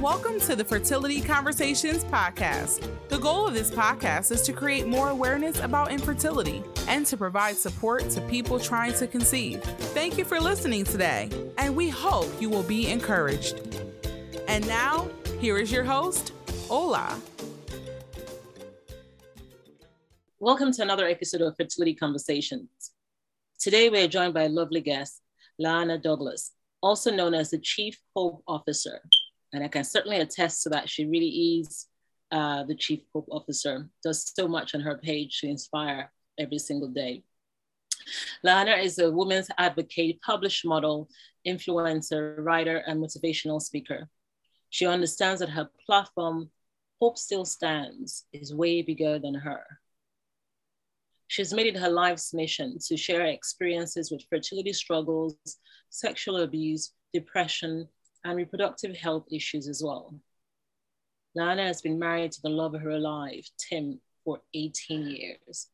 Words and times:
welcome 0.00 0.40
to 0.40 0.56
the 0.56 0.64
Fertility 0.64 1.20
Conversations 1.20 2.04
podcast. 2.04 2.90
The 3.10 3.18
goal 3.18 3.46
of 3.46 3.52
this 3.52 3.70
podcast 3.70 4.32
is 4.32 4.40
to 4.42 4.52
create 4.54 4.86
more 4.86 5.10
awareness 5.10 5.60
about 5.60 5.92
infertility 5.92 6.62
and 6.88 7.04
to 7.04 7.18
provide 7.18 7.56
support 7.56 8.08
to 8.10 8.22
people 8.22 8.58
trying 8.58 8.94
to 8.94 9.06
conceive. 9.06 9.62
Thank 9.92 10.16
you 10.16 10.24
for 10.24 10.40
listening 10.40 10.84
today, 10.84 11.28
and 11.58 11.76
we 11.76 11.90
hope 11.90 12.30
you 12.40 12.48
will 12.48 12.62
be 12.62 12.90
encouraged. 12.90 13.60
And 14.48 14.66
now, 14.66 15.06
here 15.38 15.58
is 15.58 15.70
your 15.70 15.84
host, 15.84 16.32
Ola. 16.70 17.20
Welcome 20.38 20.72
to 20.72 20.82
another 20.82 21.06
episode 21.06 21.42
of 21.42 21.54
Fertility 21.58 21.94
Conversations. 21.94 22.70
Today, 23.58 23.90
we 23.90 24.00
are 24.00 24.08
joined 24.08 24.32
by 24.32 24.44
a 24.44 24.48
lovely 24.48 24.80
guest, 24.80 25.20
La-Anna 25.58 25.98
Douglas, 25.98 26.52
also 26.82 27.14
known 27.14 27.34
as 27.34 27.50
the 27.50 27.58
Chief 27.58 27.98
Hope 28.16 28.42
Officer 28.48 29.02
and 29.52 29.64
I 29.64 29.68
can 29.68 29.84
certainly 29.84 30.18
attest 30.18 30.62
to 30.62 30.68
that. 30.70 30.88
She 30.88 31.06
really 31.06 31.60
is 31.60 31.86
uh, 32.30 32.64
the 32.64 32.74
chief 32.74 33.00
hope 33.12 33.28
officer, 33.30 33.88
does 34.02 34.32
so 34.36 34.46
much 34.46 34.74
on 34.74 34.80
her 34.80 34.98
page 34.98 35.40
to 35.40 35.48
inspire 35.48 36.12
every 36.38 36.58
single 36.58 36.88
day. 36.88 37.24
La-Anna 38.42 38.76
is 38.76 38.98
a 38.98 39.10
women's 39.10 39.50
advocate, 39.58 40.20
published 40.22 40.64
model, 40.64 41.08
influencer, 41.46 42.36
writer, 42.38 42.78
and 42.86 43.02
motivational 43.02 43.60
speaker. 43.60 44.08
She 44.70 44.86
understands 44.86 45.40
that 45.40 45.50
her 45.50 45.68
platform, 45.84 46.50
Hope 47.00 47.18
Still 47.18 47.44
Stands, 47.44 48.26
is 48.32 48.54
way 48.54 48.82
bigger 48.82 49.18
than 49.18 49.34
her. 49.34 49.62
She's 51.26 51.52
made 51.52 51.66
it 51.66 51.76
her 51.76 51.90
life's 51.90 52.32
mission 52.34 52.78
to 52.86 52.96
share 52.96 53.26
experiences 53.26 54.10
with 54.10 54.24
fertility 54.28 54.72
struggles, 54.72 55.36
sexual 55.88 56.38
abuse, 56.38 56.92
depression, 57.12 57.88
and 58.24 58.36
reproductive 58.36 58.96
health 58.96 59.26
issues 59.30 59.68
as 59.68 59.82
well. 59.82 60.14
La-Anna 61.34 61.66
has 61.66 61.80
been 61.80 61.98
married 61.98 62.32
to 62.32 62.42
the 62.42 62.48
love 62.48 62.74
of 62.74 62.82
her 62.82 62.98
life, 62.98 63.48
Tim, 63.58 64.00
for 64.24 64.40
18 64.54 65.06
years. 65.06 65.68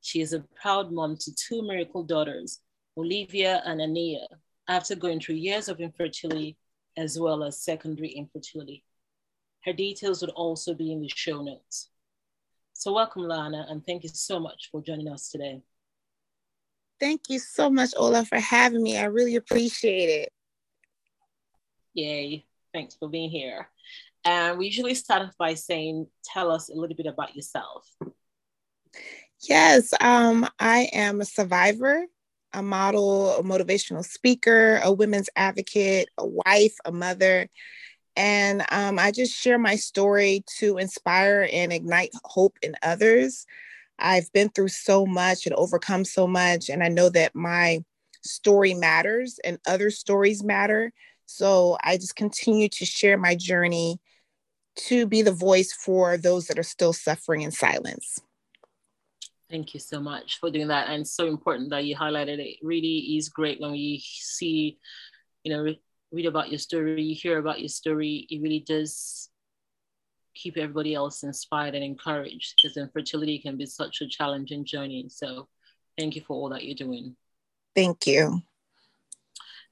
She 0.00 0.20
is 0.20 0.32
a 0.32 0.44
proud 0.60 0.92
mom 0.92 1.16
to 1.16 1.34
two 1.34 1.62
miracle 1.62 2.02
daughters, 2.02 2.60
Olivia 2.96 3.62
and 3.64 3.80
Aniyah, 3.80 4.26
after 4.68 4.94
going 4.94 5.20
through 5.20 5.36
years 5.36 5.68
of 5.68 5.80
infertility 5.80 6.56
as 6.96 7.18
well 7.18 7.44
as 7.44 7.62
secondary 7.62 8.08
infertility. 8.08 8.84
Her 9.64 9.72
details 9.72 10.20
would 10.20 10.30
also 10.30 10.74
be 10.74 10.92
in 10.92 11.00
the 11.00 11.10
show 11.14 11.42
notes. 11.42 11.90
So, 12.72 12.92
welcome, 12.92 13.22
La-Anna, 13.22 13.66
and 13.68 13.84
thank 13.84 14.02
you 14.02 14.10
so 14.12 14.38
much 14.40 14.68
for 14.70 14.82
joining 14.82 15.08
us 15.08 15.30
today. 15.30 15.62
Thank 17.00 17.22
you 17.28 17.38
so 17.38 17.70
much, 17.70 17.90
Ola, 17.96 18.24
for 18.24 18.38
having 18.38 18.82
me. 18.82 18.98
I 18.98 19.04
really 19.04 19.36
appreciate 19.36 20.08
it. 20.08 20.32
Yay. 21.94 22.44
Thanks 22.72 22.96
for 22.96 23.08
being 23.08 23.30
here. 23.30 23.68
And 24.24 24.58
we 24.58 24.66
usually 24.66 24.94
start 24.94 25.22
off 25.22 25.34
by 25.38 25.54
saying, 25.54 26.06
tell 26.24 26.50
us 26.50 26.68
a 26.68 26.74
little 26.74 26.96
bit 26.96 27.06
about 27.06 27.34
yourself. 27.34 27.88
Yes, 29.48 29.92
um, 30.00 30.48
I 30.58 30.88
am 30.92 31.20
a 31.20 31.24
survivor, 31.24 32.04
a 32.52 32.62
model, 32.62 33.36
a 33.36 33.42
motivational 33.42 34.04
speaker, 34.04 34.80
a 34.82 34.92
women's 34.92 35.30
advocate, 35.36 36.08
a 36.18 36.26
wife, 36.26 36.74
a 36.84 36.92
mother. 36.92 37.48
And 38.16 38.64
um, 38.72 38.98
I 38.98 39.12
just 39.12 39.32
share 39.32 39.58
my 39.58 39.76
story 39.76 40.44
to 40.58 40.78
inspire 40.78 41.48
and 41.52 41.72
ignite 41.72 42.10
hope 42.24 42.58
in 42.62 42.74
others. 42.82 43.46
I've 43.98 44.30
been 44.32 44.48
through 44.48 44.68
so 44.68 45.06
much 45.06 45.46
and 45.46 45.54
overcome 45.54 46.04
so 46.04 46.26
much. 46.26 46.68
And 46.68 46.82
I 46.82 46.88
know 46.88 47.08
that 47.10 47.34
my 47.34 47.84
story 48.24 48.74
matters 48.74 49.38
and 49.44 49.58
other 49.66 49.90
stories 49.90 50.42
matter. 50.42 50.92
So 51.28 51.76
I 51.84 51.98
just 51.98 52.16
continue 52.16 52.70
to 52.70 52.86
share 52.86 53.18
my 53.18 53.34
journey 53.34 54.00
to 54.86 55.06
be 55.06 55.20
the 55.20 55.32
voice 55.32 55.74
for 55.74 56.16
those 56.16 56.46
that 56.46 56.58
are 56.58 56.62
still 56.62 56.94
suffering 56.94 57.42
in 57.42 57.50
silence. 57.50 58.18
Thank 59.50 59.74
you 59.74 59.80
so 59.80 60.00
much 60.00 60.40
for 60.40 60.50
doing 60.50 60.68
that. 60.68 60.88
And 60.88 61.06
so 61.06 61.28
important 61.28 61.68
that 61.70 61.84
you 61.84 61.94
highlighted 61.94 62.38
it. 62.38 62.56
Really 62.62 63.16
is 63.18 63.28
great 63.28 63.60
when 63.60 63.72
we 63.72 64.02
see, 64.02 64.78
you 65.44 65.52
know, 65.52 65.74
read 66.12 66.26
about 66.26 66.48
your 66.48 66.58
story, 66.58 67.12
hear 67.12 67.38
about 67.38 67.60
your 67.60 67.68
story. 67.68 68.26
It 68.30 68.40
really 68.40 68.60
does 68.60 69.28
keep 70.34 70.56
everybody 70.56 70.94
else 70.94 71.24
inspired 71.24 71.74
and 71.74 71.84
encouraged 71.84 72.54
because 72.56 72.78
infertility 72.78 73.38
can 73.38 73.58
be 73.58 73.66
such 73.66 74.00
a 74.00 74.08
challenging 74.08 74.64
journey. 74.64 75.08
So 75.10 75.48
thank 75.98 76.16
you 76.16 76.22
for 76.22 76.34
all 76.34 76.48
that 76.50 76.64
you're 76.64 76.74
doing. 76.74 77.16
Thank 77.74 78.06
you. 78.06 78.42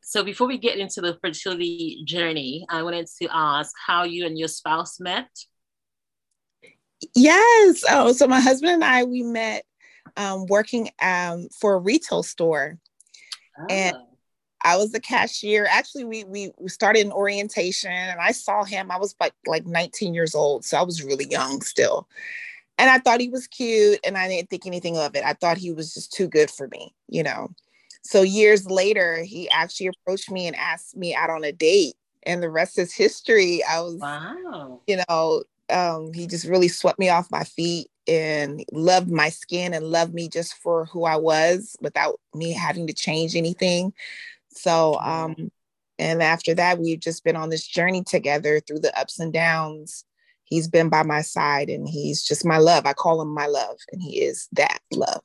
So 0.08 0.22
before 0.22 0.46
we 0.46 0.56
get 0.56 0.78
into 0.78 1.00
the 1.00 1.18
fertility 1.20 2.00
journey, 2.04 2.64
I 2.70 2.84
wanted 2.84 3.08
to 3.20 3.28
ask 3.28 3.74
how 3.88 4.04
you 4.04 4.24
and 4.24 4.38
your 4.38 4.46
spouse 4.46 5.00
met. 5.00 5.28
Yes. 7.16 7.82
Oh, 7.90 8.12
so 8.12 8.28
my 8.28 8.38
husband 8.38 8.74
and 8.74 8.84
I 8.84 9.02
we 9.02 9.24
met 9.24 9.64
um, 10.16 10.46
working 10.46 10.90
um, 11.02 11.48
for 11.60 11.74
a 11.74 11.78
retail 11.78 12.22
store, 12.22 12.78
oh. 13.58 13.66
and 13.68 13.96
I 14.62 14.76
was 14.76 14.92
the 14.92 15.00
cashier. 15.00 15.66
Actually, 15.68 16.04
we 16.04 16.24
we 16.24 16.68
started 16.68 17.04
an 17.04 17.10
orientation, 17.10 17.90
and 17.90 18.20
I 18.20 18.30
saw 18.30 18.62
him. 18.62 18.92
I 18.92 18.98
was 18.98 19.16
like 19.18 19.34
like 19.48 19.66
19 19.66 20.14
years 20.14 20.36
old, 20.36 20.64
so 20.64 20.78
I 20.78 20.82
was 20.82 21.02
really 21.02 21.26
young 21.28 21.62
still. 21.62 22.06
And 22.78 22.88
I 22.88 23.00
thought 23.00 23.20
he 23.20 23.28
was 23.28 23.48
cute, 23.48 23.98
and 24.06 24.16
I 24.16 24.28
didn't 24.28 24.50
think 24.50 24.66
anything 24.66 24.98
of 24.98 25.16
it. 25.16 25.24
I 25.24 25.32
thought 25.32 25.58
he 25.58 25.72
was 25.72 25.94
just 25.94 26.12
too 26.12 26.28
good 26.28 26.48
for 26.48 26.68
me, 26.68 26.94
you 27.08 27.24
know 27.24 27.50
so 28.06 28.22
years 28.22 28.66
later 28.66 29.22
he 29.22 29.50
actually 29.50 29.88
approached 29.88 30.30
me 30.30 30.46
and 30.46 30.56
asked 30.56 30.96
me 30.96 31.14
out 31.14 31.30
on 31.30 31.42
a 31.44 31.52
date 31.52 31.94
and 32.24 32.42
the 32.42 32.50
rest 32.50 32.78
is 32.78 32.94
history. 32.94 33.62
I 33.64 33.80
was 33.80 33.96
wow. 33.96 34.80
you 34.86 34.98
know 35.08 35.42
um, 35.68 36.12
he 36.12 36.28
just 36.28 36.46
really 36.46 36.68
swept 36.68 36.98
me 36.98 37.08
off 37.08 37.30
my 37.30 37.42
feet 37.42 37.88
and 38.06 38.64
loved 38.70 39.10
my 39.10 39.28
skin 39.30 39.74
and 39.74 39.86
loved 39.86 40.14
me 40.14 40.28
just 40.28 40.54
for 40.58 40.84
who 40.84 41.02
i 41.02 41.16
was 41.16 41.74
without 41.80 42.20
me 42.36 42.52
having 42.52 42.86
to 42.86 42.92
change 42.92 43.34
anything. 43.34 43.92
So 44.50 44.98
um 45.00 45.50
and 45.98 46.22
after 46.22 46.54
that 46.54 46.78
we've 46.78 47.00
just 47.00 47.24
been 47.24 47.36
on 47.36 47.50
this 47.50 47.66
journey 47.66 48.04
together 48.04 48.60
through 48.60 48.80
the 48.80 48.96
ups 48.98 49.18
and 49.18 49.32
downs. 49.32 50.04
He's 50.44 50.68
been 50.68 50.88
by 50.88 51.02
my 51.02 51.22
side 51.22 51.68
and 51.68 51.88
he's 51.88 52.22
just 52.22 52.44
my 52.44 52.58
love. 52.58 52.86
I 52.86 52.92
call 52.92 53.20
him 53.20 53.34
my 53.34 53.46
love 53.46 53.78
and 53.90 54.00
he 54.00 54.22
is 54.22 54.48
that 54.52 54.78
love 54.92 55.22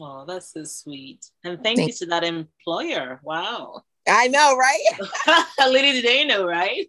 Oh, 0.00 0.24
that's 0.26 0.52
so 0.52 0.64
sweet. 0.64 1.24
And 1.44 1.62
thank, 1.62 1.78
thank 1.78 1.88
you 1.88 1.94
to 1.98 2.06
that 2.06 2.24
employer. 2.24 3.20
Wow. 3.22 3.82
I 4.08 4.28
know, 4.28 4.56
right? 4.56 4.80
Little 5.58 5.92
did 5.92 6.04
they 6.04 6.24
know, 6.24 6.46
right? 6.46 6.86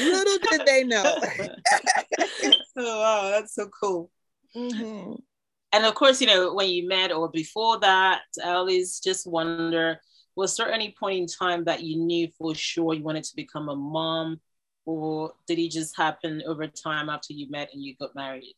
Little 0.00 0.38
did 0.50 0.66
they 0.66 0.84
know. 0.84 1.02
oh, 2.76 3.00
wow, 3.00 3.30
that's 3.30 3.54
so 3.54 3.68
cool. 3.80 4.10
Mm-hmm. 4.56 5.14
And 5.72 5.84
of 5.84 5.94
course, 5.94 6.20
you 6.20 6.26
know, 6.26 6.54
when 6.54 6.68
you 6.70 6.88
met 6.88 7.12
or 7.12 7.30
before 7.30 7.78
that, 7.80 8.22
I 8.44 8.50
always 8.50 9.00
just 9.00 9.26
wonder 9.26 10.00
was 10.36 10.56
there 10.56 10.72
any 10.72 10.94
point 10.98 11.18
in 11.18 11.26
time 11.26 11.64
that 11.64 11.82
you 11.82 11.96
knew 11.96 12.28
for 12.38 12.54
sure 12.54 12.94
you 12.94 13.02
wanted 13.02 13.24
to 13.24 13.34
become 13.34 13.68
a 13.68 13.74
mom, 13.74 14.40
or 14.86 15.32
did 15.48 15.58
it 15.58 15.72
just 15.72 15.96
happen 15.96 16.42
over 16.46 16.68
time 16.68 17.08
after 17.08 17.32
you 17.32 17.50
met 17.50 17.70
and 17.72 17.82
you 17.82 17.96
got 17.96 18.14
married? 18.14 18.54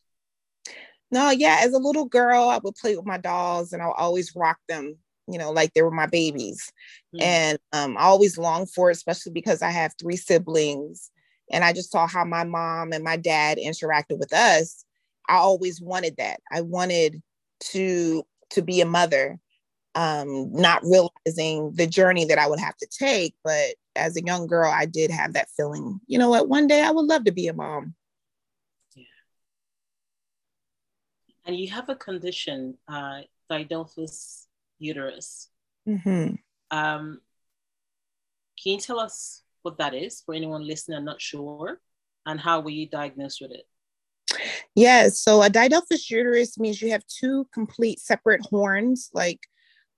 No, 1.11 1.29
yeah, 1.29 1.59
as 1.61 1.73
a 1.73 1.77
little 1.79 2.05
girl, 2.05 2.49
I 2.49 2.59
would 2.63 2.75
play 2.75 2.95
with 2.95 3.05
my 3.05 3.17
dolls 3.17 3.73
and 3.73 3.81
I 3.81 3.87
would 3.87 3.97
always 3.97 4.33
rock 4.35 4.57
them, 4.69 4.95
you 5.27 5.37
know, 5.37 5.51
like 5.51 5.73
they 5.73 5.81
were 5.81 5.91
my 5.91 6.05
babies. 6.05 6.71
Mm. 7.13 7.21
And 7.21 7.59
um, 7.73 7.97
I 7.97 8.03
always 8.03 8.37
longed 8.37 8.71
for 8.71 8.89
it, 8.89 8.95
especially 8.95 9.33
because 9.33 9.61
I 9.61 9.71
have 9.71 9.93
three 9.99 10.15
siblings. 10.15 11.11
And 11.51 11.65
I 11.65 11.73
just 11.73 11.91
saw 11.91 12.07
how 12.07 12.23
my 12.23 12.45
mom 12.45 12.93
and 12.93 13.03
my 13.03 13.17
dad 13.17 13.57
interacted 13.57 14.19
with 14.19 14.33
us. 14.33 14.85
I 15.27 15.35
always 15.35 15.81
wanted 15.81 16.15
that. 16.17 16.39
I 16.51 16.61
wanted 16.61 17.21
to 17.71 18.23
to 18.51 18.61
be 18.61 18.81
a 18.81 18.85
mother, 18.85 19.37
um, 19.95 20.51
not 20.53 20.81
realizing 20.83 21.73
the 21.73 21.87
journey 21.87 22.25
that 22.25 22.37
I 22.37 22.47
would 22.47 22.59
have 22.59 22.77
to 22.77 22.87
take. 22.87 23.35
But 23.43 23.75
as 23.95 24.15
a 24.15 24.23
young 24.23 24.47
girl, 24.47 24.71
I 24.71 24.85
did 24.85 25.11
have 25.11 25.33
that 25.33 25.49
feeling, 25.55 25.99
you 26.07 26.17
know 26.17 26.29
what, 26.29 26.49
one 26.49 26.67
day 26.67 26.81
I 26.81 26.91
would 26.91 27.05
love 27.05 27.25
to 27.25 27.31
be 27.31 27.47
a 27.47 27.53
mom. 27.53 27.95
And 31.45 31.55
you 31.55 31.69
have 31.69 31.89
a 31.89 31.95
condition, 31.95 32.77
uh, 32.87 33.21
Didelphys 33.49 34.45
uterus. 34.79 35.49
Mm-hmm. 35.87 36.35
Um, 36.71 37.21
can 38.61 38.73
you 38.73 38.79
tell 38.79 38.99
us 38.99 39.43
what 39.63 39.77
that 39.77 39.93
is 39.93 40.21
for 40.21 40.33
anyone 40.33 40.65
listening 40.65 41.03
not 41.05 41.21
sure, 41.21 41.79
and 42.25 42.39
how 42.39 42.61
were 42.61 42.69
you 42.69 42.87
diagnosed 42.87 43.41
with 43.41 43.51
it? 43.51 43.67
Yes, 44.75 45.19
so 45.19 45.43
a 45.43 45.49
didelphys 45.49 46.09
uterus 46.09 46.57
means 46.57 46.81
you 46.81 46.91
have 46.91 47.05
two 47.07 47.47
complete 47.53 47.99
separate 47.99 48.41
horns. 48.41 49.09
Like 49.13 49.39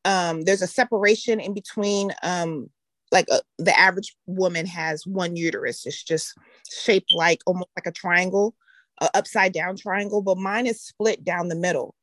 um, 0.05 0.41
there's 0.41 0.61
a 0.61 0.67
separation 0.67 1.39
in 1.39 1.53
between. 1.53 2.11
Um, 2.23 2.69
like 3.11 3.27
a, 3.29 3.35
uh, 3.35 3.41
the 3.59 3.79
average 3.79 4.15
woman 4.25 4.65
has 4.65 5.05
one 5.05 5.35
uterus. 5.35 5.85
It's 5.85 6.03
just 6.03 6.35
shaped 6.67 7.13
like 7.13 7.39
almost 7.45 7.69
like 7.77 7.85
a 7.85 7.91
triangle 7.91 8.55
a 9.03 9.17
upside 9.17 9.53
down 9.53 9.75
triangle, 9.75 10.21
but 10.21 10.37
mine 10.37 10.65
is 10.65 10.81
split 10.81 11.23
down 11.23 11.49
the 11.49 11.55
middle. 11.55 11.93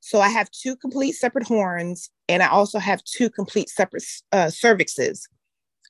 So 0.00 0.20
I 0.20 0.28
have 0.28 0.50
two 0.50 0.76
complete 0.76 1.12
separate 1.12 1.46
horns, 1.46 2.10
and 2.28 2.42
I 2.42 2.48
also 2.48 2.78
have 2.78 3.04
two 3.04 3.30
complete 3.30 3.68
separate 3.68 4.04
uh, 4.32 4.46
cervixes. 4.46 5.22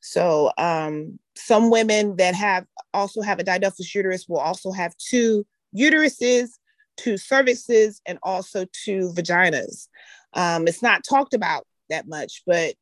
So 0.02 0.50
um, 0.58 1.18
some 1.36 1.70
women 1.70 2.16
that 2.16 2.34
have 2.34 2.66
also 2.92 3.22
have 3.22 3.38
a 3.38 3.44
didelphys 3.44 3.94
uterus 3.94 4.26
will 4.28 4.38
also 4.38 4.72
have 4.72 4.96
two 4.96 5.46
uteruses, 5.76 6.50
two 6.96 7.14
cervixes, 7.14 8.00
and 8.06 8.18
also 8.22 8.66
two 8.72 9.12
vaginas. 9.14 9.88
Um, 10.34 10.66
it's 10.66 10.82
not 10.82 11.04
talked 11.08 11.34
about 11.34 11.66
that 11.88 12.08
much, 12.08 12.42
but 12.46 12.74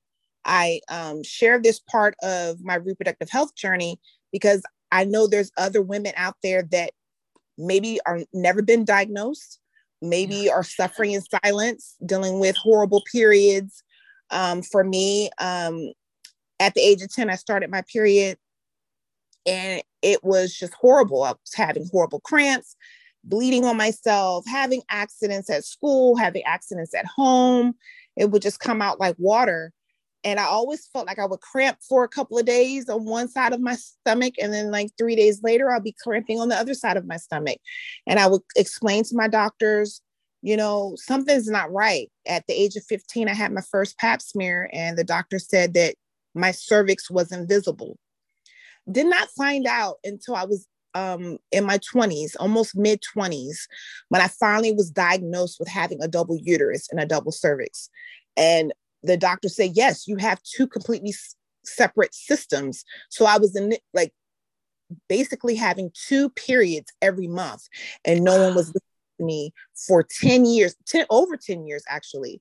I 0.45 0.81
um, 0.89 1.23
share 1.23 1.61
this 1.61 1.81
part 1.81 2.15
of 2.23 2.63
my 2.63 2.77
reproductive 2.77 3.29
health 3.31 3.55
journey 3.55 4.01
because 4.33 4.63
I 4.91 5.05
know 5.05 5.27
there's 5.27 5.53
other 5.59 5.83
women 5.83 6.13
out 6.17 6.37
there 6.43 6.63
that 6.71 6.93
maybe 7.59 8.01
are 8.07 8.21
never 8.33 8.63
been 8.63 8.85
diagnosed, 8.85 9.59
maybe 10.01 10.49
are 10.49 10.63
suffering 10.63 11.13
in 11.13 11.23
silence, 11.43 11.97
dealing 12.07 12.41
with 12.41 12.57
horrible 12.57 13.03
periods. 13.11 13.83
Um, 14.31 14.63
for 14.63 14.85
me, 14.85 15.31
um, 15.39 15.93
at 16.61 16.75
the 16.75 16.81
age 16.81 17.03
of 17.03 17.13
10, 17.13 17.31
I 17.31 17.35
started 17.35 17.71
my 17.71 17.83
period 17.83 18.39
and 19.47 19.83
it 20.03 20.23
was 20.23 20.55
just 20.55 20.75
horrible. 20.75 21.23
I 21.25 21.31
was 21.31 21.55
having 21.55 21.89
horrible 21.91 22.21
cramps, 22.21 22.77
bleeding 23.25 23.65
on 23.65 23.77
myself, 23.77 24.45
having 24.47 24.83
accidents 24.91 25.51
at 25.51 25.65
school, 25.65 26.17
having 26.17 26.43
accidents 26.45 26.95
at 26.95 27.07
home. 27.07 27.75
It 28.17 28.31
would 28.31 28.43
just 28.43 28.61
come 28.61 28.83
out 28.83 29.01
like 29.01 29.17
water. 29.19 29.73
And 30.25 30.41
I 30.41 30.45
always 30.45 30.87
felt 30.93 31.07
like 31.07 31.19
I 31.19 31.27
would 31.27 31.41
cramp 31.41 31.79
for 31.89 32.05
a 32.05 32.09
couple 32.09 32.39
of 32.39 32.45
days 32.45 32.89
on 32.89 33.05
one 33.05 33.29
side 33.29 33.53
of 33.53 33.61
my 33.61 33.77
stomach. 33.77 34.35
And 34.41 34.53
then, 34.53 34.71
like 34.71 34.91
three 34.99 35.15
days 35.15 35.43
later, 35.43 35.71
I'll 35.71 35.81
be 35.81 35.95
cramping 36.03 36.41
on 36.41 36.49
the 36.49 36.57
other 36.57 36.75
side 36.75 36.97
of 36.97 37.07
my 37.07 37.17
stomach. 37.17 37.59
And 38.07 38.19
I 38.19 38.27
would 38.27 38.43
explain 38.57 39.05
to 39.05 39.17
my 39.17 39.29
doctors, 39.29 40.01
you 40.43 40.57
know, 40.57 40.95
something's 40.97 41.49
not 41.49 41.73
right. 41.73 42.11
At 42.27 42.47
the 42.47 42.55
age 42.55 42.77
of 42.77 42.85
15, 42.85 43.29
I 43.29 43.35
had 43.35 43.53
my 43.53 43.63
first 43.71 43.99
pap 43.99 44.21
smear, 44.21 44.69
and 44.73 44.97
the 44.97 45.05
doctor 45.05 45.39
said 45.39 45.75
that 45.75 45.95
my 46.35 46.51
cervix 46.51 47.11
was 47.11 47.33
invisible. 47.33 47.99
Did 48.91 49.07
not 49.07 49.29
find 49.37 49.67
out 49.67 49.97
until 50.05 50.35
I 50.35 50.45
was 50.45 50.67
um, 50.95 51.39
in 51.53 51.65
my 51.65 51.79
20s, 51.79 52.35
almost 52.41 52.77
mid 52.77 53.03
20s, 53.17 53.57
when 54.09 54.21
I 54.21 54.29
finally 54.29 54.73
was 54.73 54.91
diagnosed 54.91 55.59
with 55.59 55.69
having 55.69 56.03
a 56.03 56.09
double 56.09 56.37
uterus 56.37 56.89
and 56.91 57.01
a 57.01 57.07
double 57.07 57.33
cervix. 57.33 57.91
And 58.37 58.73
the 59.03 59.17
doctor 59.17 59.49
said, 59.49 59.73
yes, 59.75 60.07
you 60.09 60.17
have 60.17 60.43
two 60.43 60.67
completely 60.67 61.11
s- 61.11 61.37
separate 61.65 62.15
systems. 62.15 62.85
So 63.11 63.27
I 63.27 63.39
was 63.39 63.55
in 63.57 63.75
like 63.95 64.13
basically 65.09 65.55
having 65.55 65.91
two 65.95 66.31
periods 66.31 66.93
every 67.03 67.29
month, 67.29 67.69
and 68.05 68.25
no 68.25 68.43
one 68.43 68.55
was 68.55 68.73
with 68.73 68.83
me 69.19 69.53
for 69.87 70.03
10 70.03 70.45
years, 70.45 70.77
10 70.87 71.07
over 71.11 71.37
10 71.37 71.67
years 71.67 71.85
actually. 71.89 72.41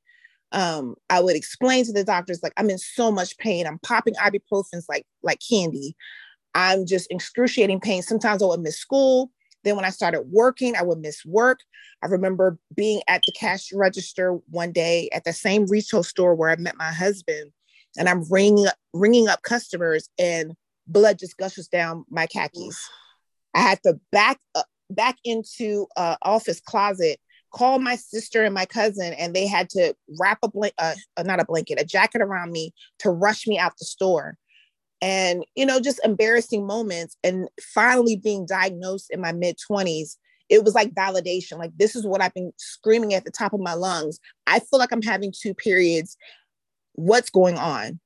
Um, 0.54 0.96
I 1.10 1.20
would 1.20 1.36
explain 1.36 1.84
to 1.86 1.92
the 1.92 2.06
doctors 2.06 2.42
like 2.42 2.54
I'm 2.56 2.70
in 2.70 2.78
so 2.78 3.12
much 3.12 3.38
pain. 3.38 3.68
I'm 3.68 3.80
popping 3.80 4.14
ibuprofens 4.16 4.86
like 4.88 5.06
like 5.22 5.40
candy. 5.48 5.96
I'm 6.56 6.86
just 6.86 7.12
excruciating 7.12 7.82
pain. 7.82 8.02
Sometimes 8.02 8.42
I 8.42 8.48
would 8.48 8.62
miss 8.62 8.80
school. 8.80 9.30
Then 9.64 9.76
when 9.76 9.86
I 9.86 9.90
started 9.90 10.22
working, 10.30 10.76
I 10.76 10.84
would 10.84 11.00
miss 11.00 11.26
work. 11.26 11.60
I 12.04 12.08
remember 12.08 12.58
being 12.76 13.02
at 13.08 13.22
the 13.26 13.34
cash 13.34 13.72
register 13.74 14.34
one 14.50 14.72
day 14.72 15.10
at 15.14 15.24
the 15.24 15.34
same 15.34 15.66
retail 15.66 16.04
store 16.04 16.36
where 16.36 16.50
I 16.50 16.56
met 16.56 16.78
my 16.78 16.92
husband, 16.92 17.52
and 17.98 18.08
I'm 18.08 18.24
ringing 18.30 18.68
up, 18.68 18.76
ringing 18.94 19.28
up 19.28 19.42
customers, 19.42 20.10
and 20.18 20.54
blood 20.88 21.20
just 21.20 21.38
gushes 21.38 21.68
down 21.68 22.06
my 22.10 22.28
khakis. 22.28 22.78
I 23.54 23.62
had 23.62 23.82
to 23.84 24.00
back 24.12 24.40
back 24.90 25.18
into 25.24 25.88
a 25.98 26.18
office 26.22 26.62
closet, 26.62 27.20
call 27.52 27.80
my 27.80 27.96
sister 27.96 28.44
and 28.44 28.54
my 28.54 28.66
cousin, 28.66 29.14
and 29.14 29.34
they 29.34 29.48
had 29.48 29.70
to 29.72 29.96
wrap 30.20 30.40
a 30.44 30.48
blanket, 30.50 30.76
uh, 30.78 30.96
uh, 31.18 31.24
not 31.24 31.40
a 31.40 31.46
blanket, 31.46 31.82
a 31.82 31.86
jacket 31.86 32.22
around 32.22 32.52
me 32.52 32.74
to 33.00 33.10
rush 33.10 33.48
me 33.48 33.58
out 33.58 33.74
the 33.80 33.86
store 33.86 34.38
and 35.02 35.46
you 35.56 35.66
know 35.66 35.80
just 35.80 36.00
embarrassing 36.04 36.66
moments 36.66 37.18
and 37.24 37.48
finally 37.74 38.16
being 38.16 38.46
diagnosed 38.46 39.10
in 39.12 39.22
my 39.22 39.32
mid 39.32 39.58
20s 39.70 40.18
it 40.50 40.64
was 40.64 40.74
like 40.74 40.94
validation 40.94 41.58
like 41.58 41.72
this 41.78 41.96
is 41.96 42.06
what 42.06 42.22
i've 42.22 42.34
been 42.34 42.52
screaming 42.58 43.14
at 43.14 43.26
the 43.26 43.32
top 43.32 43.54
of 43.54 43.60
my 43.60 43.74
lungs. 43.74 44.20
I 44.46 44.60
feel 44.60 44.80
like 44.80 44.92
i'm 44.92 45.02
having 45.02 45.32
two 45.32 45.54
periods. 45.54 46.18
What's 46.94 47.30
going 47.30 47.58
on? 47.58 48.00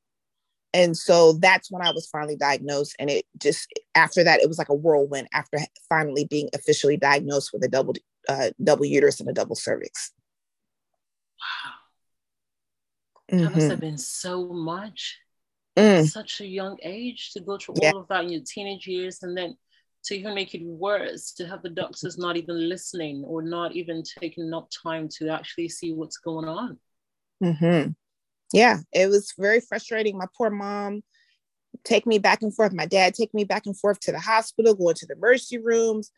And 0.74 0.98
so 0.98 1.34
that's 1.34 1.72
when 1.72 1.82
i 1.82 1.92
was 1.92 2.08
finally 2.08 2.36
diagnosed 2.36 2.96
and 3.00 3.10
it 3.10 3.26
just 3.38 3.68
after 3.96 4.24
that 4.24 4.42
it 4.42 4.48
was 4.48 4.58
like 4.58 4.70
a 4.70 4.76
whirlwind 4.76 5.28
after 5.34 5.60
finally 5.88 6.26
being 6.26 6.50
officially 6.54 6.98
diagnosed 6.98 7.52
with 7.54 7.64
a 7.64 7.70
double 7.70 7.94
uh, 8.28 8.52
double 8.64 8.86
uterus 8.86 9.20
and 9.20 9.30
a 9.30 9.34
double 9.34 9.56
cervix. 9.56 10.12
Wow. 11.40 11.72
That 13.30 13.36
mm-hmm. 13.36 13.56
must 13.56 13.70
have 13.70 13.80
been 13.80 13.98
so 13.98 14.48
much 14.50 15.18
Mm. 15.78 16.06
such 16.08 16.42
a 16.42 16.46
young 16.46 16.78
age 16.84 17.32
to 17.34 17.40
go 17.40 17.58
through 17.58 17.76
Yeah. 17.82 17.92
all 17.92 18.00
of 18.02 18.08
that 18.10 18.26
in 18.26 18.32
your 18.32 18.42
teenage 18.46 18.88
years 18.88 19.24
and 19.24 19.38
then 19.38 19.56
to 20.04 20.16
even 20.16 20.34
make 20.34 20.54
it 20.56 20.64
worse 20.64 21.32
to 21.34 21.48
have 21.48 21.62
the 21.62 21.70
doctors 21.70 22.18
not 22.18 22.36
even 22.36 22.68
listening 22.68 23.24
or 23.26 23.42
not 23.42 23.74
even 23.74 24.04
taking 24.04 24.46
enough 24.48 24.68
time 24.84 25.08
to 25.08 25.30
actually 25.30 25.70
see 25.70 25.94
what's 25.94 26.18
going 26.18 26.48
on 26.48 26.78
hmm 27.42 27.90
Yeah, 28.54 28.80
it 28.92 29.08
was 29.10 29.34
very 29.38 29.62
frustrating. 29.62 30.18
My 30.18 30.28
poor 30.38 30.50
mom 30.50 31.04
take 31.84 32.06
me 32.06 32.20
back 32.20 32.42
and 32.42 32.54
forth. 32.54 32.74
My 32.74 32.86
dad 32.86 33.14
take 33.14 33.34
me 33.34 33.44
back 33.44 33.66
and 33.66 33.78
forth 33.78 34.00
to 34.02 34.12
the 34.12 34.20
hospital, 34.20 34.76
going 34.76 34.96
to 34.96 35.06
the 35.08 35.14
emergency 35.14 35.58
rooms. 35.58 36.12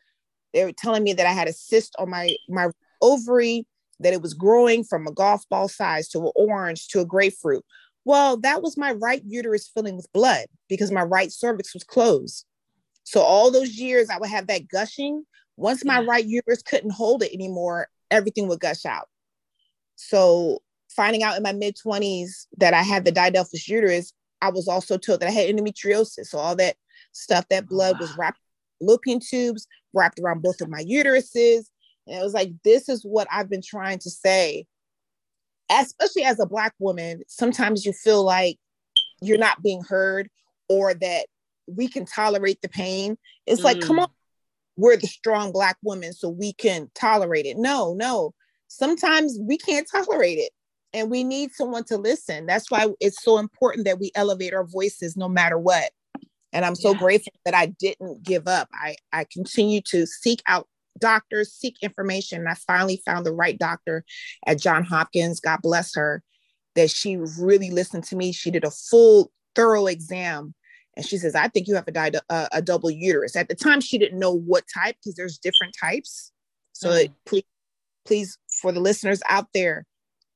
They 0.52 0.64
were 0.64 0.72
telling 0.72 1.04
me 1.04 1.12
that 1.14 1.26
I 1.26 1.32
had 1.32 1.48
a 1.48 1.52
cyst 1.52 1.94
on 1.98 2.10
my 2.10 2.34
my 2.48 2.68
ovary, 3.00 3.66
that 4.00 4.12
it 4.12 4.22
was 4.22 4.34
growing 4.34 4.84
from 4.84 5.06
a 5.06 5.12
golf 5.12 5.48
ball 5.48 5.68
size 5.68 6.08
to 6.10 6.18
an 6.20 6.32
orange 6.34 6.88
to 6.88 7.00
a 7.00 7.04
grapefruit. 7.04 7.64
Well, 8.04 8.36
that 8.38 8.62
was 8.62 8.76
my 8.76 8.92
right 8.92 9.22
uterus 9.24 9.68
filling 9.68 9.96
with 9.96 10.12
blood 10.12 10.46
because 10.68 10.90
my 10.90 11.02
right 11.02 11.32
cervix 11.32 11.72
was 11.74 11.84
closed. 11.84 12.44
So 13.04 13.20
all 13.20 13.50
those 13.50 13.76
years 13.78 14.08
I 14.10 14.18
would 14.18 14.30
have 14.30 14.46
that 14.48 14.68
gushing. 14.68 15.24
Once 15.56 15.84
my 15.84 16.00
Yeah. 16.00 16.06
right 16.06 16.24
uterus 16.24 16.62
couldn't 16.62 16.90
hold 16.90 17.22
it 17.22 17.32
anymore, 17.32 17.88
everything 18.10 18.48
would 18.48 18.60
gush 18.60 18.84
out. 18.84 19.08
So 19.96 20.62
finding 20.90 21.22
out 21.22 21.36
in 21.36 21.42
my 21.42 21.52
mid 21.52 21.76
20s 21.76 22.46
that 22.58 22.74
I 22.74 22.82
had 22.82 23.04
the 23.04 23.12
didelphys 23.12 23.68
uterus, 23.68 24.12
I 24.42 24.50
was 24.50 24.68
also 24.68 24.98
told 24.98 25.20
that 25.20 25.28
I 25.28 25.32
had 25.32 25.48
endometriosis. 25.48 26.26
So 26.26 26.38
all 26.38 26.56
that 26.56 26.76
stuff, 27.12 27.46
that 27.48 27.64
oh, 27.64 27.66
blood 27.68 27.98
was 27.98 28.16
wrapped 28.16 28.40
fallopian 28.80 29.20
tubes 29.20 29.66
wrapped 29.94 30.18
around 30.18 30.42
both 30.42 30.60
of 30.60 30.68
my 30.68 30.82
uteruses. 30.82 31.64
And 32.06 32.18
it 32.18 32.22
was 32.22 32.34
like, 32.34 32.52
this 32.64 32.88
is 32.88 33.02
what 33.04 33.28
I've 33.32 33.48
been 33.48 33.62
trying 33.62 33.98
to 34.00 34.10
say. 34.10 34.66
Especially 35.70 36.24
as 36.24 36.38
a 36.40 36.46
black 36.46 36.74
woman, 36.78 37.22
sometimes 37.26 37.84
you 37.84 37.92
feel 37.92 38.22
like 38.22 38.58
you're 39.20 39.38
not 39.38 39.62
being 39.62 39.82
heard 39.82 40.28
or 40.68 40.94
that 40.94 41.26
we 41.66 41.88
can 41.88 42.04
tolerate 42.04 42.60
the 42.60 42.68
pain. 42.68 43.16
It's 43.46 43.64
like, 43.64 43.80
come 43.80 43.98
Mm. 43.98 44.02
on, 44.02 44.08
we're 44.76 44.96
the 44.96 45.06
strong 45.06 45.52
black 45.52 45.78
woman, 45.82 46.12
so 46.12 46.28
we 46.28 46.52
can 46.52 46.90
tolerate 46.94 47.46
it. 47.46 47.56
No, 47.56 47.94
no. 47.94 48.34
Sometimes 48.68 49.38
we 49.40 49.56
can't 49.56 49.88
tolerate 49.90 50.38
it. 50.38 50.52
And 50.92 51.10
we 51.10 51.24
need 51.24 51.50
someone 51.52 51.84
to 51.84 51.96
listen. 51.96 52.46
That's 52.46 52.70
why 52.70 52.88
it's 53.00 53.22
so 53.22 53.38
important 53.38 53.84
that 53.86 53.98
we 53.98 54.12
elevate 54.14 54.54
our 54.54 54.64
voices 54.64 55.16
no 55.16 55.28
matter 55.28 55.58
what. 55.58 55.90
And 56.52 56.64
I'm 56.64 56.76
so 56.76 56.92
Yeah. 56.92 56.98
grateful 56.98 57.32
that 57.44 57.54
I 57.54 57.66
didn't 57.66 58.22
give 58.22 58.46
up. 58.46 58.68
I, 58.72 58.96
I 59.12 59.26
continue 59.32 59.80
to 59.86 60.06
seek 60.06 60.40
out 60.46 60.68
doctors, 60.98 61.52
seek 61.52 61.76
information. 61.82 62.40
And 62.40 62.48
I 62.48 62.54
finally 62.54 63.02
found 63.04 63.26
the 63.26 63.32
right 63.32 63.58
doctor 63.58 64.04
at 64.46 64.60
John 64.60 64.84
Hopkins. 64.84 65.40
God 65.40 65.60
bless 65.62 65.94
her, 65.94 66.22
that 66.74 66.90
she 66.90 67.16
really 67.38 67.70
listened 67.70 68.04
to 68.04 68.16
me. 68.16 68.32
She 68.32 68.50
did 68.50 68.64
a 68.64 68.70
full, 68.70 69.30
thorough 69.54 69.86
exam. 69.86 70.54
And 70.96 71.04
she 71.04 71.18
says, 71.18 71.34
I 71.34 71.48
think 71.48 71.66
you 71.66 71.74
have 71.74 71.88
a, 71.88 71.92
di- 71.92 72.20
a, 72.30 72.48
a 72.52 72.62
double 72.62 72.90
uterus. 72.90 73.34
At 73.36 73.48
the 73.48 73.54
time, 73.54 73.80
she 73.80 73.98
didn't 73.98 74.18
know 74.18 74.32
what 74.32 74.64
type 74.72 74.96
because 75.02 75.16
there's 75.16 75.38
different 75.38 75.74
types. 75.78 76.32
So 76.72 76.90
Mhm. 76.90 77.12
please, 77.26 77.44
please, 78.04 78.38
for 78.60 78.70
the 78.70 78.80
listeners 78.80 79.20
out 79.28 79.48
there, 79.54 79.86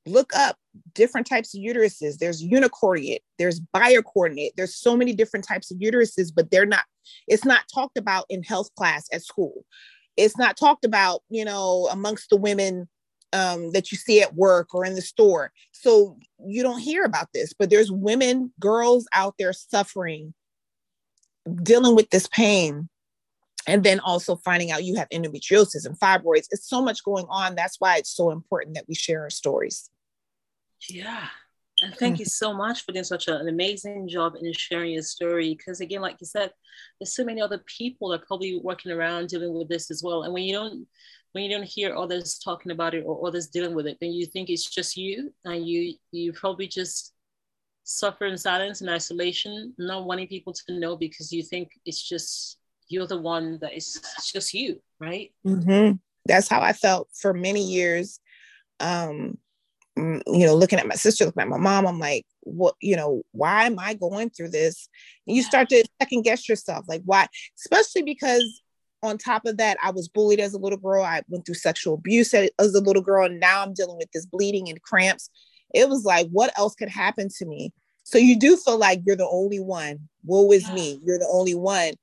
look 0.05 0.35
up 0.35 0.57
different 0.93 1.27
types 1.27 1.55
of 1.55 1.61
uteruses. 1.61 2.17
There's 2.17 2.43
unicornuate, 2.43 3.19
there's 3.37 3.61
bicornuate. 3.75 4.51
There's 4.55 4.75
so 4.75 4.97
many 4.97 5.13
different 5.13 5.45
types 5.47 5.71
of 5.71 5.77
uteruses, 5.77 6.31
but 6.33 6.51
they're 6.51 6.65
not, 6.65 6.85
it's 7.27 7.45
not 7.45 7.63
talked 7.73 7.97
about 7.97 8.25
in 8.29 8.43
health 8.43 8.73
class 8.75 9.07
at 9.13 9.23
school. 9.23 9.65
It's 10.19 10.37
not 10.37 10.57
talked 10.57 10.85
about, 10.85 11.21
you 11.29 11.45
know, 11.45 11.87
amongst 11.91 12.29
the 12.29 12.37
women 12.37 12.87
um, 13.33 13.71
that 13.71 13.91
you 13.91 13.97
see 13.97 14.21
at 14.21 14.35
work 14.35 14.73
or 14.73 14.85
in 14.85 14.95
the 14.95 15.01
store. 15.01 15.51
So 15.71 16.17
you 16.45 16.63
don't 16.63 16.79
hear 16.79 17.03
about 17.03 17.27
this, 17.33 17.53
but 17.53 17.69
there's 17.69 17.91
women, 17.91 18.51
girls 18.59 19.07
out 19.13 19.35
there 19.37 19.53
suffering, 19.53 20.33
dealing 21.63 21.95
with 21.95 22.09
this 22.09 22.27
pain. 22.27 22.89
And 23.67 23.83
then 23.83 23.99
also 23.99 24.35
finding 24.35 24.71
out 24.71 24.83
you 24.83 24.95
have 24.95 25.09
endometriosis 25.09 25.85
and 25.85 25.99
fibroids. 25.99 26.47
It's 26.49 26.67
so 26.67 26.81
much 26.81 27.03
going 27.03 27.27
on. 27.29 27.55
That's 27.55 27.75
why 27.79 27.97
it's 27.97 28.09
so 28.09 28.31
important 28.31 28.75
that 28.75 28.85
we 28.87 28.95
share 28.95 29.21
our 29.21 29.29
stories. 29.29 29.91
Yeah. 30.89 31.27
And 31.81 31.95
thank 31.95 32.19
you 32.19 32.25
so 32.25 32.53
much 32.53 32.83
for 32.83 32.91
doing 32.91 33.03
such 33.03 33.27
an 33.27 33.47
amazing 33.47 34.07
job 34.07 34.35
in 34.41 34.51
sharing 34.53 34.91
your 34.91 35.03
story. 35.03 35.55
Because 35.55 35.81
again, 35.81 36.01
like 36.01 36.17
you 36.19 36.27
said, 36.27 36.51
there's 36.99 37.15
so 37.15 37.23
many 37.23 37.41
other 37.41 37.63
people 37.65 38.09
that 38.09 38.21
are 38.21 38.25
probably 38.25 38.59
working 38.63 38.91
around 38.91 39.29
dealing 39.29 39.53
with 39.53 39.69
this 39.69 39.89
as 39.89 40.03
well. 40.03 40.23
And 40.23 40.33
when 40.33 40.43
you 40.43 40.53
don't 40.53 40.87
when 41.31 41.43
you 41.43 41.49
don't 41.55 41.67
hear 41.67 41.95
others 41.95 42.39
talking 42.39 42.71
about 42.71 42.95
it 42.95 43.03
or 43.05 43.27
others 43.27 43.47
dealing 43.47 43.75
with 43.75 43.85
it, 43.85 43.97
then 44.01 44.11
you 44.11 44.25
think 44.25 44.49
it's 44.49 44.69
just 44.69 44.97
you 44.97 45.33
and 45.45 45.67
you 45.67 45.93
you 46.11 46.33
probably 46.33 46.67
just 46.67 47.13
suffer 47.83 48.25
in 48.25 48.37
silence 48.37 48.81
and 48.81 48.89
isolation, 48.89 49.73
not 49.77 50.05
wanting 50.05 50.27
people 50.27 50.53
to 50.53 50.79
know 50.79 50.95
because 50.95 51.31
you 51.31 51.43
think 51.43 51.71
it's 51.85 52.01
just 52.01 52.57
you're 52.87 53.07
the 53.07 53.19
one 53.21 53.59
that 53.61 53.73
is 53.75 54.01
it's 54.17 54.31
just 54.31 54.53
you, 54.53 54.81
right? 54.99 55.31
Mm-hmm. 55.45 55.97
That's 56.25 56.47
how 56.47 56.61
I 56.61 56.73
felt 56.73 57.09
for 57.19 57.33
many 57.33 57.63
years. 57.63 58.19
Um, 58.79 58.89
mm, 59.09 59.37
you 60.27 60.45
know, 60.45 60.55
looking 60.55 60.79
at 60.79 60.87
my 60.87 60.95
sister, 60.95 61.25
looking 61.25 61.41
at 61.41 61.49
my 61.49 61.57
mom, 61.57 61.87
I'm 61.87 61.99
like, 61.99 62.25
what, 62.41 62.75
you 62.81 62.95
know, 62.95 63.23
why 63.31 63.65
am 63.65 63.79
I 63.79 63.93
going 63.93 64.29
through 64.29 64.49
this? 64.49 64.89
And 65.27 65.35
you 65.35 65.43
start 65.43 65.69
to 65.69 65.83
second 66.01 66.23
guess 66.23 66.47
yourself, 66.47 66.85
like, 66.87 67.01
why? 67.05 67.27
Especially 67.57 68.03
because 68.03 68.61
on 69.01 69.17
top 69.17 69.45
of 69.45 69.57
that, 69.57 69.77
I 69.81 69.91
was 69.91 70.09
bullied 70.09 70.39
as 70.39 70.53
a 70.53 70.59
little 70.59 70.77
girl. 70.77 71.03
I 71.03 71.21
went 71.29 71.45
through 71.45 71.55
sexual 71.55 71.95
abuse 71.95 72.33
as 72.33 72.49
a 72.59 72.81
little 72.81 73.01
girl, 73.01 73.25
and 73.25 73.39
now 73.39 73.61
I'm 73.61 73.73
dealing 73.73 73.97
with 73.97 74.11
this 74.11 74.25
bleeding 74.25 74.69
and 74.69 74.81
cramps. 74.81 75.29
It 75.73 75.87
was 75.87 76.03
like, 76.03 76.27
what 76.29 76.51
else 76.57 76.75
could 76.75 76.89
happen 76.89 77.29
to 77.37 77.45
me? 77.45 77.71
So 78.03 78.17
you 78.17 78.37
do 78.37 78.57
feel 78.57 78.77
like 78.77 79.01
you're 79.05 79.15
the 79.15 79.29
only 79.29 79.59
one. 79.59 80.09
Woe 80.25 80.51
is 80.51 80.69
me. 80.71 80.99
You're 81.03 81.19
the 81.19 81.29
only 81.31 81.55
one 81.55 81.93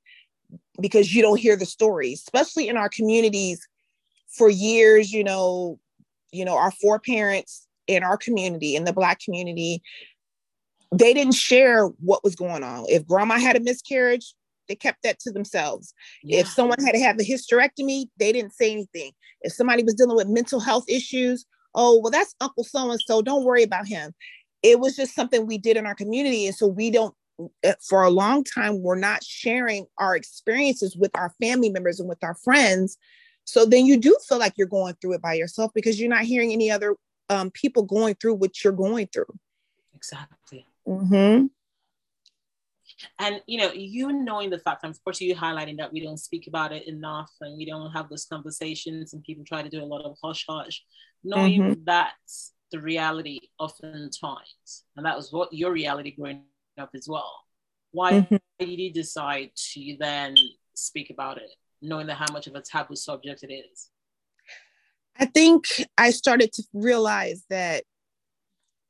because 0.79 1.13
you 1.13 1.21
don't 1.21 1.39
hear 1.39 1.55
the 1.55 1.65
stories, 1.65 2.21
especially 2.21 2.69
in 2.69 2.77
our 2.77 2.89
communities. 2.89 3.67
For 4.29 4.49
years, 4.49 5.11
you 5.11 5.23
know, 5.23 5.79
you 6.31 6.45
know, 6.45 6.57
our 6.57 6.71
four 6.71 6.99
parents 6.99 7.66
in 7.87 8.03
our 8.03 8.17
community, 8.17 8.75
in 8.75 8.83
the 8.83 8.93
Black 8.93 9.19
community, 9.19 9.81
they 10.91 11.13
didn't 11.13 11.33
share 11.33 11.85
what 11.85 12.23
was 12.23 12.35
going 12.35 12.63
on. 12.63 12.85
If 12.87 13.05
grandma 13.05 13.39
had 13.39 13.57
a 13.57 13.59
miscarriage, 13.59 14.33
they 14.67 14.75
kept 14.75 15.03
that 15.03 15.19
to 15.19 15.31
themselves. 15.31 15.93
Yeah. 16.23 16.39
If 16.39 16.47
someone 16.47 16.79
had 16.83 16.93
to 16.93 16.99
have 16.99 17.19
a 17.19 17.23
hysterectomy, 17.23 18.05
they 18.19 18.31
didn't 18.31 18.53
say 18.53 18.71
anything. 18.71 19.11
If 19.41 19.53
somebody 19.53 19.83
was 19.83 19.95
dealing 19.95 20.15
with 20.15 20.27
mental 20.27 20.59
health 20.59 20.85
issues, 20.87 21.45
oh, 21.75 21.99
well, 22.01 22.11
that's 22.11 22.35
Uncle 22.41 22.63
so 22.63 22.91
and 22.91 23.01
so. 23.05 23.21
Don't 23.21 23.43
worry 23.43 23.63
about 23.63 23.87
him. 23.87 24.13
It 24.63 24.79
was 24.79 24.95
just 24.95 25.15
something 25.15 25.45
we 25.45 25.57
did 25.57 25.77
in 25.77 25.85
our 25.85 25.95
community. 25.95 26.47
And 26.47 26.55
so 26.55 26.67
we 26.67 26.89
don't, 26.89 27.13
eh, 27.63 27.75
for 27.87 28.03
a 28.03 28.09
long 28.09 28.43
time, 28.43 28.81
we're 28.81 28.95
not 28.95 29.23
sharing 29.23 29.85
our 29.99 30.15
experiences 30.15 30.95
with 30.97 31.11
our 31.15 31.33
family 31.41 31.69
members 31.69 31.99
and 31.99 32.09
with 32.09 32.23
our 32.23 32.35
friends. 32.35 32.97
So 33.45 33.65
then 33.65 33.85
you 33.85 33.97
do 33.97 34.17
feel 34.27 34.39
like 34.39 34.53
you're 34.57 34.67
going 34.67 34.95
through 34.99 35.13
it 35.13 35.21
by 35.21 35.35
yourself 35.35 35.71
because 35.73 35.99
you're 35.99 36.09
not 36.09 36.23
hearing 36.23 36.51
any 36.51 36.69
other 36.69 36.95
um, 37.29 37.51
people 37.51 37.83
going 37.83 38.15
through 38.15 38.35
what 38.35 38.63
you're 38.63 38.73
going 38.73 39.07
through. 39.07 39.33
Exactly. 39.95 40.65
Mm-hmm. 40.87 41.47
And 43.19 43.41
you 43.45 43.59
know, 43.59 43.71
you 43.73 44.11
knowing 44.11 44.49
the 44.49 44.59
fact, 44.59 44.83
of 44.83 45.03
course, 45.03 45.21
you 45.21 45.35
highlighting 45.35 45.77
that 45.77 45.91
we 45.91 46.03
don't 46.03 46.17
speak 46.17 46.47
about 46.47 46.71
it 46.71 46.87
enough, 46.87 47.31
and 47.41 47.57
we 47.57 47.65
don't 47.65 47.91
have 47.91 48.09
those 48.09 48.25
conversations, 48.25 49.13
and 49.13 49.23
people 49.23 49.43
try 49.45 49.61
to 49.61 49.69
do 49.69 49.83
a 49.83 49.85
lot 49.85 50.03
of 50.03 50.17
hush 50.23 50.45
hush, 50.49 50.83
knowing 51.23 51.61
mm-hmm. 51.61 51.81
that's 51.83 52.53
the 52.71 52.79
reality 52.79 53.39
oftentimes, 53.59 54.85
and 54.95 55.05
that 55.05 55.15
was 55.15 55.31
what 55.31 55.53
your 55.53 55.71
reality 55.71 56.11
growing 56.11 56.43
up 56.79 56.89
as 56.95 57.07
well. 57.07 57.43
Why 57.91 58.13
mm-hmm. 58.13 58.35
did 58.59 58.79
you 58.79 58.91
decide 58.91 59.51
to 59.73 59.97
then 59.99 60.35
speak 60.73 61.09
about 61.09 61.37
it, 61.37 61.49
knowing 61.81 62.07
that 62.07 62.15
how 62.17 62.31
much 62.31 62.47
of 62.47 62.55
a 62.55 62.61
taboo 62.61 62.95
subject 62.95 63.43
it 63.43 63.53
is? 63.53 63.89
I 65.19 65.25
think 65.25 65.65
I 65.97 66.11
started 66.11 66.53
to 66.53 66.63
realize 66.73 67.43
that, 67.49 67.83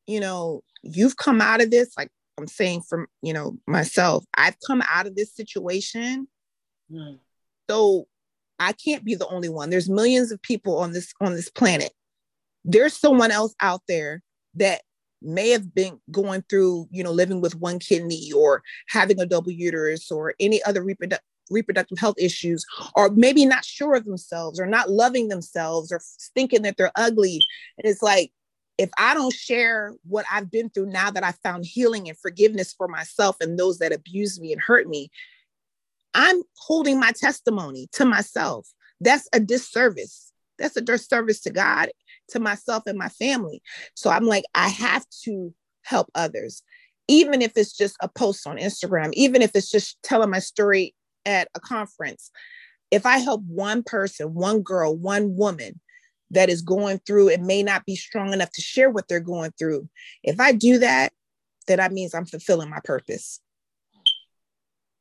you 0.05 0.19
know, 0.19 0.61
you've 0.83 1.17
come 1.17 1.41
out 1.41 1.61
of 1.61 1.71
this 1.71 1.95
like 1.97 2.09
I'm 2.37 2.47
saying 2.47 2.81
from, 2.81 3.07
you 3.21 3.33
know, 3.33 3.57
myself, 3.67 4.25
I've 4.35 4.57
come 4.65 4.83
out 4.89 5.07
of 5.07 5.15
this 5.15 5.35
situation. 5.35 6.27
Mm. 6.91 7.19
So 7.69 8.07
I 8.59 8.73
can't 8.73 9.03
be 9.03 9.15
the 9.15 9.27
only 9.27 9.49
one. 9.49 9.69
There's 9.69 9.89
millions 9.89 10.31
of 10.31 10.41
people 10.41 10.77
on 10.77 10.93
this 10.93 11.13
on 11.21 11.33
this 11.33 11.49
planet. 11.49 11.91
There's 12.63 12.95
someone 12.95 13.31
else 13.31 13.55
out 13.61 13.81
there 13.87 14.21
that 14.55 14.81
may 15.21 15.49
have 15.49 15.73
been 15.73 15.99
going 16.11 16.43
through, 16.49 16.87
you 16.91 17.03
know, 17.03 17.11
living 17.11 17.41
with 17.41 17.55
one 17.55 17.79
kidney 17.79 18.31
or 18.35 18.61
having 18.89 19.19
a 19.19 19.25
double 19.25 19.51
uterus 19.51 20.11
or 20.11 20.33
any 20.39 20.61
other 20.63 20.83
reproductive 20.83 21.25
reproductive 21.49 21.99
health 21.99 22.15
issues 22.17 22.65
or 22.95 23.09
maybe 23.09 23.45
not 23.45 23.65
sure 23.65 23.95
of 23.95 24.05
themselves 24.05 24.59
or 24.59 24.65
not 24.65 24.89
loving 24.89 25.27
themselves 25.27 25.91
or 25.91 26.01
thinking 26.35 26.61
that 26.61 26.77
they're 26.77 26.91
ugly 26.95 27.41
and 27.77 27.89
it's 27.89 28.01
like 28.01 28.31
if 28.77 28.89
I 28.97 29.13
don't 29.13 29.33
share 29.33 29.93
what 30.03 30.25
I've 30.31 30.51
been 30.51 30.69
through 30.69 30.87
now 30.87 31.09
that 31.09 31.23
I 31.23 31.31
found 31.31 31.65
healing 31.65 32.07
and 32.07 32.17
forgiveness 32.17 32.73
for 32.73 32.87
myself 32.87 33.37
and 33.41 33.57
those 33.57 33.79
that 33.79 33.91
abused 33.91 34.39
me 34.39 34.53
and 34.53 34.61
hurt 34.61 34.87
me, 34.87 35.09
I'm 36.13 36.41
holding 36.55 36.99
my 36.99 37.11
testimony 37.11 37.87
to 37.93 38.05
myself. 38.05 38.67
That's 39.01 39.27
a 39.33 39.39
disservice. 39.39 40.31
That's 40.59 40.77
a 40.77 40.81
disservice 40.81 41.41
to 41.41 41.51
God, 41.51 41.89
to 42.29 42.39
myself, 42.39 42.83
and 42.87 42.97
my 42.97 43.09
family. 43.09 43.61
So 43.95 44.09
I'm 44.09 44.25
like, 44.25 44.43
I 44.55 44.69
have 44.69 45.05
to 45.23 45.53
help 45.83 46.09
others, 46.15 46.63
even 47.07 47.41
if 47.41 47.53
it's 47.55 47.75
just 47.75 47.95
a 48.01 48.07
post 48.07 48.47
on 48.47 48.57
Instagram, 48.57 49.11
even 49.13 49.41
if 49.41 49.51
it's 49.55 49.71
just 49.71 50.01
telling 50.03 50.29
my 50.29 50.39
story 50.39 50.95
at 51.27 51.49
a 51.53 51.59
conference. 51.59 52.31
If 52.89 53.05
I 53.05 53.17
help 53.17 53.43
one 53.43 53.83
person, 53.83 54.33
one 54.33 54.61
girl, 54.61 54.95
one 54.95 55.35
woman 55.35 55.79
that 56.31 56.49
is 56.49 56.61
going 56.61 56.99
through 57.05 57.29
and 57.29 57.45
may 57.45 57.61
not 57.63 57.85
be 57.85 57.95
strong 57.95 58.33
enough 58.33 58.51
to 58.51 58.61
share 58.61 58.89
what 58.89 59.07
they're 59.07 59.19
going 59.19 59.51
through. 59.59 59.87
If 60.23 60.39
I 60.39 60.53
do 60.53 60.79
that, 60.79 61.13
then 61.67 61.77
that 61.77 61.91
means 61.91 62.13
I'm 62.13 62.25
fulfilling 62.25 62.69
my 62.69 62.79
purpose. 62.83 63.41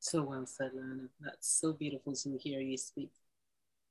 So 0.00 0.22
well 0.22 0.46
said, 0.46 0.70
La-Anna. 0.74 1.08
That's 1.20 1.48
so 1.60 1.72
beautiful 1.72 2.14
to 2.14 2.38
hear 2.38 2.60
you 2.60 2.76
speak 2.76 3.10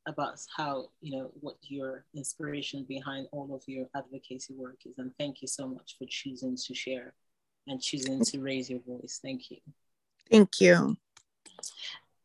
about 0.06 0.40
how, 0.56 0.90
you 1.02 1.18
know, 1.18 1.32
what 1.42 1.58
your 1.62 2.06
inspiration 2.16 2.86
behind 2.88 3.28
all 3.32 3.54
of 3.54 3.64
your 3.68 3.88
advocacy 3.96 4.54
work 4.54 4.78
is. 4.86 4.98
And 4.98 5.12
thank 5.18 5.42
you 5.42 5.48
so 5.48 5.68
much 5.68 5.96
for 5.98 6.06
choosing 6.08 6.56
to 6.56 6.74
share 6.74 7.14
and 7.68 7.82
choosing 7.82 8.24
to 8.24 8.40
raise 8.40 8.70
your 8.70 8.82
voice. 8.88 9.20
Thank 9.22 9.52
you. 9.52 9.58
Thank 10.30 10.62
you. 10.62 10.96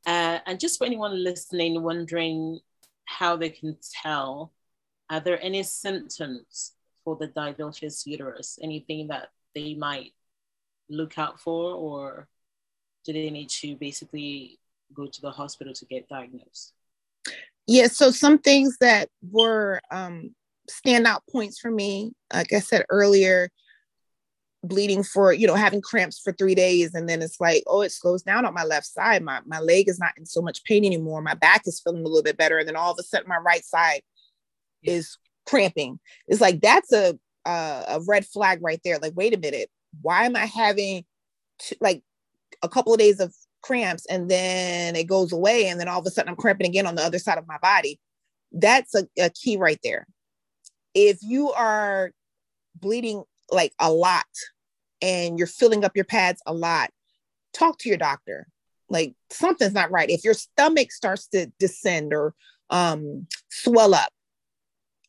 Uh, 0.07 0.39
and 0.47 0.59
just 0.59 0.79
for 0.79 0.87
anyone 0.87 1.23
listening, 1.23 1.83
wondering 1.83 2.61
how 3.05 3.37
they 3.37 3.51
can 3.51 3.77
tell 4.03 4.53
are 5.11 5.21
there 5.21 5.43
any 5.43 5.63
symptoms 5.65 6.73
for 7.05 7.17
the 7.17 7.27
didelphys 7.29 8.07
uterus? 8.07 8.59
Anything 8.63 9.09
that 9.09 9.31
they 9.57 9.75
might 9.75 10.13
look 10.89 11.19
out 11.19 11.41
for, 11.41 11.75
or 11.75 12.29
do 13.05 13.13
they 13.13 13.29
need 13.29 13.49
to 13.49 13.75
basically 13.77 14.61
go 14.95 15.07
to 15.07 15.21
the 15.21 15.31
hospital 15.31 15.73
to 15.75 15.85
get 15.87 16.09
diagnosed? 16.09 16.75
Yeah, 17.67 17.89
so 17.89 18.13
some 18.13 18.39
things 18.39 18.77
that 18.81 19.09
were 19.31 19.81
um, 19.91 20.35
standout 20.71 21.21
points 21.31 21.59
for 21.59 21.71
me, 21.71 22.13
like 22.33 22.53
I 22.53 22.61
said 22.61 22.85
earlier, 22.89 23.51
bleeding 24.63 25.03
for 25.03 25.33
you 25.33 25.47
know 25.47 25.55
having 25.55 25.81
cramps 25.81 26.19
for 26.19 26.33
three 26.33 26.55
days 26.55 26.95
and 26.95 27.09
then 27.09 27.23
it's 27.23 27.41
like 27.41 27.63
oh 27.67 27.81
it 27.81 27.91
slows 27.91 28.23
down 28.23 28.45
on 28.45 28.53
my 28.53 28.63
left 28.63 28.85
side 28.85 29.23
my, 29.23 29.41
my 29.47 29.59
leg 29.59 29.89
is 29.89 29.99
not 29.99 30.13
in 30.19 30.27
so 30.27 30.43
much 30.43 30.63
pain 30.65 30.85
anymore 30.85 31.23
my 31.23 31.33
back 31.33 31.63
is 31.65 31.81
feeling 31.81 32.03
a 32.03 32.07
little 32.07 32.23
bit 32.23 32.37
better 32.37 32.59
and 32.59 32.69
then 32.69 32.77
all 32.77 32.93
of 32.93 32.99
a 32.99 33.03
sudden 33.03 33.27
my 33.27 33.39
right 33.39 33.65
side 33.65 34.03
is 34.83 35.17
cramping. 35.47 35.99
It's 36.29 36.41
like 36.41 36.61
that's 36.61 36.93
a 36.93 37.19
uh, 37.47 37.85
a 37.89 38.01
red 38.07 38.27
flag 38.27 38.61
right 38.63 38.81
there. 38.85 38.99
Like, 38.99 39.15
wait 39.17 39.35
a 39.35 39.39
minute, 39.39 39.71
why 40.03 40.25
am 40.25 40.37
I 40.37 40.47
having 40.47 41.05
t- 41.59 41.77
like 41.81 42.03
a 42.63 42.69
couple 42.69 42.93
of 42.93 42.99
days 42.99 43.21
of 43.21 43.35
cramps 43.63 44.07
and 44.07 44.31
then 44.31 44.97
it 44.97 45.07
goes 45.07 45.33
away 45.33 45.67
and 45.67 45.81
then 45.81 45.89
all 45.89 46.01
of 46.01 46.07
a 46.07 46.11
sudden 46.11 46.29
I'm 46.29 46.37
cramping 46.37 46.67
again 46.67 46.87
on 46.87 46.95
the 46.95 47.05
other 47.05 47.19
side 47.19 47.39
of 47.39 47.49
my 47.49 47.59
body? 47.59 47.99
That's 48.53 48.95
a, 48.95 49.07
a 49.19 49.31
key 49.31 49.57
right 49.57 49.79
there. 49.83 50.07
If 50.95 51.19
you 51.23 51.53
are 51.53 52.13
bleeding 52.79 53.25
like 53.51 53.73
a 53.79 53.91
lot 53.91 54.25
and 55.03 55.39
you're 55.39 55.47
filling 55.47 55.85
up 55.85 55.97
your 55.97 56.05
pads 56.05 56.43
a 56.47 56.53
lot, 56.53 56.91
talk 57.53 57.79
to 57.79 57.89
your 57.89 57.99
doctor. 57.99 58.47
Like 58.89 59.15
something's 59.31 59.73
not 59.73 59.91
right. 59.91 60.11
If 60.11 60.25
your 60.25 60.35
stomach 60.35 60.93
starts 60.93 61.27
to 61.29 61.47
descend 61.59 62.13
or 62.13 62.35
um, 62.71 63.27
swell 63.51 63.95
up, 63.95 64.11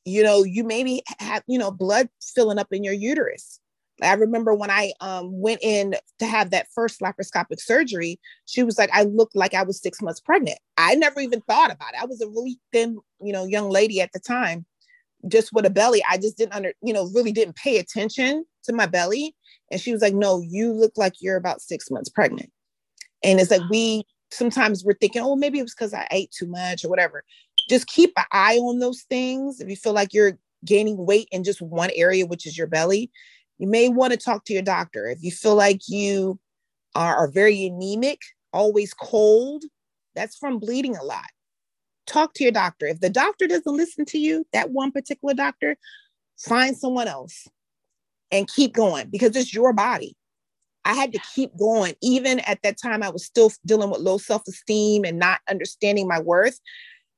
you 0.05 0.23
know, 0.23 0.43
you 0.43 0.63
maybe 0.63 1.03
have, 1.19 1.43
you 1.47 1.59
know, 1.59 1.71
blood 1.71 2.09
filling 2.21 2.59
up 2.59 2.67
in 2.71 2.83
your 2.83 2.93
uterus. 2.93 3.59
I 4.01 4.13
remember 4.13 4.55
when 4.55 4.71
I 4.71 4.93
um, 4.99 5.39
went 5.39 5.61
in 5.61 5.95
to 6.19 6.25
have 6.25 6.49
that 6.51 6.67
first 6.73 7.01
laparoscopic 7.01 7.59
surgery, 7.59 8.19
she 8.45 8.63
was 8.63 8.77
like, 8.79 8.89
I 8.91 9.03
looked 9.03 9.35
like 9.35 9.53
I 9.53 9.61
was 9.63 9.79
six 9.79 10.01
months 10.01 10.19
pregnant. 10.19 10.57
I 10.75 10.95
never 10.95 11.19
even 11.19 11.41
thought 11.41 11.71
about 11.71 11.93
it. 11.93 12.01
I 12.01 12.05
was 12.05 12.21
a 12.21 12.27
really 12.27 12.59
thin, 12.71 12.99
you 13.21 13.31
know, 13.31 13.45
young 13.45 13.69
lady 13.69 14.01
at 14.01 14.11
the 14.11 14.19
time, 14.19 14.65
just 15.27 15.53
with 15.53 15.65
a 15.65 15.69
belly. 15.69 16.03
I 16.09 16.17
just 16.17 16.37
didn't 16.37 16.53
under, 16.53 16.73
you 16.81 16.93
know, 16.93 17.09
really 17.13 17.31
didn't 17.31 17.55
pay 17.55 17.77
attention 17.77 18.45
to 18.63 18.73
my 18.73 18.85
belly. 18.85 19.35
And 19.71 19.79
she 19.79 19.91
was 19.91 20.01
like, 20.01 20.13
No, 20.13 20.41
you 20.41 20.73
look 20.73 20.93
like 20.97 21.13
you're 21.21 21.37
about 21.37 21.61
six 21.61 21.89
months 21.89 22.09
pregnant. 22.09 22.51
And 23.23 23.39
it's 23.39 23.51
like 23.51 23.61
we 23.69 24.03
sometimes 24.31 24.85
we're 24.85 24.93
thinking, 24.93 25.21
oh, 25.21 25.35
maybe 25.35 25.59
it 25.59 25.63
was 25.63 25.75
because 25.75 25.93
I 25.93 26.07
ate 26.09 26.31
too 26.31 26.47
much 26.47 26.85
or 26.85 26.89
whatever 26.89 27.23
just 27.69 27.87
keep 27.87 28.11
an 28.17 28.25
eye 28.31 28.57
on 28.57 28.79
those 28.79 29.03
things. 29.03 29.59
If 29.59 29.69
you 29.69 29.75
feel 29.75 29.93
like 29.93 30.13
you're 30.13 30.37
gaining 30.65 30.97
weight 31.05 31.27
in 31.31 31.43
just 31.43 31.61
one 31.61 31.89
area, 31.95 32.25
which 32.25 32.45
is 32.45 32.57
your 32.57 32.67
belly, 32.67 33.11
you 33.57 33.67
may 33.67 33.89
want 33.89 34.11
to 34.11 34.17
talk 34.17 34.45
to 34.45 34.53
your 34.53 34.61
doctor. 34.61 35.07
If 35.07 35.23
you 35.23 35.31
feel 35.31 35.55
like 35.55 35.81
you 35.87 36.39
are, 36.95 37.15
are 37.15 37.31
very 37.31 37.65
anemic, 37.65 38.19
always 38.53 38.93
cold, 38.93 39.63
that's 40.15 40.37
from 40.37 40.59
bleeding 40.59 40.97
a 40.97 41.03
lot. 41.03 41.29
Talk 42.11 42.33
to 42.33 42.43
your 42.43 42.51
doctor. 42.51 42.87
If 42.87 42.99
the 42.99 43.09
doctor 43.09 43.47
doesn't 43.47 43.77
listen 43.77 44.03
to 44.05 44.17
you, 44.17 44.45
that 44.51 44.71
one 44.71 44.91
particular 44.91 45.33
doctor, 45.33 45.77
find 46.37 46.75
someone 46.75 47.07
else 47.07 47.47
and 48.31 48.49
keep 48.49 48.73
going 48.73 49.09
because 49.09 49.33
it's 49.37 49.53
your 49.53 49.71
body. 49.71 50.17
I 50.83 50.93
had 50.93 51.13
to 51.13 51.19
keep 51.33 51.55
going. 51.57 51.93
Even 52.01 52.41
at 52.41 52.61
that 52.63 52.77
time, 52.81 53.01
I 53.01 53.09
was 53.09 53.25
still 53.25 53.49
dealing 53.65 53.89
with 53.89 54.01
low 54.01 54.17
self 54.17 54.41
esteem 54.45 55.05
and 55.05 55.19
not 55.19 55.39
understanding 55.49 56.05
my 56.05 56.19
worth. 56.19 56.59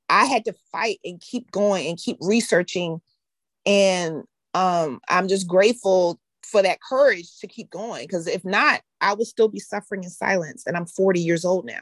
I 0.10 0.26
had 0.26 0.46
to 0.46 0.54
fight 0.72 1.00
and 1.04 1.20
keep 1.20 1.50
going 1.50 1.88
and 1.88 1.98
keep 1.98 2.18
researching. 2.22 3.02
And 3.66 4.26
um, 4.54 5.00
I'm 5.10 5.28
just 5.28 5.48
grateful 5.48 6.20
for 6.46 6.62
that 6.62 6.78
courage 6.88 7.40
to 7.40 7.48
keep 7.48 7.72
going 7.72 8.04
because 8.04 8.28
if 8.28 8.46
not, 8.46 8.82
I 9.02 9.16
would 9.16 9.26
still 9.26 9.48
be 9.48 9.60
suffering 9.60 10.04
in 10.04 10.12
silence. 10.12 10.68
And 10.68 10.78
I'm 10.78 10.86
40 10.86 11.20
years 11.20 11.46
old 11.46 11.66
now. 11.66 11.82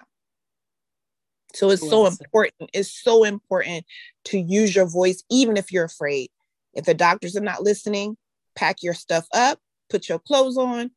So 1.54 1.70
it's 1.70 1.88
so 1.88 2.08
important. 2.08 2.70
It's 2.74 2.92
so 2.92 3.24
important 3.24 3.86
to 4.26 4.40
use 4.40 4.76
your 4.76 4.88
voice, 4.88 5.24
even 5.30 5.58
if 5.58 5.72
you're 5.72 5.86
afraid. 5.86 6.30
If 6.74 6.86
the 6.86 6.94
doctors 6.94 7.36
are 7.36 7.42
not 7.42 7.64
listening, 7.64 8.18
pack 8.56 8.78
your 8.82 8.94
stuff 8.94 9.28
up, 9.34 9.60
put 9.90 10.08
your 10.08 10.20
clothes 10.20 10.58
on, 10.58 10.92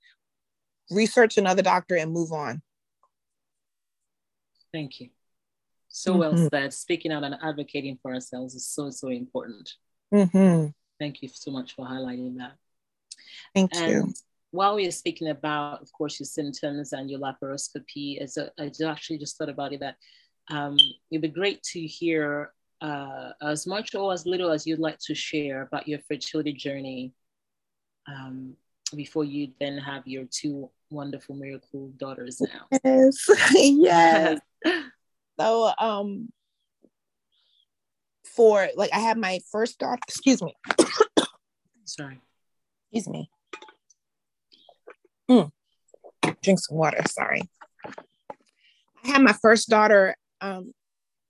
research 0.91 1.39
another 1.39 1.63
doctor, 1.63 1.97
and 1.97 2.13
move 2.13 2.33
on. 2.33 2.63
Thank 4.73 5.01
you. 5.01 5.11
So 5.89 6.13
mm-hmm. 6.13 6.21
well 6.21 6.49
said. 6.51 6.75
Speaking 6.75 7.13
out 7.13 7.25
and 7.25 7.37
advocating 7.43 7.99
for 8.03 8.13
ourselves 8.13 8.55
is 8.55 8.69
so, 8.69 8.91
so 8.91 9.09
important. 9.09 9.73
Mm-hmm. 10.13 10.69
Thank 10.99 11.23
you 11.23 11.29
so 11.33 11.51
much 11.51 11.75
for 11.75 11.87
highlighting 11.87 12.39
that. 12.39 12.53
Thank 13.55 13.75
and 13.77 13.91
you. 13.91 14.15
While 14.51 14.77
we 14.77 14.87
are 14.87 14.93
speaking 14.93 15.29
about, 15.29 15.83
of 15.83 15.93
course, 15.93 16.21
your 16.21 16.27
symptoms 16.27 16.93
and 16.93 17.11
your 17.11 17.19
laparoscopy, 17.19 18.21
as 18.21 18.39
I 18.39 18.71
actually 18.87 19.19
just 19.19 19.37
thought 19.37 19.49
about 19.49 19.73
it 19.73 19.81
that 19.81 19.97
um, 20.51 20.77
it'd 21.11 21.23
be 21.23 21.29
great 21.29 21.63
to 21.63 21.81
hear 21.81 22.53
uh, 22.81 23.31
as 23.41 23.67
much 23.67 23.95
or 23.95 24.13
as 24.13 24.27
little 24.27 24.51
as 24.51 24.67
you'd 24.67 24.79
like 24.79 24.99
to 24.99 25.15
share 25.15 25.63
about 25.63 25.89
your 25.89 26.01
fertility 26.07 26.53
journey 26.53 27.13
um, 28.07 28.55
before 28.95 29.25
you 29.25 29.49
then 29.59 29.79
have 29.79 30.07
your 30.07 30.25
two 30.31 30.71
wonderful 30.91 31.35
miracle 31.35 31.91
daughters 31.97 32.41
now. 32.41 32.67
Yes, 32.85 33.27
yes. 33.55 34.41
so, 35.41 35.73
um, 35.79 36.29
for 38.37 38.69
like, 38.77 38.91
I 38.93 38.99
had 38.99 39.17
my 39.17 39.41
first 39.51 39.79
daughter. 39.79 40.01
Excuse 40.07 40.43
me. 40.43 40.55
Sorry. 41.85 42.21
Excuse 42.93 43.09
me. 43.09 43.31
Mm. 45.31 45.51
Drink 46.43 46.59
some 46.59 46.77
water. 46.77 47.01
Sorry. 47.09 47.43
I 49.05 49.09
had 49.09 49.23
my 49.23 49.35
first 49.41 49.69
daughter 49.69 50.17
um, 50.45 50.75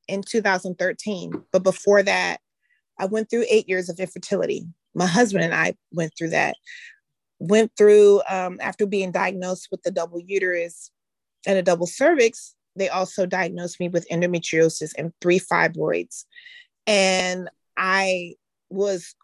in 0.09 0.23
2013. 0.23 1.45
But 1.53 1.63
before 1.63 2.03
that, 2.03 2.39
I 2.99 3.07
went 3.07 3.31
through 3.31 3.47
eight 3.49 3.69
years 3.69 3.89
of 3.89 4.01
infertility. 4.01 4.67
My 4.95 5.07
husband 5.07 5.45
and 5.45 5.55
I 5.55 5.75
went 5.93 6.13
through 6.19 6.31
that. 6.31 6.57
Went 7.39 7.73
through 7.77 8.23
um, 8.29 8.59
after 8.61 8.87
being 8.87 9.13
diagnosed 9.13 9.69
with 9.71 9.83
the 9.83 9.91
double 9.91 10.21
uterus 10.21 10.91
and 11.47 11.59
a 11.59 11.63
double 11.63 11.87
cervix. 11.87 12.55
They 12.77 12.89
also 12.89 13.25
diagnosed 13.27 13.79
me 13.79 13.89
with 13.89 14.09
endometriosis 14.11 14.93
and 14.99 15.13
three 15.21 15.39
fibroids. 15.39 16.25
And 16.87 17.49
I 17.77 18.35
was, 18.69 19.15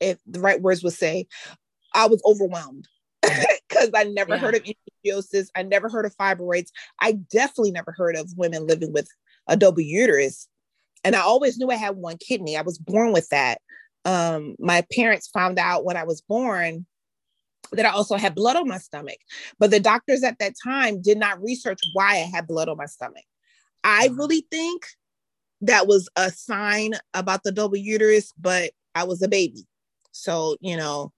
if 0.00 0.18
the 0.26 0.40
right 0.40 0.60
words 0.60 0.82
would 0.82 0.92
say, 0.92 1.26
I 1.94 2.06
was 2.06 2.22
overwhelmed 2.24 2.86
because 3.68 3.90
I 3.94 4.04
never 4.04 4.34
yeah. 4.34 4.40
heard 4.40 4.54
of 4.54 4.62
endometriosis. 4.62 5.48
I 5.54 5.62
never 5.62 5.88
heard 5.88 6.06
of 6.06 6.16
fibroids. 6.16 6.68
I 7.00 7.12
definitely 7.12 7.72
never 7.72 7.92
heard 7.96 8.16
of 8.16 8.30
women 8.36 8.66
living 8.66 8.92
with 8.92 9.08
a 9.46 9.56
double 9.56 9.80
uterus. 9.80 10.48
And 11.04 11.14
I 11.14 11.20
always 11.20 11.58
knew 11.58 11.70
I 11.70 11.76
had 11.76 11.96
one 11.96 12.16
kidney. 12.16 12.56
I 12.56 12.62
was 12.62 12.78
born 12.78 13.12
with 13.12 13.28
that. 13.30 13.60
Um, 14.04 14.56
my 14.58 14.84
parents 14.92 15.28
found 15.28 15.58
out 15.58 15.84
when 15.84 15.96
I 15.96 16.04
was 16.04 16.20
born 16.20 16.86
that 17.72 17.86
I 17.86 17.90
also 17.90 18.16
had 18.16 18.34
blood 18.34 18.56
on 18.56 18.68
my 18.68 18.78
stomach. 18.78 19.18
But 19.58 19.70
the 19.70 19.80
doctors 19.80 20.22
at 20.22 20.38
that 20.38 20.54
time 20.62 21.02
did 21.02 21.18
not 21.18 21.42
research 21.42 21.80
why 21.92 22.12
I 22.12 22.30
had 22.32 22.46
blood 22.46 22.68
on 22.68 22.76
my 22.76 22.86
stomach. 22.86 23.24
I 23.84 24.10
really 24.12 24.46
think 24.50 24.86
that 25.60 25.86
was 25.86 26.08
a 26.16 26.30
sign 26.30 26.92
about 27.14 27.42
the 27.42 27.52
double 27.52 27.76
uterus, 27.76 28.32
but 28.38 28.70
I 28.94 29.04
was 29.04 29.22
a 29.22 29.28
baby. 29.28 29.66
So, 30.12 30.56
you 30.60 30.76
know, 30.76 31.12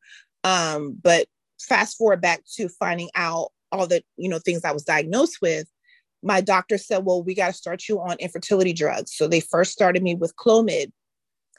um, 0.45 0.97
but 1.01 1.27
fast 1.69 1.97
forward 1.97 2.21
back 2.21 2.43
to 2.57 2.69
finding 2.69 3.11
out 3.15 3.51
all 3.73 3.87
the 3.87 4.03
you 4.17 4.29
know 4.29 4.39
things 4.39 4.65
I 4.65 4.73
was 4.73 4.85
diagnosed 4.85 5.39
with, 5.41 5.69
my 6.23 6.41
doctor 6.41 6.79
said, 6.79 7.05
"Well, 7.05 7.23
we 7.23 7.35
got 7.35 7.49
to 7.49 7.53
start 7.53 7.89
you 7.89 8.01
on 8.01 8.17
infertility 8.19 8.73
drugs." 8.73 9.15
So 9.15 9.29
they 9.29 9.41
first 9.41 9.73
started 9.73 10.03
me 10.03 10.15
with 10.15 10.37
Clomid. 10.37 10.93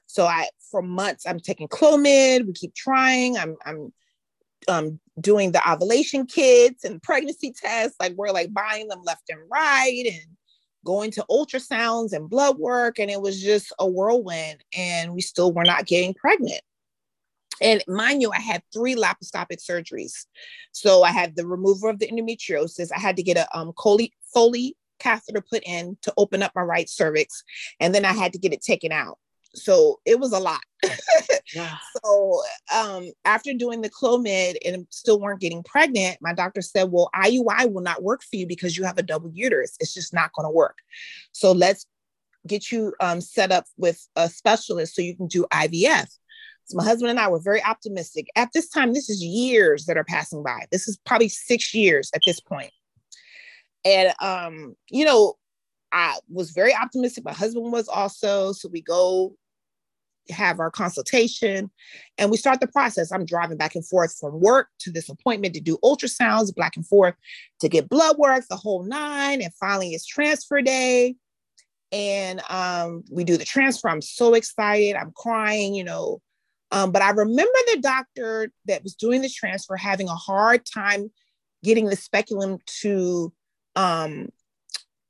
So 0.08 0.26
I, 0.26 0.50
for 0.70 0.82
months, 0.82 1.26
I'm 1.26 1.40
taking 1.40 1.68
Clomid. 1.68 2.46
We 2.46 2.54
keep 2.54 2.76
trying. 2.76 3.38
I'm, 3.38 3.56
I'm 3.66 3.94
um, 4.68 5.00
doing 5.20 5.52
the 5.52 5.72
ovulation 5.72 6.26
kits 6.26 6.84
and 6.84 7.02
pregnancy 7.02 7.54
tests. 7.54 7.96
Like 8.00 8.14
we're 8.14 8.32
like 8.32 8.54
buying 8.54 8.88
them 8.88 9.02
left 9.04 9.30
and 9.30 9.40
right, 9.50 10.04
and 10.06 10.38
going 10.86 11.12
to 11.12 11.26
ultrasounds 11.30 12.14
and 12.14 12.30
blood 12.30 12.58
work, 12.58 13.00
and 13.00 13.10
it 13.10 13.22
was 13.22 13.42
just 13.42 13.74
a 13.80 13.88
whirlwind. 13.88 14.64
And 14.76 15.14
we 15.14 15.22
still 15.22 15.54
were 15.54 15.64
not 15.64 15.86
getting 15.86 16.14
pregnant. 16.14 16.62
And 17.62 17.84
mind 17.88 18.22
you, 18.22 18.32
I 18.32 18.40
had 18.40 18.64
three 18.74 18.96
laparoscopic 18.96 19.64
surgeries. 19.64 20.26
So 20.72 21.04
I 21.04 21.12
had 21.12 21.36
the 21.36 21.48
removal 21.48 21.90
of 21.90 22.00
the 22.00 22.08
endometriosis. 22.08 22.90
I 22.96 23.00
had 23.00 23.16
to 23.18 23.24
get 23.24 23.38
a 23.38 23.48
um, 23.58 23.72
Foley, 23.82 24.14
Foley 24.34 24.76
catheter 25.00 25.42
put 25.42 25.64
in 25.66 25.98
to 26.02 26.14
open 26.18 26.44
up 26.44 26.52
my 26.56 26.62
right 26.62 26.90
cervix. 26.90 27.44
And 27.80 27.94
then 27.94 28.06
I 28.06 28.14
had 28.14 28.34
to 28.34 28.40
get 28.40 28.54
it 28.54 28.62
taken 28.62 28.92
out. 28.92 29.18
So 29.54 30.00
it 30.06 30.20
was 30.20 30.32
a 30.32 30.40
lot. 30.40 30.62
yeah. 31.54 31.78
So 32.04 32.42
um, 32.74 33.12
after 33.26 33.54
doing 33.54 33.82
the 33.82 33.90
Clomid 33.90 34.56
and 34.66 34.88
still 34.90 35.20
weren't 35.20 35.42
getting 35.42 35.64
pregnant, 35.64 36.18
my 36.22 36.34
doctor 36.34 36.62
said, 36.62 36.90
well, 36.90 37.10
IUI 37.14 37.72
will 37.72 37.82
not 37.82 38.02
work 38.02 38.24
for 38.24 38.38
you 38.38 38.48
because 38.48 38.78
you 38.78 38.86
have 38.86 38.98
a 38.98 39.04
double 39.04 39.30
uterus. 39.34 39.76
It's 39.80 39.94
just 39.94 40.14
not 40.14 40.32
going 40.34 40.46
to 40.46 40.52
work. 40.52 40.78
So 41.34 41.52
let's 41.52 41.86
get 42.48 42.72
you 42.72 42.94
um, 43.00 43.22
set 43.22 43.52
up 43.52 43.66
with 43.78 44.08
a 44.16 44.30
specialist 44.30 44.96
so 44.96 45.02
you 45.02 45.16
can 45.16 45.28
do 45.28 45.46
IVF. 45.52 46.08
So 46.66 46.78
my 46.78 46.84
husband 46.84 47.10
and 47.10 47.20
I 47.20 47.28
were 47.28 47.40
very 47.40 47.64
optimistic. 47.64 48.28
At 48.36 48.50
this 48.54 48.70
time, 48.70 48.94
this 48.94 49.10
is 49.10 49.24
years 49.24 49.86
that 49.86 49.98
are 49.98 50.04
passing 50.04 50.44
by. 50.44 50.66
This 50.72 50.88
is 50.88 50.98
probably 51.06 51.30
six 51.30 51.74
years 51.74 52.10
at 52.16 52.22
this 52.26 52.40
point. 52.40 52.72
And 53.84 54.14
um, 54.22 54.76
you 54.90 55.06
know, 55.06 55.36
I 55.92 56.18
was 56.30 56.52
very 56.52 56.74
optimistic. 56.74 57.26
My 57.26 57.34
husband 57.34 57.72
was 57.72 57.88
also. 57.88 58.54
So 58.54 58.70
we 58.70 58.82
go 58.82 59.36
have 60.30 60.60
our 60.60 60.72
consultation 60.72 61.70
and 62.18 62.32
we 62.32 62.38
start 62.38 62.60
the 62.60 62.68
process. 62.68 63.12
I'm 63.12 63.26
driving 63.26 63.58
back 63.58 63.76
and 63.76 63.86
forth 63.86 64.16
from 64.20 64.40
work 64.40 64.68
to 64.80 64.92
this 64.92 65.10
appointment 65.10 65.54
to 65.56 65.62
do 65.62 65.78
ultrasounds, 65.84 66.56
back 66.56 66.76
and 66.76 66.88
forth 66.88 67.16
to 67.60 67.70
get 67.70 67.90
blood 67.90 68.18
work, 68.18 68.46
the 68.50 68.56
whole 68.56 68.84
nine. 68.84 69.42
And 69.42 69.54
finally, 69.56 69.90
it's 69.90 70.06
transfer 70.06 70.62
day. 70.62 71.16
And 71.92 72.42
um, 72.50 73.04
we 73.12 73.24
do 73.24 73.36
the 73.36 73.46
transfer. 73.46 73.90
I'm 73.90 74.02
so 74.02 74.34
excited. 74.34 74.96
I'm 74.96 75.12
crying, 75.12 75.74
you 75.76 75.84
know, 75.84 76.22
um, 76.72 76.92
but 76.92 77.02
I 77.02 77.12
remember 77.12 77.58
the 77.74 77.82
doctor 77.82 78.52
that 78.66 78.84
was 78.84 78.96
doing 78.96 79.22
the 79.22 79.30
transfer 79.30 79.76
having 79.76 80.08
a 80.08 80.16
hard 80.16 80.66
time 80.66 81.12
getting 81.64 81.86
the 81.86 81.96
speculum 81.96 82.60
to 82.82 83.32
um, 83.76 84.30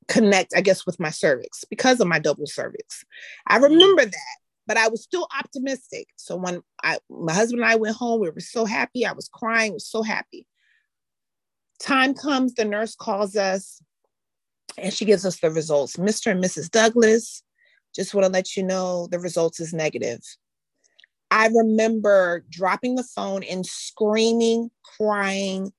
connect, 0.07 0.53
I 0.55 0.61
guess, 0.61 0.85
with 0.85 0.99
my 0.99 1.09
cervix 1.09 1.63
because 1.69 1.99
of 1.99 2.07
my 2.07 2.19
double 2.19 2.45
cervix. 2.45 3.05
I 3.47 3.57
remember 3.57 4.05
that, 4.05 4.37
but 4.67 4.77
I 4.77 4.89
was 4.89 5.03
still 5.03 5.27
optimistic. 5.37 6.07
So 6.17 6.35
when 6.35 6.61
I, 6.83 6.97
my 7.09 7.33
husband 7.33 7.61
and 7.61 7.71
I 7.71 7.75
went 7.75 7.95
home, 7.95 8.19
we 8.19 8.29
were 8.29 8.39
so 8.39 8.65
happy. 8.65 9.05
I 9.05 9.13
was 9.13 9.29
crying, 9.29 9.73
was 9.73 9.87
so 9.87 10.03
happy. 10.03 10.45
Time 11.79 12.13
comes, 12.13 12.53
the 12.53 12.65
nurse 12.65 12.95
calls 12.95 13.35
us 13.35 13.81
and 14.77 14.93
she 14.93 15.05
gives 15.05 15.25
us 15.25 15.39
the 15.39 15.51
results. 15.51 15.97
Mr. 15.97 16.31
and 16.31 16.43
Mrs. 16.43 16.69
Douglas, 16.69 17.43
just 17.95 18.13
want 18.13 18.25
to 18.25 18.31
let 18.31 18.55
you 18.55 18.63
know 18.63 19.07
the 19.07 19.19
results 19.19 19.59
is 19.59 19.73
negative. 19.73 20.21
I 21.31 21.47
remember 21.47 22.43
dropping 22.49 22.95
the 22.95 23.03
phone 23.03 23.43
and 23.43 23.65
screaming, 23.65 24.69
crying. 24.97 25.71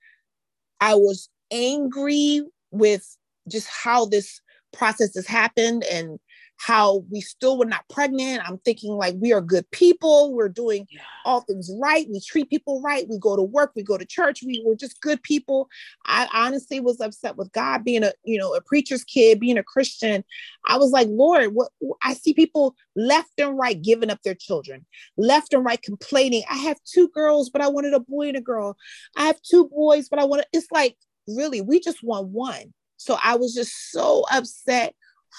I 0.80 0.94
was 0.94 1.28
angry 1.52 2.42
with 2.70 3.16
just 3.48 3.68
how 3.68 4.06
this 4.06 4.40
process 4.72 5.14
has 5.14 5.26
happened 5.26 5.84
and 5.84 6.18
how 6.64 7.04
we 7.10 7.20
still 7.20 7.58
were 7.58 7.64
not 7.64 7.88
pregnant. 7.88 8.40
I'm 8.46 8.58
thinking 8.58 8.92
like 8.92 9.16
we 9.18 9.32
are 9.32 9.40
good 9.40 9.68
people. 9.72 10.32
We're 10.32 10.48
doing 10.48 10.86
yeah. 10.90 11.00
all 11.24 11.40
things 11.40 11.68
right. 11.80 12.06
We 12.08 12.20
treat 12.20 12.50
people 12.50 12.80
right. 12.82 13.04
We 13.08 13.18
go 13.18 13.34
to 13.34 13.42
work. 13.42 13.72
We 13.74 13.82
go 13.82 13.98
to 13.98 14.04
church. 14.04 14.44
We 14.44 14.62
were 14.64 14.76
just 14.76 15.00
good 15.00 15.20
people. 15.24 15.68
I 16.06 16.28
honestly 16.32 16.78
was 16.78 17.00
upset 17.00 17.36
with 17.36 17.50
God 17.50 17.82
being 17.82 18.04
a 18.04 18.12
you 18.22 18.38
know 18.38 18.54
a 18.54 18.60
preacher's 18.60 19.02
kid, 19.02 19.40
being 19.40 19.58
a 19.58 19.64
Christian. 19.64 20.22
I 20.66 20.76
was 20.76 20.92
like, 20.92 21.08
Lord, 21.10 21.52
what 21.52 21.70
I 22.02 22.14
see 22.14 22.32
people 22.32 22.76
left 22.94 23.32
and 23.38 23.58
right 23.58 23.80
giving 23.80 24.10
up 24.10 24.22
their 24.22 24.36
children, 24.36 24.86
left 25.16 25.52
and 25.54 25.64
right 25.64 25.82
complaining. 25.82 26.44
I 26.48 26.58
have 26.58 26.78
two 26.84 27.08
girls, 27.08 27.50
but 27.50 27.60
I 27.60 27.68
wanted 27.68 27.92
a 27.92 28.00
boy 28.00 28.28
and 28.28 28.36
a 28.36 28.40
girl. 28.40 28.76
I 29.16 29.26
have 29.26 29.42
two 29.42 29.68
boys, 29.68 30.08
but 30.08 30.20
I 30.20 30.24
want 30.24 30.44
it's 30.52 30.68
like 30.70 30.96
really 31.26 31.60
we 31.60 31.80
just 31.80 32.04
want 32.04 32.28
one. 32.28 32.72
So 32.98 33.18
I 33.20 33.34
was 33.34 33.52
just 33.52 33.90
so 33.90 34.24
upset, 34.30 34.94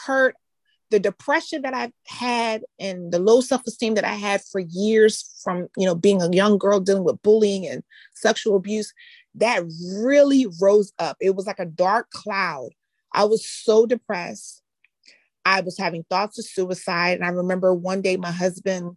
hurt 0.06 0.36
the 0.94 1.00
depression 1.00 1.64
that 1.64 1.74
I've 1.74 1.92
had 2.06 2.62
and 2.80 3.12
the 3.12 3.18
low 3.18 3.42
self-esteem 3.42 3.96
that 3.96 4.04
I 4.04 4.14
had 4.14 4.44
for 4.44 4.60
years 4.60 5.42
from, 5.44 5.68
you 5.76 5.88
know, 5.88 5.96
being 5.96 6.22
a 6.22 6.30
young 6.30 6.60
girl 6.60 6.80
dealing 6.80 7.04
with 7.04 7.20
bullying 7.24 7.66
and 7.66 7.82
sexual 8.14 8.56
abuse, 8.56 8.94
that 9.34 9.64
really 10.04 10.46
rose 10.62 10.94
up. 11.00 11.18
It 11.20 11.36
was 11.36 11.48
like 11.48 11.58
a 11.58 11.66
dark 11.66 12.12
cloud. 12.12 12.70
I 13.12 13.24
was 13.24 13.44
so 13.44 13.88
depressed. 13.88 14.62
I 15.46 15.62
was 15.62 15.80
having 15.80 16.06
thoughts 16.12 16.38
of 16.38 16.46
suicide. 16.46 17.16
And 17.18 17.26
I 17.26 17.30
remember 17.30 17.74
one 17.74 18.04
day 18.04 18.16
my 18.16 18.32
husband 18.32 18.96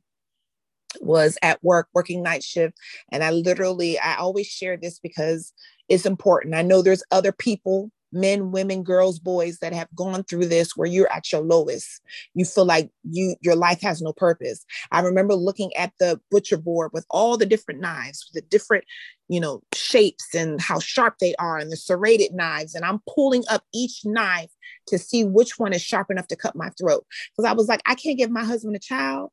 was 1.01 1.39
at 1.41 1.65
work 1.65 1.89
working 1.95 2.23
night 2.23 2.43
shift. 2.43 2.77
And 3.11 3.25
I 3.25 3.31
literally, 3.31 3.99
I 3.99 4.17
always 4.17 4.49
share 4.49 4.77
this 4.77 4.99
because 4.99 5.55
it's 5.89 6.05
important. 6.05 6.57
I 6.57 6.61
know 6.61 6.83
there's 6.83 7.05
other 7.11 7.33
people 7.33 7.91
men 8.17 8.51
women 8.51 8.83
girls 8.83 9.19
boys 9.19 9.59
that 9.59 9.73
have 9.73 9.89
gone 9.95 10.25
through 10.25 10.47
this 10.47 10.77
where 10.77 10.89
you're 10.89 11.13
at 11.13 11.31
your 11.31 11.43
lowest. 11.43 12.01
You 12.35 12.45
feel 12.45 12.65
like 12.65 12.91
you 13.09 13.37
your 13.43 13.55
life 13.55 13.81
has 13.83 14.03
no 14.03 14.13
purpose. 14.13 14.65
I 14.91 15.01
remember 15.01 15.35
looking 15.35 15.75
at 15.77 15.93
the 16.01 16.21
butcher 16.31 16.57
board 16.57 16.91
with 16.93 17.07
all 17.11 17.37
the 17.37 17.47
different 17.47 17.81
knives 17.81 18.29
the 18.33 18.41
different 18.41 18.85
you 19.29 19.41
know 19.41 19.63
shapes 19.75 20.35
and 20.35 20.61
how 20.61 20.79
sharp 20.79 21.17
they 21.21 21.35
are 21.37 21.59
and 21.59 21.71
the 21.71 21.77
serrated 21.77 22.33
knives. 22.33 22.75
And 22.75 22.85
i'm 22.85 23.01
pulling 23.15 23.45
up 23.51 23.65
each 23.75 24.01
knife 24.05 24.51
to 24.89 24.99
see 24.99 25.25
which 25.25 25.59
one 25.59 25.73
is 25.73 25.83
sharp 25.83 26.11
enough 26.11 26.29
to 26.29 26.37
cut 26.37 26.57
my 26.57 26.71
throat. 26.71 27.07
Because 27.37 27.49
i 27.49 27.53
was 27.53 27.69
like 27.69 27.83
i 27.87 27.95
can't 27.95 28.19
give 28.19 28.31
my 28.31 28.45
husband 28.45 28.75
a 28.77 28.81
child. 28.81 29.31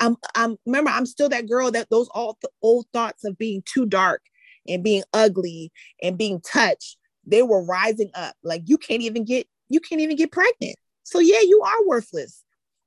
I'm 0.00 0.16
i'm 0.34 0.56
remember 0.66 0.90
i'm 0.90 1.06
still 1.06 1.28
that 1.28 1.48
girl 1.48 1.70
that 1.70 1.90
those 1.90 2.08
all 2.08 2.38
old 2.62 2.86
thoughts 2.92 3.24
of 3.24 3.38
being 3.38 3.62
too 3.64 3.86
dark 3.86 4.22
and 4.66 4.82
being 4.82 5.02
ugly 5.12 5.72
and 6.02 6.18
being 6.18 6.40
touched 6.40 6.96
they 7.26 7.42
were 7.42 7.64
rising 7.64 8.10
up. 8.14 8.34
Like 8.42 8.62
you 8.66 8.78
can't 8.78 9.02
even 9.02 9.24
get 9.24 9.46
you 9.68 9.80
can't 9.80 10.00
even 10.00 10.16
get 10.16 10.32
pregnant. 10.32 10.76
So 11.04 11.18
yeah 11.18 11.40
you 11.40 11.62
are 11.64 11.86
worthless. 11.86 12.42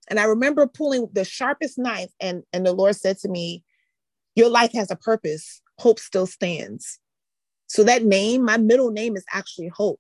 And 0.10 0.20
i 0.20 0.24
remember 0.24 0.68
pulling 0.68 1.08
the 1.14 1.26
sharpest 1.26 1.78
knife 1.78 2.12
and 2.20 2.44
and 2.54 2.66
the 2.66 2.74
lord 2.74 2.96
said 2.96 3.18
to 3.20 3.30
me 3.30 3.64
your 4.36 4.50
life 4.50 4.72
has 4.74 4.92
a 4.92 4.96
purpose. 4.96 5.62
Hope 5.80 6.00
still 6.00 6.28
stands. 6.28 7.00
So 7.68 7.84
that 7.84 8.04
name 8.04 8.44
my 8.44 8.58
middle 8.58 8.92
name 8.92 9.16
is 9.16 9.26
actually 9.32 9.70
hope. 9.70 10.00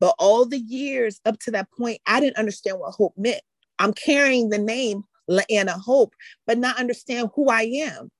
But 0.00 0.14
all 0.18 0.44
the 0.44 0.58
years 0.60 1.20
up 1.24 1.38
to 1.40 1.50
that 1.52 1.68
point 1.76 2.00
i 2.06 2.20
didn't 2.20 2.36
understand 2.36 2.78
what 2.78 2.94
hope 2.94 3.14
meant. 3.16 3.42
I'm 3.78 3.92
carrying 3.92 4.48
the 4.48 4.58
name 4.58 5.04
La-Anna 5.28 5.78
Hope, 5.78 6.14
but 6.46 6.58
not 6.58 6.78
understand 6.78 7.30
who 7.34 7.48
I 7.48 7.62
am. 7.62 8.10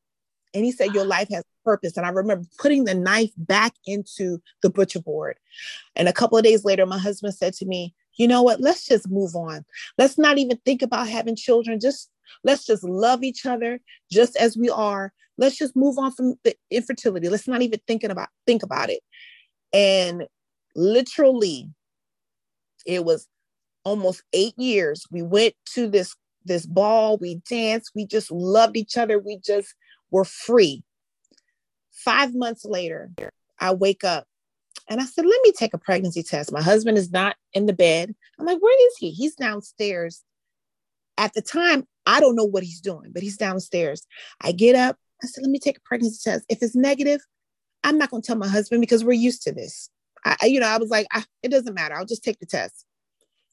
And 0.55 0.65
he 0.65 0.73
said, 0.73 0.95
Your 0.95 1.05
life 1.05 1.29
has 1.31 1.45
purpose. 1.65 1.97
And 1.97 2.07
I 2.07 2.11
remember 2.11 2.47
putting 2.59 2.85
the 2.85 2.95
knife 2.95 3.31
back 3.37 3.75
into 3.87 4.41
the 4.63 4.71
butcher 4.71 5.01
board. 5.01 5.37
And 5.97 6.09
a 6.09 6.13
couple 6.13 6.39
of 6.39 6.45
days 6.45 6.65
later, 6.65 6.87
my 6.87 6.99
husband 6.99 7.35
said 7.35 7.55
to 7.55 7.67
me, 7.67 7.95
You 8.17 8.29
know 8.29 8.43
what? 8.43 8.61
Let's 8.61 8.87
just 8.87 9.11
move 9.11 9.35
on. 9.35 9.65
Let's 9.99 10.19
not 10.19 10.39
even 10.39 10.59
think 10.65 10.83
about 10.83 11.09
having 11.09 11.37
children. 11.37 11.81
Just 11.81 12.11
let's 12.45 12.67
just 12.67 12.85
love 12.85 13.23
each 13.23 13.47
other 13.47 13.81
just 14.11 14.37
as 14.37 14.57
we 14.57 14.71
are. 14.71 15.13
Let's 15.37 15.57
just 15.57 15.77
move 15.77 15.99
on 15.99 16.13
from 16.13 16.35
the 16.45 16.55
infertility. 16.71 17.29
Let's 17.29 17.49
not 17.49 17.63
even 17.63 17.81
thinking 17.87 18.11
about 18.11 18.29
think 18.47 18.63
about 18.63 18.91
it. 18.91 19.01
And 19.73 20.27
literally, 20.75 21.71
it 22.87 23.05
was 23.05 23.29
almost 23.85 24.23
eight 24.33 24.59
years. 24.59 25.05
We 25.11 25.23
went 25.23 25.55
to 25.75 25.89
this 25.89 26.15
this 26.45 26.67
ball, 26.67 27.19
we 27.19 27.43
danced, 27.49 27.93
we 27.95 28.07
just 28.07 28.31
loved 28.31 28.77
each 28.77 28.97
other. 28.97 29.19
We 29.19 29.39
just 29.45 29.75
were 30.11 30.25
free. 30.25 30.83
Five 31.91 32.35
months 32.35 32.65
later, 32.65 33.11
I 33.59 33.73
wake 33.73 34.05
up 34.05 34.27
and 34.89 35.01
I 35.01 35.05
said, 35.05 35.27
let 35.27 35.41
me 35.43 35.53
take 35.53 35.75
a 35.75 35.79
pregnancy 35.79 36.23
test. 36.23 36.53
My 36.53 36.63
husband 36.63 36.97
is 36.97 37.11
not 37.11 37.37
in 37.53 37.67
the 37.67 37.73
bed. 37.73 38.15
I'm 38.39 38.47
like, 38.47 38.61
where 38.61 38.89
is 38.89 38.97
he? 38.99 39.11
He's 39.11 39.35
downstairs. 39.35 40.23
At 41.19 41.35
the 41.35 41.43
time, 41.43 41.87
I 42.07 42.21
don't 42.21 42.37
know 42.37 42.45
what 42.45 42.63
he's 42.63 42.81
doing, 42.81 43.11
but 43.13 43.23
he's 43.23 43.37
downstairs. 43.37 44.07
I 44.41 44.53
get 44.53 44.77
up. 44.77 44.97
I 45.23 45.27
said, 45.27 45.43
let 45.43 45.51
me 45.51 45.59
take 45.59 45.77
a 45.77 45.83
pregnancy 45.85 46.31
test. 46.31 46.45
If 46.49 46.63
it's 46.63 46.77
negative, 46.77 47.21
I'm 47.83 47.99
not 47.99 48.11
going 48.11 48.23
to 48.23 48.27
tell 48.27 48.37
my 48.37 48.49
husband 48.49 48.81
because 48.81 49.05
we're 49.05 49.13
used 49.13 49.43
to 49.43 49.53
this. 49.53 49.91
I, 50.25 50.47
you 50.47 50.61
know, 50.61 50.69
I 50.69 50.79
was 50.79 50.91
like, 50.91 51.07
I, 51.13 51.25
it 51.43 51.51
doesn't 51.51 51.75
matter. 51.75 51.97
I'll 51.97 52.07
just 52.07 52.25
take 52.25 52.39
the 52.39 52.47
test. 52.47 52.85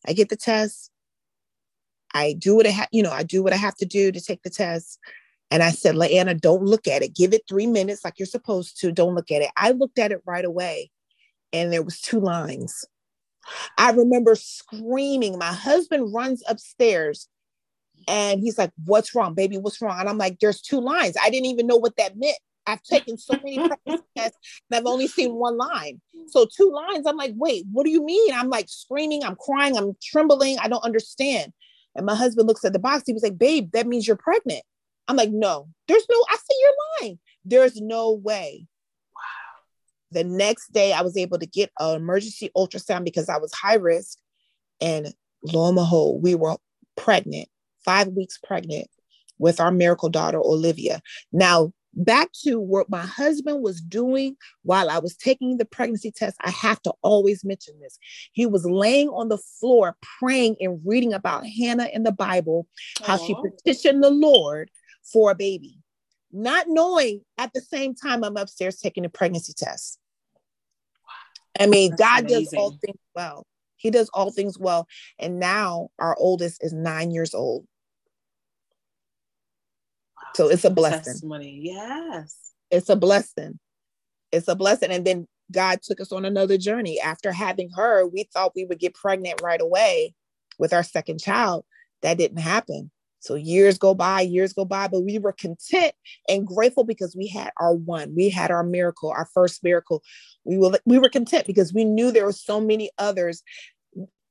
I 0.07 0.13
get 0.13 0.29
the 0.29 0.35
test. 0.35 0.91
I 2.13 2.33
do 2.33 2.55
what 2.55 2.65
I 2.65 2.69
have, 2.69 2.87
you 2.91 3.03
know, 3.03 3.11
I 3.11 3.23
do 3.23 3.43
what 3.43 3.53
I 3.53 3.57
have 3.57 3.75
to 3.77 3.85
do 3.85 4.11
to 4.11 4.21
take 4.21 4.41
the 4.43 4.49
test. 4.49 4.99
And 5.51 5.61
I 5.61 5.71
said, 5.71 5.95
La-Anna, 5.95 6.33
don't 6.33 6.63
look 6.63 6.87
at 6.87 7.03
it. 7.03 7.15
Give 7.15 7.33
it 7.33 7.43
three 7.47 7.67
minutes 7.67 8.03
like 8.03 8.15
you're 8.17 8.25
supposed 8.25 8.79
to. 8.81 8.91
Don't 8.91 9.15
look 9.15 9.31
at 9.31 9.41
it. 9.41 9.51
I 9.55 9.71
looked 9.71 9.99
at 9.99 10.11
it 10.11 10.21
right 10.25 10.45
away 10.45 10.91
and 11.53 11.71
there 11.71 11.83
was 11.83 12.01
two 12.01 12.19
lines. 12.19 12.85
I 13.77 13.91
remember 13.91 14.35
screaming. 14.35 15.37
My 15.37 15.53
husband 15.53 16.13
runs 16.13 16.43
upstairs 16.47 17.29
and 18.07 18.39
he's 18.39 18.57
like, 18.57 18.71
What's 18.85 19.13
wrong, 19.13 19.35
baby? 19.35 19.57
What's 19.57 19.81
wrong? 19.81 19.99
And 19.99 20.09
I'm 20.09 20.17
like, 20.17 20.39
There's 20.39 20.61
two 20.61 20.81
lines. 20.81 21.15
I 21.21 21.29
didn't 21.29 21.45
even 21.47 21.67
know 21.67 21.77
what 21.77 21.95
that 21.97 22.17
meant. 22.17 22.37
I've 22.67 22.83
taken 22.83 23.17
so 23.17 23.33
many 23.35 23.57
pregnancy 23.67 24.03
tests 24.17 24.37
and 24.69 24.79
I've 24.79 24.85
only 24.85 25.07
seen 25.07 25.35
one 25.35 25.57
line. 25.57 26.01
So 26.27 26.45
two 26.45 26.71
lines. 26.71 27.05
I'm 27.05 27.17
like, 27.17 27.33
wait, 27.35 27.65
what 27.71 27.83
do 27.83 27.91
you 27.91 28.03
mean? 28.03 28.33
I'm 28.33 28.49
like 28.49 28.67
screaming, 28.67 29.23
I'm 29.23 29.35
crying, 29.35 29.77
I'm 29.77 29.93
trembling. 30.01 30.57
I 30.59 30.67
don't 30.67 30.83
understand. 30.83 31.53
And 31.95 32.05
my 32.05 32.15
husband 32.15 32.47
looks 32.47 32.65
at 32.65 32.73
the 32.73 32.79
box. 32.79 33.03
He 33.05 33.13
was 33.13 33.23
like, 33.23 33.37
babe, 33.37 33.71
that 33.73 33.87
means 33.87 34.07
you're 34.07 34.17
pregnant. 34.17 34.63
I'm 35.07 35.15
like, 35.15 35.31
no, 35.31 35.69
there's 35.87 36.05
no, 36.09 36.25
I 36.29 36.35
see 36.35 36.59
you're 36.61 36.73
lying. 37.01 37.19
There's 37.43 37.79
no 37.79 38.13
way. 38.13 38.67
Wow. 39.15 40.19
The 40.19 40.23
next 40.23 40.71
day, 40.71 40.93
I 40.93 41.01
was 41.01 41.17
able 41.17 41.39
to 41.39 41.45
get 41.45 41.71
an 41.79 41.95
emergency 41.95 42.49
ultrasound 42.55 43.05
because 43.05 43.29
I 43.29 43.37
was 43.37 43.53
high 43.53 43.75
risk. 43.75 44.17
And 44.81 45.13
lo 45.43 45.67
and 45.67 45.75
behold, 45.75 46.23
we 46.23 46.35
were 46.35 46.57
pregnant, 46.95 47.47
five 47.83 48.07
weeks 48.09 48.39
pregnant 48.43 48.87
with 49.37 49.59
our 49.59 49.71
miracle 49.71 50.09
daughter, 50.09 50.39
Olivia. 50.39 51.01
Now, 51.31 51.71
back 51.93 52.29
to 52.43 52.59
what 52.59 52.89
my 52.89 53.05
husband 53.05 53.61
was 53.61 53.79
doing 53.81 54.35
while 54.63 54.89
I 54.89 54.99
was 54.99 55.15
taking 55.15 55.57
the 55.57 55.65
pregnancy 55.65 56.11
test, 56.11 56.37
I 56.41 56.51
have 56.51 56.81
to 56.83 56.93
always 57.01 57.45
mention 57.45 57.79
this. 57.79 57.97
He 58.33 58.45
was 58.45 58.65
laying 58.65 59.09
on 59.09 59.29
the 59.29 59.37
floor 59.37 59.95
praying 60.19 60.57
and 60.59 60.81
reading 60.85 61.13
about 61.13 61.45
Hannah 61.45 61.89
in 61.93 62.03
the 62.03 62.11
Bible, 62.11 62.67
how 63.03 63.17
Aww. 63.17 63.27
she 63.27 63.35
petitioned 63.35 64.03
the 64.03 64.09
Lord 64.09 64.69
for 65.11 65.31
a 65.31 65.35
baby, 65.35 65.77
not 66.31 66.65
knowing 66.67 67.21
at 67.37 67.53
the 67.53 67.61
same 67.61 67.95
time 67.95 68.23
I'm 68.23 68.37
upstairs 68.37 68.77
taking 68.77 69.05
a 69.05 69.09
pregnancy 69.09 69.53
test. 69.53 69.99
I 71.59 71.67
mean, 71.67 71.91
That's 71.91 72.01
God 72.01 72.19
amazing. 72.25 72.43
does 72.43 72.53
all 72.53 72.71
things 72.83 72.99
well. 73.15 73.45
He 73.77 73.91
does 73.91 74.09
all 74.13 74.31
things 74.31 74.57
well. 74.57 74.87
And 75.19 75.39
now 75.39 75.89
our 75.99 76.15
oldest 76.19 76.63
is 76.63 76.73
nine 76.73 77.11
years 77.11 77.33
old. 77.33 77.65
Wow. 80.17 80.29
So 80.35 80.49
it's 80.49 80.65
a 80.65 80.69
blessing. 80.69 81.13
Testimony. 81.13 81.59
Yes. 81.61 82.35
It's 82.71 82.89
a 82.89 82.95
blessing. 82.95 83.59
It's 84.31 84.47
a 84.47 84.55
blessing. 84.55 84.91
And 84.91 85.05
then 85.05 85.27
God 85.51 85.81
took 85.81 86.01
us 86.01 86.11
on 86.11 86.25
another 86.25 86.57
journey. 86.57 86.99
After 86.99 87.31
having 87.31 87.69
her, 87.75 88.07
we 88.07 88.27
thought 88.33 88.53
we 88.55 88.65
would 88.65 88.79
get 88.79 88.95
pregnant 88.95 89.41
right 89.41 89.61
away 89.61 90.13
with 90.57 90.73
our 90.73 90.83
second 90.83 91.19
child. 91.19 91.63
That 92.01 92.17
didn't 92.17 92.39
happen. 92.39 92.91
So 93.25 93.33
years 93.33 93.79
go 93.79 93.95
by, 93.95 94.21
years 94.21 94.53
go 94.53 94.65
by, 94.65 94.87
but 94.87 95.01
we 95.01 95.17
were 95.17 95.31
content 95.31 95.93
and 96.29 96.45
grateful 96.45 96.83
because 96.83 97.15
we 97.15 97.27
had 97.27 97.51
our 97.59 97.73
one, 97.73 98.13
we 98.15 98.29
had 98.29 98.51
our 98.51 98.63
miracle, 98.63 99.09
our 99.09 99.27
first 99.33 99.63
miracle. 99.63 100.03
We 100.43 100.59
were 100.59 100.77
we 100.85 100.99
were 100.99 101.09
content 101.09 101.47
because 101.47 101.73
we 101.73 101.85
knew 101.85 102.11
there 102.11 102.25
were 102.25 102.31
so 102.31 102.61
many 102.61 102.91
others 102.99 103.41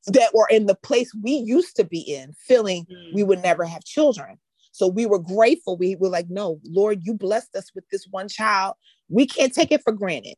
that 0.07 0.31
were 0.33 0.47
in 0.49 0.67
the 0.67 0.77
place 0.77 1.13
we 1.13 1.33
used 1.33 1.75
to 1.77 1.85
be 1.85 1.99
in, 1.99 2.35
feeling 2.35 2.85
mm-hmm. 2.85 3.17
we 3.17 3.25
would 3.25 3.43
never 3.43 3.65
have 3.65 3.83
children. 3.83 4.39
So 4.71 4.87
we 4.87 5.07
were 5.07 5.19
grateful. 5.19 5.77
We 5.77 5.97
were 5.97 6.09
like, 6.09 6.31
no, 6.31 6.61
Lord, 6.65 7.01
you 7.03 7.15
blessed 7.15 7.57
us 7.57 7.73
with 7.75 7.89
this 7.91 8.07
one 8.09 8.29
child. 8.29 8.75
We 9.09 9.27
can't 9.27 9.53
take 9.53 9.73
it 9.73 9.83
for 9.83 9.93
granted. 9.93 10.37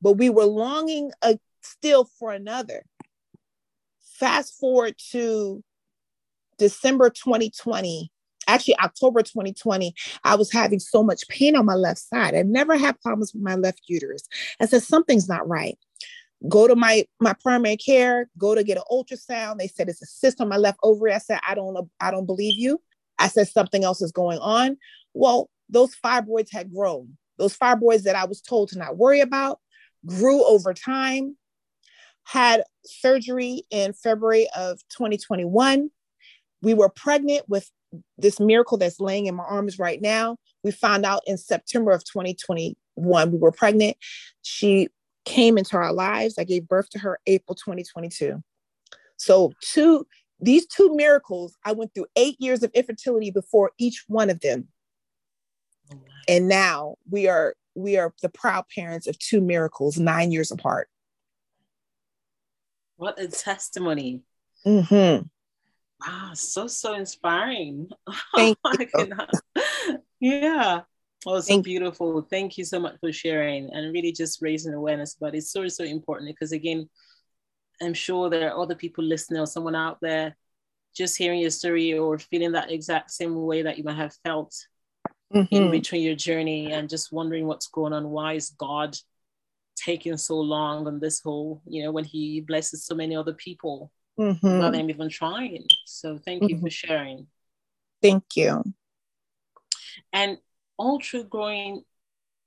But 0.00 0.12
we 0.12 0.30
were 0.30 0.44
longing 0.44 1.10
uh, 1.20 1.34
still 1.62 2.08
for 2.18 2.32
another. 2.32 2.84
Fast 4.14 4.58
forward 4.58 4.94
to 5.10 5.62
December 6.58 7.10
2020, 7.10 8.10
actually 8.46 8.78
October 8.78 9.22
2020, 9.22 9.94
I 10.24 10.34
was 10.34 10.52
having 10.52 10.80
so 10.80 11.02
much 11.02 11.28
pain 11.28 11.56
on 11.56 11.66
my 11.66 11.74
left 11.74 12.00
side. 12.00 12.34
I 12.34 12.42
never 12.42 12.76
had 12.76 13.00
problems 13.00 13.32
with 13.32 13.42
my 13.42 13.54
left 13.54 13.82
uterus. 13.86 14.26
I 14.60 14.66
said, 14.66 14.82
something's 14.82 15.28
not 15.28 15.48
right. 15.48 15.78
Go 16.48 16.68
to 16.68 16.76
my 16.76 17.04
my 17.18 17.34
primary 17.42 17.76
care, 17.76 18.30
go 18.38 18.54
to 18.54 18.62
get 18.62 18.76
an 18.76 18.84
ultrasound. 18.92 19.58
They 19.58 19.66
said 19.66 19.88
it's 19.88 20.02
a 20.02 20.06
cyst 20.06 20.40
on 20.40 20.48
my 20.48 20.56
left 20.56 20.78
ovary. 20.84 21.12
I 21.12 21.18
said, 21.18 21.40
I 21.46 21.56
don't 21.56 21.90
I 22.00 22.12
don't 22.12 22.26
believe 22.26 22.56
you. 22.56 22.80
I 23.18 23.26
said 23.26 23.48
something 23.48 23.82
else 23.82 24.00
is 24.00 24.12
going 24.12 24.38
on. 24.38 24.76
Well, 25.14 25.50
those 25.68 25.96
fibroids 25.96 26.52
had 26.52 26.72
grown. 26.72 27.16
Those 27.38 27.58
fibroids 27.58 28.04
that 28.04 28.14
I 28.14 28.24
was 28.24 28.40
told 28.40 28.68
to 28.68 28.78
not 28.78 28.96
worry 28.96 29.20
about 29.20 29.58
grew 30.06 30.44
over 30.44 30.72
time. 30.74 31.36
Had 32.24 32.62
surgery 32.84 33.62
in 33.70 33.92
February 33.92 34.46
of 34.56 34.78
2021 34.90 35.90
we 36.62 36.74
were 36.74 36.88
pregnant 36.88 37.48
with 37.48 37.70
this 38.18 38.38
miracle 38.38 38.76
that's 38.76 39.00
laying 39.00 39.26
in 39.26 39.34
my 39.34 39.44
arms 39.44 39.78
right 39.78 40.00
now. 40.00 40.36
We 40.62 40.70
found 40.70 41.04
out 41.04 41.22
in 41.26 41.38
September 41.38 41.92
of 41.92 42.04
2021 42.04 43.32
we 43.32 43.38
were 43.38 43.52
pregnant. 43.52 43.96
She 44.42 44.88
came 45.24 45.58
into 45.58 45.76
our 45.76 45.92
lives. 45.92 46.36
I 46.38 46.44
gave 46.44 46.68
birth 46.68 46.90
to 46.90 46.98
her 46.98 47.18
April 47.26 47.54
2022. 47.54 48.42
So 49.16 49.52
two 49.60 50.06
these 50.40 50.66
two 50.66 50.94
miracles, 50.94 51.56
I 51.64 51.72
went 51.72 51.94
through 51.94 52.06
8 52.14 52.36
years 52.38 52.62
of 52.62 52.70
infertility 52.72 53.32
before 53.32 53.72
each 53.76 54.04
one 54.06 54.30
of 54.30 54.40
them. 54.40 54.68
Oh, 55.92 55.98
and 56.28 56.48
now 56.48 56.96
we 57.10 57.28
are 57.28 57.54
we 57.74 57.96
are 57.96 58.12
the 58.22 58.28
proud 58.28 58.64
parents 58.74 59.06
of 59.06 59.18
two 59.18 59.40
miracles 59.40 59.98
nine 59.98 60.32
years 60.32 60.50
apart. 60.50 60.88
What 62.96 63.20
a 63.20 63.28
testimony. 63.28 64.22
Mm-hmm. 64.66 65.26
Wow, 66.00 66.30
so 66.34 66.66
so 66.66 66.94
inspiring. 66.94 67.88
Thank 68.36 68.58
you. 68.66 69.12
yeah. 70.20 70.82
Oh, 71.26 71.40
so 71.40 71.46
Thank 71.46 71.64
beautiful. 71.64 72.22
Thank 72.22 72.56
you 72.58 72.64
so 72.64 72.78
much 72.78 72.96
for 73.00 73.12
sharing 73.12 73.70
and 73.72 73.92
really 73.92 74.12
just 74.12 74.40
raising 74.40 74.72
awareness 74.72 75.16
But 75.18 75.34
it's 75.34 75.50
so, 75.50 75.66
so 75.66 75.82
important 75.82 76.30
because 76.30 76.52
again, 76.52 76.88
I'm 77.82 77.94
sure 77.94 78.30
there 78.30 78.52
are 78.52 78.62
other 78.62 78.76
people 78.76 79.04
listening 79.04 79.40
or 79.40 79.46
someone 79.46 79.74
out 79.74 79.98
there 80.00 80.36
just 80.96 81.18
hearing 81.18 81.40
your 81.40 81.50
story 81.50 81.96
or 81.96 82.18
feeling 82.18 82.52
that 82.52 82.70
exact 82.70 83.10
same 83.10 83.34
way 83.34 83.62
that 83.62 83.78
you 83.78 83.84
might 83.84 83.96
have 83.96 84.14
felt 84.24 84.54
mm-hmm. 85.34 85.54
in 85.54 85.70
between 85.70 86.02
your 86.02 86.14
journey 86.16 86.72
and 86.72 86.88
just 86.88 87.12
wondering 87.12 87.46
what's 87.46 87.68
going 87.68 87.92
on. 87.92 88.10
Why 88.10 88.34
is 88.34 88.50
God 88.50 88.96
taking 89.76 90.16
so 90.16 90.38
long 90.38 90.86
on 90.86 90.98
this 90.98 91.20
whole, 91.20 91.62
you 91.66 91.82
know, 91.82 91.92
when 91.92 92.04
he 92.04 92.40
blesses 92.40 92.84
so 92.84 92.94
many 92.94 93.16
other 93.16 93.34
people 93.34 93.92
mm-hmm. 94.18 94.46
without 94.46 94.72
them 94.72 94.90
even 94.90 95.08
trying. 95.08 95.66
So 95.86 96.18
thank 96.18 96.42
you 96.42 96.56
mm-hmm. 96.56 96.66
for 96.66 96.70
sharing. 96.70 97.26
Thank 98.02 98.24
you. 98.36 98.62
And 100.12 100.38
all 100.76 101.00
through 101.00 101.24
growing, 101.24 101.82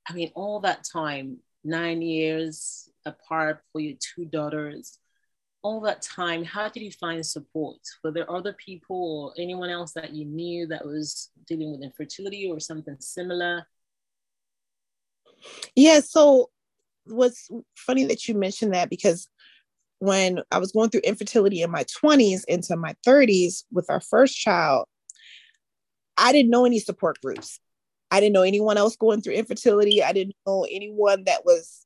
I 0.07 0.13
mean, 0.13 0.31
all 0.35 0.61
that 0.61 0.85
time, 0.91 1.37
nine 1.63 2.01
years 2.01 2.89
apart 3.05 3.61
for 3.71 3.81
your 3.81 3.97
two 3.99 4.25
daughters, 4.25 4.97
all 5.63 5.81
that 5.81 6.01
time, 6.01 6.43
how 6.43 6.69
did 6.69 6.81
you 6.81 6.91
find 6.91 7.23
support? 7.25 7.77
Were 8.03 8.11
there 8.11 8.31
other 8.31 8.53
people 8.53 9.33
or 9.35 9.41
anyone 9.41 9.69
else 9.69 9.93
that 9.93 10.13
you 10.13 10.25
knew 10.25 10.67
that 10.67 10.85
was 10.85 11.29
dealing 11.45 11.71
with 11.71 11.83
infertility 11.83 12.49
or 12.49 12.59
something 12.59 12.97
similar? 12.99 13.67
Yeah, 15.75 15.99
so 15.99 16.49
what's 17.05 17.49
funny 17.75 18.05
that 18.05 18.27
you 18.27 18.35
mentioned 18.35 18.73
that 18.73 18.89
because 18.89 19.27
when 20.01 20.41
I 20.51 20.57
was 20.57 20.71
going 20.71 20.89
through 20.89 21.01
infertility 21.01 21.61
in 21.61 21.69
my 21.69 21.83
20s 21.83 22.41
into 22.47 22.75
my 22.75 22.95
30s 23.05 23.65
with 23.71 23.87
our 23.87 24.01
first 24.01 24.35
child, 24.35 24.87
I 26.17 26.31
didn't 26.31 26.49
know 26.49 26.65
any 26.65 26.79
support 26.79 27.21
groups. 27.21 27.59
I 28.09 28.19
didn't 28.19 28.33
know 28.33 28.41
anyone 28.41 28.77
else 28.77 28.95
going 28.95 29.21
through 29.21 29.35
infertility. 29.35 30.01
I 30.01 30.11
didn't 30.11 30.35
know 30.47 30.65
anyone 30.69 31.25
that 31.25 31.45
was, 31.45 31.85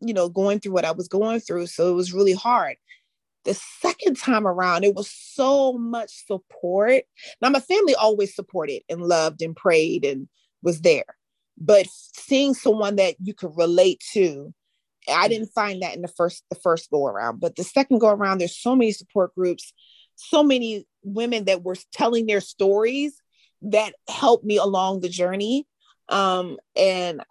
you 0.00 0.12
know, 0.12 0.28
going 0.28 0.58
through 0.58 0.72
what 0.72 0.84
I 0.84 0.90
was 0.90 1.06
going 1.06 1.38
through. 1.38 1.68
So 1.68 1.88
it 1.92 1.94
was 1.94 2.12
really 2.12 2.32
hard. 2.32 2.74
The 3.44 3.54
second 3.54 4.16
time 4.16 4.48
around, 4.48 4.82
it 4.82 4.96
was 4.96 5.08
so 5.08 5.74
much 5.74 6.26
support. 6.26 7.04
Now, 7.40 7.50
my 7.50 7.60
family 7.60 7.94
always 7.94 8.34
supported 8.34 8.82
and 8.88 9.00
loved 9.00 9.42
and 9.42 9.54
prayed 9.54 10.04
and 10.04 10.26
was 10.60 10.80
there. 10.80 11.04
But 11.56 11.86
seeing 11.88 12.54
someone 12.54 12.96
that 12.96 13.14
you 13.22 13.32
could 13.32 13.56
relate 13.56 14.02
to, 14.14 14.52
I 15.08 15.28
didn't 15.28 15.52
find 15.54 15.82
that 15.82 15.94
in 15.94 16.02
the 16.02 16.08
first 16.08 16.44
the 16.50 16.56
first 16.56 16.90
go 16.90 17.06
around. 17.06 17.40
But 17.40 17.56
the 17.56 17.64
second 17.64 17.98
go 17.98 18.10
around, 18.10 18.38
there's 18.38 18.56
so 18.56 18.74
many 18.74 18.92
support 18.92 19.34
groups, 19.34 19.72
so 20.16 20.42
many 20.42 20.86
women 21.02 21.44
that 21.44 21.62
were 21.62 21.76
telling 21.92 22.26
their 22.26 22.40
stories 22.40 23.14
that 23.62 23.94
helped 24.08 24.44
me 24.44 24.56
along 24.56 25.00
the 25.00 25.08
journey. 25.08 25.66
Um, 26.08 26.58
and 26.76 27.22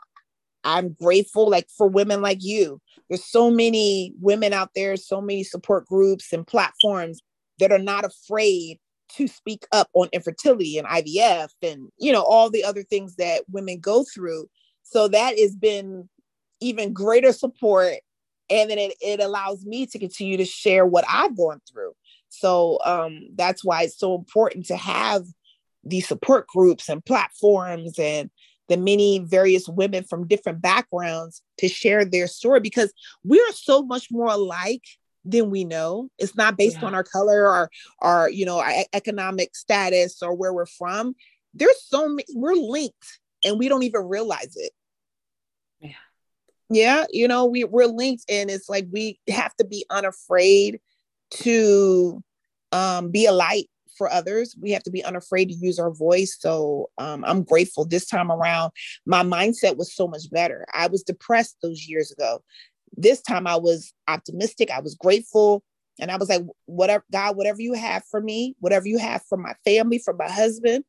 I'm 0.63 0.93
grateful 0.93 1.49
like 1.49 1.67
for 1.77 1.87
women 1.87 2.21
like 2.21 2.39
you. 2.41 2.81
There's 3.09 3.25
so 3.25 3.51
many 3.51 4.13
women 4.19 4.53
out 4.53 4.69
there, 4.75 4.95
so 4.95 5.21
many 5.21 5.43
support 5.43 5.85
groups 5.85 6.31
and 6.31 6.47
platforms 6.47 7.21
that 7.59 7.71
are 7.71 7.79
not 7.79 8.05
afraid 8.05 8.79
to 9.09 9.27
speak 9.27 9.65
up 9.71 9.89
on 9.93 10.09
infertility 10.11 10.77
and 10.77 10.87
IVF 10.87 11.49
and 11.61 11.89
you 11.99 12.11
know 12.11 12.23
all 12.23 12.49
the 12.49 12.63
other 12.63 12.83
things 12.83 13.15
that 13.17 13.43
women 13.51 13.79
go 13.79 14.03
through. 14.03 14.47
So 14.83 15.07
that 15.07 15.37
has 15.37 15.55
been 15.55 16.09
even 16.63 16.93
greater 16.93 17.31
support 17.31 17.95
and 18.49 18.69
then 18.69 18.77
it, 18.77 18.93
it 19.01 19.19
allows 19.19 19.65
me 19.65 19.85
to 19.87 19.99
continue 19.99 20.37
to 20.37 20.45
share 20.45 20.85
what 20.85 21.05
I've 21.09 21.35
gone 21.35 21.61
through. 21.71 21.93
So 22.29 22.79
um, 22.83 23.29
that's 23.35 23.63
why 23.63 23.83
it's 23.83 23.97
so 23.97 24.15
important 24.15 24.65
to 24.67 24.75
have 24.75 25.23
these 25.83 26.07
support 26.07 26.47
groups 26.47 26.89
and 26.89 27.03
platforms 27.03 27.97
and 27.99 28.29
the 28.69 28.77
many 28.77 29.19
various 29.19 29.67
women 29.67 30.03
from 30.03 30.27
different 30.27 30.61
backgrounds 30.61 31.41
to 31.57 31.67
share 31.67 32.05
their 32.05 32.27
story 32.27 32.59
because 32.59 32.93
we 33.23 33.39
are 33.39 33.53
so 33.53 33.83
much 33.83 34.09
more 34.09 34.27
alike 34.27 34.83
than 35.25 35.49
we 35.49 35.63
know. 35.63 36.09
It's 36.17 36.35
not 36.35 36.57
based 36.57 36.79
yeah. 36.81 36.87
on 36.87 36.95
our 36.95 37.03
color 37.03 37.47
or 37.47 37.69
our, 37.99 38.29
you 38.29 38.45
know, 38.45 38.59
our 38.59 38.71
economic 38.93 39.55
status 39.55 40.21
or 40.21 40.33
where 40.33 40.53
we're 40.53 40.65
from. 40.65 41.15
There's 41.53 41.81
so 41.83 42.07
many, 42.07 42.25
we're 42.33 42.55
linked 42.55 43.19
and 43.43 43.59
we 43.59 43.67
don't 43.67 43.83
even 43.83 44.07
realize 44.07 44.55
it. 44.55 44.71
Yeah. 46.73 47.05
You 47.11 47.27
know, 47.27 47.45
we, 47.45 47.63
we're 47.63 47.85
linked 47.85 48.25
and 48.29 48.49
it's 48.49 48.67
like 48.67 48.87
we 48.91 49.19
have 49.29 49.55
to 49.57 49.65
be 49.65 49.85
unafraid 49.89 50.79
to 51.31 52.23
um, 52.71 53.11
be 53.11 53.25
a 53.25 53.31
light 53.31 53.69
for 53.95 54.11
others. 54.11 54.55
We 54.59 54.71
have 54.71 54.83
to 54.83 54.91
be 54.91 55.03
unafraid 55.03 55.49
to 55.49 55.55
use 55.55 55.77
our 55.77 55.91
voice. 55.91 56.35
So 56.39 56.89
um, 56.97 57.23
I'm 57.25 57.43
grateful 57.43 57.85
this 57.85 58.07
time 58.07 58.31
around. 58.31 58.71
My 59.05 59.23
mindset 59.23 59.77
was 59.77 59.93
so 59.93 60.07
much 60.07 60.31
better. 60.31 60.65
I 60.73 60.87
was 60.87 61.03
depressed 61.03 61.57
those 61.61 61.87
years 61.87 62.11
ago. 62.11 62.41
This 62.97 63.21
time 63.21 63.45
I 63.45 63.55
was 63.55 63.93
optimistic. 64.07 64.71
I 64.71 64.79
was 64.79 64.95
grateful. 64.95 65.63
And 65.99 66.09
I 66.09 66.17
was 66.17 66.27
like, 66.27 66.41
whatever, 66.65 67.05
God, 67.11 67.37
whatever 67.37 67.61
you 67.61 67.73
have 67.73 68.03
for 68.09 68.19
me, 68.19 68.55
whatever 68.59 68.87
you 68.87 68.97
have 68.97 69.21
for 69.29 69.37
my 69.37 69.53
family, 69.63 69.99
for 69.99 70.13
my 70.13 70.29
husband, 70.29 70.83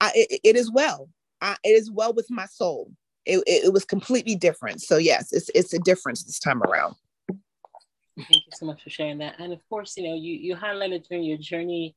I, 0.00 0.10
it, 0.14 0.40
it 0.42 0.56
is 0.56 0.72
well. 0.72 1.08
I, 1.40 1.56
it 1.62 1.70
is 1.70 1.88
well 1.88 2.12
with 2.12 2.26
my 2.30 2.46
soul. 2.46 2.90
It, 3.28 3.38
it, 3.46 3.64
it 3.66 3.72
was 3.72 3.84
completely 3.84 4.36
different. 4.36 4.82
So 4.82 4.96
yes, 4.96 5.32
it's 5.32 5.50
it's 5.54 5.74
a 5.74 5.78
difference 5.90 6.24
this 6.24 6.40
time 6.40 6.62
around. 6.62 6.94
Thank 8.16 8.46
you 8.46 8.52
so 8.60 8.66
much 8.66 8.82
for 8.82 8.90
sharing 8.90 9.18
that. 9.18 9.34
And 9.38 9.52
of 9.52 9.60
course, 9.68 9.96
you 9.96 10.04
know, 10.08 10.14
you 10.14 10.34
you 10.34 10.56
highlighted 10.56 11.06
during 11.08 11.24
your 11.24 11.38
journey 11.38 11.94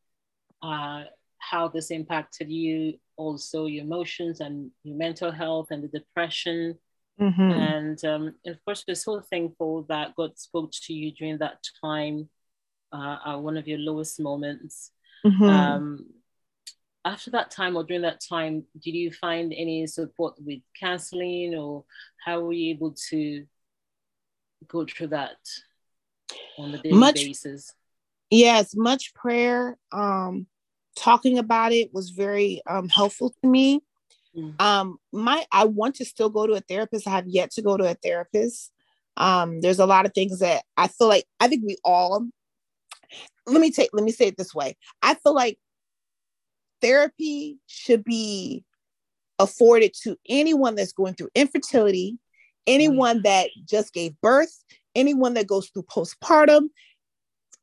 uh, 0.62 1.04
how 1.40 1.68
this 1.68 1.90
impacted 1.92 2.50
you, 2.52 3.00
also 3.18 3.66
your 3.66 3.84
emotions 3.84 4.42
and 4.42 4.72
your 4.84 4.96
mental 4.96 5.32
health 5.32 5.68
and 5.72 5.84
the 5.84 5.88
depression. 6.00 6.78
Mm-hmm. 7.20 7.52
And, 7.52 8.06
um, 8.06 8.36
and 8.46 8.56
of 8.56 8.66
course, 8.66 8.84
we're 8.88 8.96
so 8.96 9.22
thankful 9.22 9.86
that 9.90 10.16
God 10.16 10.38
spoke 10.38 10.72
to 10.84 10.94
you 10.94 11.12
during 11.12 11.38
that 11.40 11.58
time, 11.84 12.30
uh, 12.92 13.18
at 13.26 13.36
one 13.36 13.58
of 13.58 13.68
your 13.68 13.80
lowest 13.80 14.20
moments. 14.20 14.92
Mm-hmm. 15.26 15.44
Um, 15.44 16.06
after 17.04 17.32
that 17.32 17.52
time 17.52 17.76
or 17.76 17.84
during 17.84 18.04
that 18.04 18.22
time, 18.22 18.64
did 18.80 18.96
you 18.96 19.12
find 19.12 19.54
any 19.56 19.88
support 19.88 20.36
with 20.40 20.60
counseling 20.80 21.56
or 21.56 21.84
how 22.24 22.42
were 22.42 22.54
you 22.54 22.72
able 22.72 22.96
to 23.10 23.46
go 24.68 24.86
through 24.86 25.08
that 25.08 25.38
on 26.58 26.76
a 26.76 26.78
daily 26.82 26.98
much, 26.98 27.16
basis? 27.16 27.74
Yes, 28.30 28.76
much 28.76 29.14
prayer. 29.14 29.78
Um, 29.92 30.48
talking 30.96 31.40
about 31.40 31.72
it 31.72 31.94
was 31.94 32.12
very 32.12 32.62
um, 32.70 32.88
helpful 32.90 33.34
to 33.42 33.50
me. 33.50 33.82
Mm. 34.36 34.62
Um, 34.62 34.98
my 35.12 35.46
I 35.52 35.66
want 35.66 35.96
to 35.96 36.06
still 36.06 36.30
go 36.30 36.48
to 36.48 36.54
a 36.54 36.62
therapist. 36.62 37.08
I 37.08 37.12
have 37.12 37.28
yet 37.28 37.52
to 37.52 37.62
go 37.62 37.78
to 37.78 37.90
a 37.90 37.96
therapist. 37.96 38.72
Um, 39.18 39.60
there's 39.60 39.80
a 39.80 39.86
lot 39.86 40.06
of 40.06 40.14
things 40.14 40.40
that 40.40 40.64
I 40.78 40.88
feel 40.88 41.08
like 41.08 41.26
I 41.40 41.48
think 41.48 41.64
we 41.66 41.78
all 41.84 42.28
let 43.48 43.60
me 43.60 43.72
take 43.72 43.90
let 43.94 44.04
me 44.04 44.12
say 44.12 44.28
it 44.28 44.38
this 44.38 44.56
way. 44.56 44.78
I 45.02 45.16
feel 45.16 45.34
like 45.34 45.58
therapy 46.82 47.58
should 47.68 48.04
be 48.04 48.64
afforded 49.40 49.94
to 50.04 50.18
anyone 50.28 50.76
that's 50.76 50.94
going 50.94 51.14
through 51.14 51.30
infertility, 51.36 52.18
anyone 52.68 53.20
mm. 53.20 53.24
that 53.24 53.50
just 53.68 53.94
gave 53.94 54.20
birth, 54.22 54.64
anyone 54.96 55.34
that 55.34 55.48
goes 55.48 55.70
through 55.70 55.84
postpartum, 55.84 56.70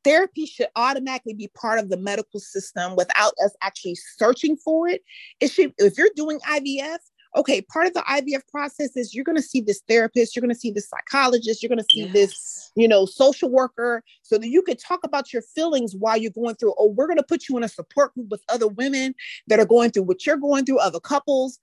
therapy 0.03 0.45
should 0.45 0.67
automatically 0.75 1.33
be 1.33 1.49
part 1.53 1.79
of 1.79 1.89
the 1.89 1.97
medical 1.97 2.39
system 2.39 2.95
without 2.95 3.33
us 3.43 3.55
actually 3.61 3.95
searching 4.17 4.55
for 4.57 4.87
it. 4.87 5.01
It 5.39 5.51
should, 5.51 5.73
if 5.77 5.97
you're 5.97 6.09
doing 6.15 6.39
IVF, 6.39 6.99
okay, 7.35 7.61
part 7.61 7.87
of 7.87 7.93
the 7.93 8.01
IVF 8.01 8.47
process 8.49 8.95
is 8.95 9.13
you're 9.13 9.23
going 9.23 9.35
to 9.35 9.41
see 9.41 9.61
this 9.61 9.81
therapist, 9.87 10.35
you're 10.35 10.41
going 10.41 10.53
to 10.53 10.59
see 10.59 10.71
this 10.71 10.89
psychologist, 10.89 11.61
you're 11.61 11.69
going 11.69 11.79
to 11.79 11.85
see 11.91 12.03
yes. 12.03 12.13
this, 12.13 12.71
you 12.75 12.87
know, 12.87 13.05
social 13.05 13.49
worker, 13.49 14.03
so 14.23 14.37
that 14.37 14.47
you 14.49 14.61
can 14.61 14.77
talk 14.77 15.01
about 15.03 15.31
your 15.31 15.41
feelings 15.41 15.95
while 15.95 16.17
you're 16.17 16.31
going 16.31 16.55
through. 16.55 16.73
Oh, 16.77 16.89
we're 16.89 17.07
going 17.07 17.17
to 17.17 17.23
put 17.23 17.47
you 17.47 17.57
in 17.57 17.63
a 17.63 17.69
support 17.69 18.13
group 18.13 18.29
with 18.29 18.43
other 18.49 18.67
women 18.67 19.13
that 19.47 19.59
are 19.59 19.65
going 19.65 19.91
through 19.91 20.03
what 20.03 20.25
you're 20.25 20.37
going 20.37 20.65
through, 20.65 20.79
other 20.79 20.99
couples. 20.99 21.59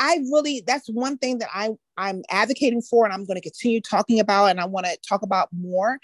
I 0.00 0.16
really, 0.32 0.62
that's 0.66 0.88
one 0.88 1.18
thing 1.18 1.38
that 1.38 1.48
I 1.54 1.70
I'm 1.96 2.22
advocating 2.28 2.82
for, 2.82 3.04
and 3.04 3.14
I'm 3.14 3.24
going 3.24 3.36
to 3.36 3.40
continue 3.40 3.80
talking 3.80 4.18
about, 4.18 4.46
and 4.46 4.60
I 4.60 4.64
want 4.64 4.86
to 4.86 4.98
talk 5.08 5.22
about 5.22 5.48
more 5.52 5.98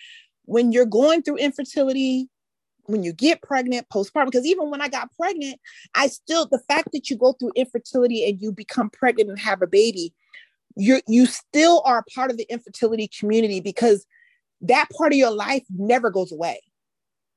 when 0.44 0.72
you're 0.72 0.86
going 0.86 1.22
through 1.22 1.36
infertility, 1.36 2.28
when 2.90 3.02
you 3.02 3.12
get 3.12 3.42
pregnant, 3.42 3.88
postpartum, 3.88 4.26
because 4.26 4.46
even 4.46 4.70
when 4.70 4.80
I 4.80 4.88
got 4.88 5.14
pregnant, 5.16 5.60
I 5.94 6.08
still, 6.08 6.46
the 6.46 6.60
fact 6.68 6.90
that 6.92 7.10
you 7.10 7.16
go 7.16 7.32
through 7.32 7.52
infertility 7.56 8.28
and 8.28 8.40
you 8.40 8.52
become 8.52 8.90
pregnant 8.90 9.30
and 9.30 9.38
have 9.38 9.62
a 9.62 9.66
baby, 9.66 10.14
you 10.76 11.00
you 11.08 11.26
still 11.26 11.82
are 11.84 12.04
part 12.14 12.30
of 12.30 12.36
the 12.36 12.46
infertility 12.48 13.08
community 13.08 13.60
because 13.60 14.06
that 14.62 14.88
part 14.96 15.12
of 15.12 15.18
your 15.18 15.30
life 15.30 15.64
never 15.70 16.10
goes 16.10 16.32
away. 16.32 16.60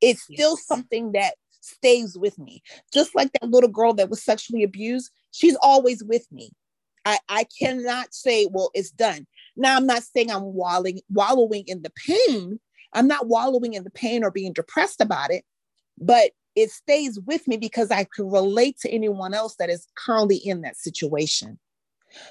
It's 0.02 0.22
still 0.22 0.58
something 0.58 1.14
that 1.14 1.36
stays 1.62 2.18
with 2.18 2.38
me. 2.38 2.62
Just 2.94 3.16
like 3.16 3.32
that 3.34 3.50
little 3.50 3.70
girl 3.70 3.94
that 3.94 4.10
was 4.10 4.22
sexually 4.22 4.64
abused, 4.64 5.12
she's 5.32 5.56
always 5.62 6.04
with 6.04 6.30
me. 6.32 6.52
I, 7.06 7.20
I 7.28 7.46
cannot 7.60 8.14
say, 8.14 8.48
well, 8.52 8.72
it's 8.74 8.92
done. 8.92 9.28
Now, 9.56 9.76
I'm 9.76 9.86
not 9.86 10.04
saying 10.04 10.32
I'm 10.32 10.54
wallowing, 10.54 11.02
wallowing 11.10 11.66
in 11.68 11.82
the 11.82 11.92
pain. 11.92 12.60
I'm 12.94 13.08
not 13.08 13.28
wallowing 13.28 13.74
in 13.74 13.84
the 13.84 13.90
pain 13.90 14.24
or 14.24 14.32
being 14.32 14.54
depressed 14.54 15.02
about 15.02 15.32
it, 15.32 15.44
but 16.00 16.32
it 16.56 16.70
stays 16.70 17.20
with 17.26 17.48
me 17.48 17.58
because 17.58 17.92
I 17.92 18.06
can 18.16 18.30
relate 18.30 18.78
to 18.82 18.90
anyone 18.90 19.34
else 19.34 19.56
that 19.56 19.70
is 19.70 19.88
currently 19.96 20.38
in 20.38 20.62
that 20.62 20.78
situation. 20.78 21.60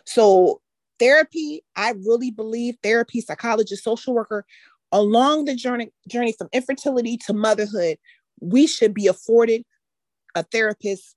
So, 0.06 0.60
therapy, 0.98 1.64
I 1.74 1.94
really 2.06 2.30
believe 2.30 2.76
therapy, 2.82 3.20
psychologist, 3.20 3.82
social 3.82 4.14
worker, 4.14 4.46
along 4.92 5.46
the 5.46 5.56
journey, 5.56 5.90
journey 6.08 6.34
from 6.36 6.48
infertility 6.52 7.16
to 7.26 7.32
motherhood, 7.32 7.96
we 8.40 8.66
should 8.66 8.94
be 8.94 9.06
afforded 9.06 9.64
a 10.34 10.42
therapist 10.44 11.16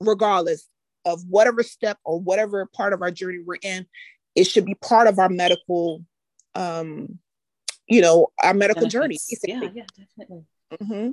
regardless 0.00 0.68
of 1.04 1.22
whatever 1.28 1.62
step 1.62 1.98
or 2.04 2.20
whatever 2.20 2.66
part 2.66 2.92
of 2.92 3.02
our 3.02 3.10
journey 3.10 3.38
we're 3.44 3.58
in. 3.62 3.86
It 4.34 4.44
should 4.44 4.66
be 4.66 4.74
part 4.74 5.08
of 5.08 5.18
our 5.18 5.28
medical, 5.28 6.04
um, 6.54 7.18
you 7.88 8.00
know, 8.00 8.28
our 8.42 8.54
medical 8.54 8.82
Benefits. 8.82 8.92
journey. 8.92 9.18
Basically. 9.30 9.66
Yeah, 9.66 9.70
yeah, 9.74 10.04
definitely. 10.06 10.44
Mm-hmm. 10.72 11.10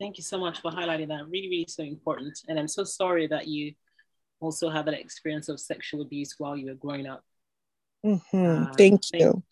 Thank 0.00 0.16
you 0.16 0.22
so 0.22 0.38
much 0.38 0.60
for 0.60 0.70
highlighting 0.70 1.08
that. 1.08 1.28
Really, 1.28 1.48
really 1.48 1.66
so 1.68 1.82
important. 1.82 2.38
And 2.48 2.58
I'm 2.58 2.68
so 2.68 2.84
sorry 2.84 3.26
that 3.28 3.48
you 3.48 3.74
also 4.40 4.70
had 4.70 4.86
that 4.86 4.94
experience 4.94 5.48
of 5.48 5.58
sexual 5.58 6.02
abuse 6.02 6.34
while 6.38 6.56
you 6.56 6.66
were 6.66 6.74
growing 6.74 7.06
up. 7.06 7.24
Mm-hmm. 8.04 8.62
Uh, 8.62 8.72
thank 8.76 9.02
you. 9.12 9.18
Thank, 9.18 9.44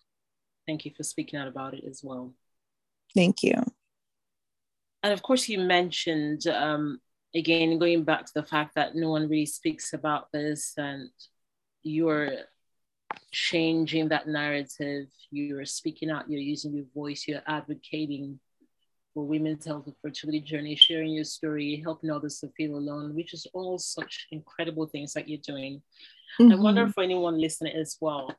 thank 0.66 0.84
you 0.84 0.92
for 0.96 1.02
speaking 1.02 1.38
out 1.38 1.48
about 1.48 1.74
it 1.74 1.84
as 1.88 2.00
well. 2.04 2.32
Thank 3.14 3.42
you. 3.42 3.54
And 5.02 5.12
of 5.12 5.22
course, 5.22 5.48
you 5.48 5.58
mentioned 5.58 6.46
um, 6.46 7.00
again 7.34 7.78
going 7.78 8.04
back 8.04 8.26
to 8.26 8.32
the 8.34 8.42
fact 8.42 8.74
that 8.76 8.94
no 8.94 9.10
one 9.10 9.28
really 9.28 9.46
speaks 9.46 9.92
about 9.92 10.30
this, 10.32 10.74
and 10.76 11.10
you're 11.82 12.30
changing 13.32 14.08
that 14.08 14.28
narrative. 14.28 15.06
You're 15.30 15.66
speaking 15.66 16.10
out. 16.10 16.30
You're 16.30 16.40
using 16.40 16.74
your 16.74 16.86
voice. 16.94 17.26
You're 17.26 17.42
advocating 17.46 18.40
for 19.14 19.26
women's 19.26 19.64
health 19.64 19.86
and 19.86 19.96
fertility 20.02 20.40
journey, 20.40 20.76
sharing 20.76 21.12
your 21.12 21.24
story, 21.24 21.80
helping 21.82 22.10
others 22.10 22.38
to 22.40 22.48
feel 22.56 22.76
alone, 22.76 23.14
which 23.14 23.32
is 23.32 23.46
all 23.54 23.78
such 23.78 24.26
incredible 24.30 24.86
things 24.86 25.14
that 25.14 25.28
you're 25.28 25.40
doing. 25.46 25.80
Mm-hmm. 26.38 26.52
I 26.52 26.56
wonder 26.56 26.88
for 26.88 27.02
anyone 27.02 27.40
listening 27.40 27.74
as 27.76 27.96
well, 28.00 28.34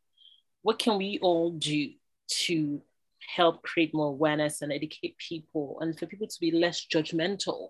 what 0.62 0.78
can 0.78 0.98
we 0.98 1.18
all 1.22 1.52
do 1.52 1.90
to 2.30 2.82
help 3.36 3.64
create 3.64 3.94
more 3.94 4.08
awareness 4.10 4.62
and 4.62 4.72
educate 4.72 5.18
people 5.18 5.80
and 5.82 5.98
for 5.98 6.06
people 6.06 6.28
to 6.28 6.40
be 6.40 6.52
less 6.52 6.86
judgmental, 6.86 7.70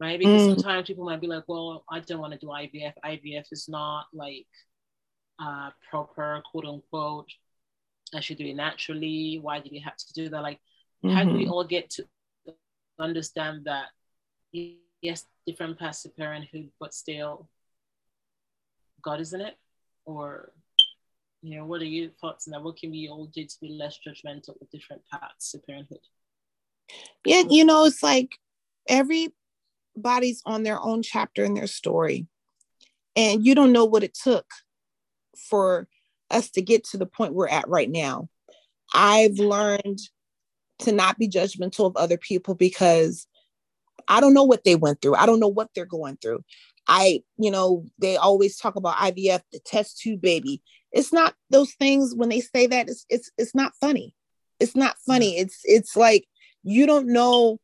right? 0.00 0.18
Because 0.18 0.42
mm. 0.42 0.54
sometimes 0.54 0.86
people 0.86 1.04
might 1.04 1.20
be 1.20 1.26
like, 1.26 1.44
well, 1.46 1.84
I 1.88 2.00
don't 2.00 2.20
want 2.20 2.32
to 2.32 2.38
do 2.38 2.46
IVF. 2.46 2.94
IVF 3.04 3.44
is 3.52 3.68
not 3.68 4.06
like 4.12 4.46
uh, 5.40 5.70
proper, 5.88 6.42
quote 6.50 6.66
unquote. 6.66 7.30
I 8.14 8.20
should 8.20 8.38
do 8.38 8.46
it 8.46 8.54
naturally. 8.54 9.38
Why 9.40 9.60
did 9.60 9.72
you 9.72 9.80
have 9.84 9.96
to 9.96 10.12
do 10.12 10.28
that? 10.28 10.42
Like, 10.42 10.60
mm-hmm. 11.04 11.16
how 11.16 11.24
do 11.24 11.32
we 11.32 11.44
mm-hmm. 11.44 11.52
all 11.52 11.64
get 11.64 11.90
to 11.90 12.06
understand 12.98 13.64
that 13.64 13.86
yes, 14.52 15.24
different 15.46 15.78
paths 15.78 16.02
to 16.02 16.08
parenthood, 16.10 16.70
but 16.78 16.92
still 16.92 17.48
God 19.02 19.20
is 19.20 19.32
in 19.32 19.40
it? 19.40 19.56
Or, 20.04 20.52
you 21.42 21.56
know, 21.56 21.66
what 21.66 21.82
are 21.82 21.86
your 21.86 22.10
thoughts 22.20 22.48
on 22.48 22.52
that? 22.52 22.62
What 22.62 22.76
can 22.76 22.90
we 22.90 23.08
all 23.08 23.26
do 23.26 23.44
to 23.44 23.56
be 23.60 23.68
less 23.68 23.98
judgmental 24.06 24.54
with 24.58 24.70
different 24.70 25.02
paths 25.10 25.52
to 25.52 25.58
parenthood? 25.58 26.00
Yeah, 27.24 27.44
you 27.48 27.64
know, 27.64 27.84
it's 27.84 28.02
like 28.02 28.36
everybody's 28.88 30.42
on 30.44 30.64
their 30.64 30.80
own 30.80 31.02
chapter 31.02 31.44
in 31.44 31.54
their 31.54 31.68
story. 31.68 32.26
And 33.14 33.44
you 33.44 33.54
don't 33.54 33.72
know 33.72 33.84
what 33.84 34.02
it 34.02 34.14
took 34.14 34.46
for 35.36 35.88
us 36.30 36.50
to 36.50 36.62
get 36.62 36.84
to 36.84 36.98
the 36.98 37.06
point 37.06 37.34
we're 37.34 37.48
at 37.48 37.68
right 37.68 37.90
now. 37.90 38.28
I've 38.94 39.38
learned 39.38 39.98
to 40.80 40.92
not 40.92 41.18
be 41.18 41.28
judgmental 41.28 41.86
of 41.86 41.96
other 41.96 42.16
people 42.16 42.54
because 42.54 43.26
I 44.08 44.20
don't 44.20 44.34
know 44.34 44.44
what 44.44 44.64
they 44.64 44.76
went 44.76 45.00
through. 45.00 45.14
I 45.14 45.26
don't 45.26 45.40
know 45.40 45.48
what 45.48 45.68
they're 45.74 45.84
going 45.84 46.16
through. 46.16 46.42
I, 46.88 47.22
you 47.38 47.50
know, 47.50 47.84
they 47.98 48.16
always 48.16 48.56
talk 48.56 48.76
about 48.76 48.96
IVF, 48.96 49.42
the 49.52 49.60
test 49.60 50.00
tube 50.00 50.20
baby. 50.20 50.62
It's 50.92 51.12
not 51.12 51.34
those 51.50 51.72
things 51.74 52.14
when 52.14 52.28
they 52.28 52.40
say 52.40 52.66
that 52.66 52.88
it's 52.88 53.06
it's 53.08 53.30
it's 53.38 53.54
not 53.54 53.72
funny. 53.80 54.14
It's 54.58 54.74
not 54.74 54.96
funny. 55.06 55.36
Mm. 55.36 55.42
It's 55.42 55.60
it's 55.64 55.96
like 55.96 56.26
you 56.64 56.86
don't 56.86 57.06
know 57.06 57.60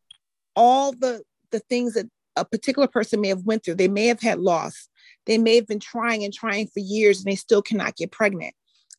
all 0.54 0.92
the 0.92 1.22
the 1.50 1.58
things 1.60 1.94
that 1.94 2.06
a 2.36 2.44
particular 2.44 2.86
person 2.86 3.20
may 3.20 3.28
have 3.28 3.44
went 3.44 3.64
through. 3.64 3.76
They 3.76 3.88
may 3.88 4.06
have 4.06 4.20
had 4.20 4.38
loss. 4.38 4.88
They 5.26 5.38
may 5.38 5.56
have 5.56 5.66
been 5.66 5.80
trying 5.80 6.24
and 6.24 6.32
trying 6.32 6.68
for 6.68 6.80
years 6.80 7.18
and 7.18 7.30
they 7.30 7.36
still 7.36 7.62
cannot 7.62 7.96
get 7.96 8.12
pregnant 8.12 8.54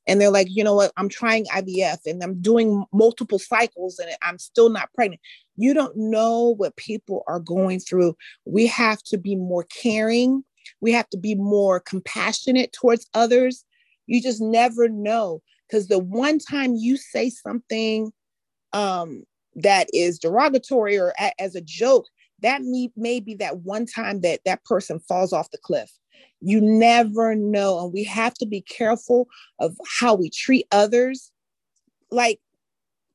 and 0.07 0.21
they're 0.21 0.31
like, 0.31 0.47
you 0.49 0.63
know 0.63 0.73
what, 0.73 0.93
I'm 0.95 1.09
trying 1.09 1.45
IVF 1.47 1.99
and 2.05 2.23
I'm 2.23 2.41
doing 2.41 2.85
multiple 2.93 3.39
cycles 3.39 3.99
and 3.99 4.09
I'm 4.21 4.39
still 4.39 4.69
not 4.69 4.91
pregnant. 4.93 5.21
You 5.57 5.73
don't 5.73 5.95
know 5.97 6.55
what 6.55 6.77
people 6.77 7.23
are 7.27 7.41
going 7.41 7.79
through. 7.79 8.15
We 8.45 8.67
have 8.67 9.03
to 9.03 9.17
be 9.17 9.35
more 9.35 9.65
caring. 9.65 10.43
We 10.79 10.93
have 10.93 11.09
to 11.09 11.17
be 11.17 11.35
more 11.35 11.81
compassionate 11.81 12.71
towards 12.71 13.07
others. 13.13 13.65
You 14.07 14.21
just 14.21 14.41
never 14.41 14.87
know. 14.87 15.41
Because 15.67 15.89
the 15.89 15.99
one 15.99 16.39
time 16.39 16.75
you 16.75 16.95
say 16.95 17.29
something 17.29 18.13
um, 18.71 19.23
that 19.55 19.89
is 19.91 20.19
derogatory 20.19 20.97
or 20.97 21.13
a- 21.19 21.41
as 21.41 21.55
a 21.55 21.61
joke, 21.61 22.05
that 22.41 22.61
may, 22.61 22.89
may 22.95 23.19
be 23.19 23.35
that 23.35 23.59
one 23.59 23.85
time 23.85 24.21
that 24.21 24.39
that 24.45 24.63
person 24.63 24.99
falls 24.99 25.33
off 25.33 25.51
the 25.51 25.57
cliff 25.57 25.91
you 26.39 26.61
never 26.61 27.35
know. 27.35 27.83
And 27.83 27.93
we 27.93 28.03
have 28.05 28.33
to 28.35 28.45
be 28.45 28.61
careful 28.61 29.27
of 29.59 29.75
how 29.99 30.15
we 30.15 30.29
treat 30.29 30.67
others. 30.71 31.31
Like, 32.11 32.39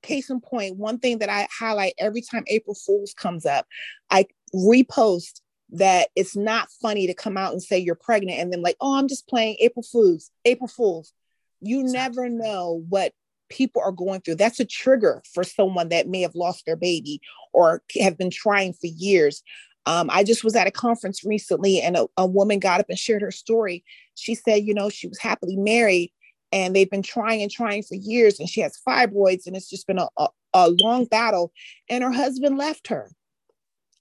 case 0.02 0.30
in 0.30 0.40
point, 0.40 0.76
one 0.76 0.98
thing 0.98 1.18
that 1.18 1.28
I 1.28 1.48
highlight 1.56 1.94
every 1.98 2.22
time 2.22 2.44
April 2.48 2.74
Fools 2.74 3.14
comes 3.14 3.46
up, 3.46 3.66
I 4.10 4.26
repost 4.54 5.40
that 5.70 6.08
it's 6.14 6.36
not 6.36 6.68
funny 6.82 7.06
to 7.06 7.14
come 7.14 7.36
out 7.36 7.52
and 7.52 7.62
say 7.62 7.78
you're 7.78 7.94
pregnant 7.94 8.38
and 8.38 8.52
then 8.52 8.60
like, 8.62 8.76
oh, 8.80 8.96
I'm 8.96 9.08
just 9.08 9.28
playing 9.28 9.56
April 9.60 9.82
Fools, 9.82 10.30
April 10.44 10.68
Fools. 10.68 11.12
You 11.60 11.82
never 11.84 12.28
know 12.28 12.84
what 12.88 13.12
people 13.48 13.80
are 13.82 13.92
going 13.92 14.20
through. 14.20 14.34
That's 14.34 14.60
a 14.60 14.64
trigger 14.64 15.22
for 15.32 15.44
someone 15.44 15.90
that 15.90 16.08
may 16.08 16.22
have 16.22 16.34
lost 16.34 16.66
their 16.66 16.76
baby 16.76 17.20
or 17.52 17.82
have 18.00 18.18
been 18.18 18.30
trying 18.30 18.72
for 18.72 18.86
years. 18.86 19.42
Um, 19.86 20.08
I 20.10 20.22
just 20.24 20.44
was 20.44 20.54
at 20.54 20.66
a 20.66 20.70
conference 20.70 21.24
recently 21.24 21.80
and 21.80 21.96
a, 21.96 22.06
a 22.16 22.26
woman 22.26 22.58
got 22.58 22.80
up 22.80 22.86
and 22.88 22.98
shared 22.98 23.22
her 23.22 23.30
story. 23.30 23.84
She 24.14 24.34
said, 24.34 24.64
you 24.64 24.74
know, 24.74 24.88
she 24.88 25.08
was 25.08 25.18
happily 25.18 25.56
married 25.56 26.12
and 26.52 26.76
they've 26.76 26.90
been 26.90 27.02
trying 27.02 27.42
and 27.42 27.50
trying 27.50 27.82
for 27.82 27.94
years 27.94 28.38
and 28.38 28.48
she 28.48 28.60
has 28.60 28.78
fibroids 28.86 29.46
and 29.46 29.56
it's 29.56 29.70
just 29.70 29.86
been 29.86 29.98
a, 29.98 30.08
a, 30.16 30.28
a 30.54 30.70
long 30.80 31.06
battle. 31.06 31.52
And 31.88 32.04
her 32.04 32.12
husband 32.12 32.58
left 32.58 32.88
her. 32.88 33.10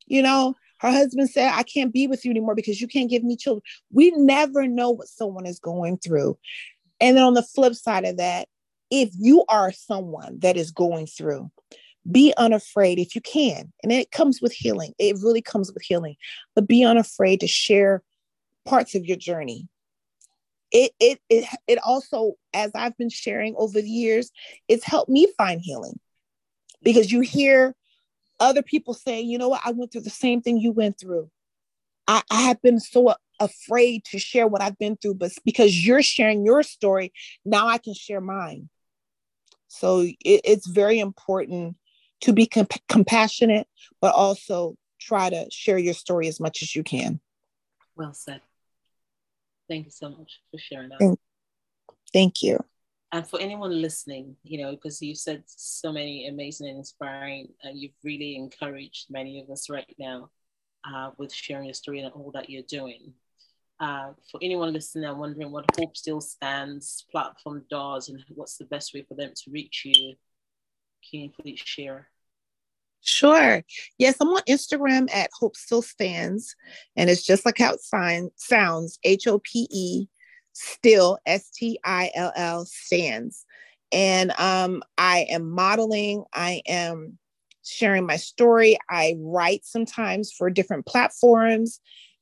You 0.05 0.21
know, 0.21 0.55
her 0.79 0.91
husband 0.91 1.29
said, 1.29 1.51
I 1.53 1.63
can't 1.63 1.93
be 1.93 2.07
with 2.07 2.25
you 2.25 2.31
anymore 2.31 2.55
because 2.55 2.81
you 2.81 2.87
can't 2.87 3.09
give 3.09 3.23
me 3.23 3.37
children. 3.37 3.63
We 3.91 4.11
never 4.11 4.67
know 4.67 4.91
what 4.91 5.07
someone 5.07 5.45
is 5.45 5.59
going 5.59 5.97
through. 5.99 6.37
And 6.99 7.15
then 7.15 7.23
on 7.23 7.33
the 7.33 7.43
flip 7.43 7.75
side 7.75 8.05
of 8.05 8.17
that, 8.17 8.47
if 8.91 9.09
you 9.17 9.45
are 9.47 9.71
someone 9.71 10.39
that 10.39 10.57
is 10.57 10.71
going 10.71 11.07
through, 11.07 11.49
be 12.09 12.33
unafraid 12.37 12.99
if 12.99 13.15
you 13.15 13.21
can. 13.21 13.71
And 13.83 13.91
it 13.91 14.11
comes 14.11 14.41
with 14.41 14.53
healing. 14.53 14.93
It 14.97 15.17
really 15.21 15.41
comes 15.41 15.71
with 15.73 15.83
healing. 15.83 16.15
But 16.55 16.67
be 16.67 16.83
unafraid 16.83 17.41
to 17.41 17.47
share 17.47 18.01
parts 18.65 18.95
of 18.95 19.05
your 19.05 19.17
journey. 19.17 19.67
It 20.71 20.91
it 20.99 21.19
it, 21.29 21.45
it 21.67 21.79
also, 21.83 22.33
as 22.53 22.71
I've 22.73 22.97
been 22.97 23.09
sharing 23.09 23.55
over 23.57 23.81
the 23.81 23.89
years, 23.89 24.31
it's 24.67 24.85
helped 24.85 25.09
me 25.09 25.27
find 25.37 25.61
healing. 25.61 25.99
Because 26.81 27.11
you 27.11 27.19
hear 27.19 27.75
other 28.39 28.63
people 28.63 28.93
say, 28.93 29.21
you 29.21 29.37
know 29.37 29.49
what, 29.49 29.61
I 29.63 29.71
went 29.71 29.91
through 29.91 30.01
the 30.01 30.09
same 30.09 30.41
thing 30.41 30.57
you 30.57 30.71
went 30.71 30.99
through. 30.99 31.29
I, 32.07 32.23
I 32.31 32.41
have 32.41 32.61
been 32.61 32.79
so 32.79 33.13
afraid 33.39 34.03
to 34.05 34.19
share 34.19 34.47
what 34.47 34.61
I've 34.61 34.77
been 34.79 34.97
through, 34.97 35.15
but 35.15 35.31
because 35.45 35.85
you're 35.85 36.01
sharing 36.01 36.43
your 36.43 36.63
story, 36.63 37.13
now 37.45 37.67
I 37.67 37.77
can 37.77 37.93
share 37.93 38.21
mine. 38.21 38.69
So 39.67 40.01
it, 40.01 40.17
it's 40.23 40.67
very 40.67 40.99
important 40.99 41.75
to 42.21 42.33
be 42.33 42.45
comp- 42.45 42.87
compassionate, 42.87 43.67
but 43.99 44.13
also 44.13 44.75
try 44.99 45.29
to 45.29 45.47
share 45.51 45.77
your 45.77 45.93
story 45.93 46.27
as 46.27 46.39
much 46.39 46.61
as 46.61 46.75
you 46.75 46.83
can. 46.83 47.19
Well 47.95 48.13
said. 48.13 48.41
Thank 49.67 49.85
you 49.85 49.91
so 49.91 50.09
much 50.09 50.41
for 50.51 50.57
sharing 50.57 50.89
that. 50.89 51.17
Thank, 52.13 52.43
you. 52.43 52.59
And 53.13 53.25
for 53.25 53.39
anyone 53.39 53.81
listening, 53.81 54.35
you 54.43 54.61
know, 54.61 54.71
because 54.71 55.01
you 55.01 55.15
said 55.15 55.43
so 55.45 55.93
many 55.93 56.27
amazing 56.27 56.67
and 56.67 56.77
inspiring, 56.79 57.49
and 57.63 57.79
you've 57.79 57.93
really 58.03 58.35
encouraged 58.35 59.07
many 59.09 59.41
of 59.41 59.49
us 59.49 59.69
right 59.69 59.95
now 59.97 60.29
uh, 60.85 61.11
with 61.17 61.33
sharing 61.33 61.65
your 61.65 61.73
story 61.73 62.01
and 62.01 62.11
all 62.13 62.31
that 62.31 62.49
you're 62.49 62.63
doing. 62.63 63.13
Uh, 63.79 64.11
for 64.29 64.39
anyone 64.43 64.73
listening 64.73 65.05
and 65.05 65.17
wondering 65.17 65.51
what 65.51 65.65
Hope 65.79 65.97
Still 65.97 66.21
Stands 66.21 67.05
platform 67.11 67.65
does 67.69 68.09
and 68.09 68.23
what's 68.35 68.57
the 68.57 68.65
best 68.65 68.93
way 68.93 69.03
for 69.07 69.15
them 69.15 69.31
to 69.35 69.51
reach 69.51 69.83
you, 69.85 70.15
can 71.09 71.21
you 71.21 71.29
please 71.29 71.59
share? 71.59 72.07
Sure. 73.01 73.63
Yes, 73.97 74.15
I'm 74.19 74.29
on 74.29 74.41
Instagram 74.47 75.13
at 75.13 75.31
Hope 75.33 75.55
Still 75.55 75.81
Stands, 75.81 76.55
and 76.95 77.09
it's 77.09 77.25
just 77.25 77.45
like 77.45 77.57
how 77.57 77.73
it 77.73 77.81
sign, 77.81 78.29
sounds 78.35 78.99
H 79.03 79.27
O 79.27 79.39
P 79.39 79.67
E 79.71 80.07
still 80.53 81.17
S 81.25 81.49
T 81.49 81.79
I 81.83 82.11
L 82.13 82.31
L 82.35 82.65
stands. 82.65 83.45
And 83.91 84.31
um, 84.39 84.83
I 84.97 85.25
am 85.29 85.49
modeling. 85.49 86.23
I 86.33 86.61
am 86.67 87.17
sharing 87.63 88.05
my 88.05 88.17
story. 88.17 88.77
I 88.89 89.15
write 89.19 89.65
sometimes 89.65 90.31
for 90.31 90.49
different 90.49 90.85
platforms, 90.85 91.79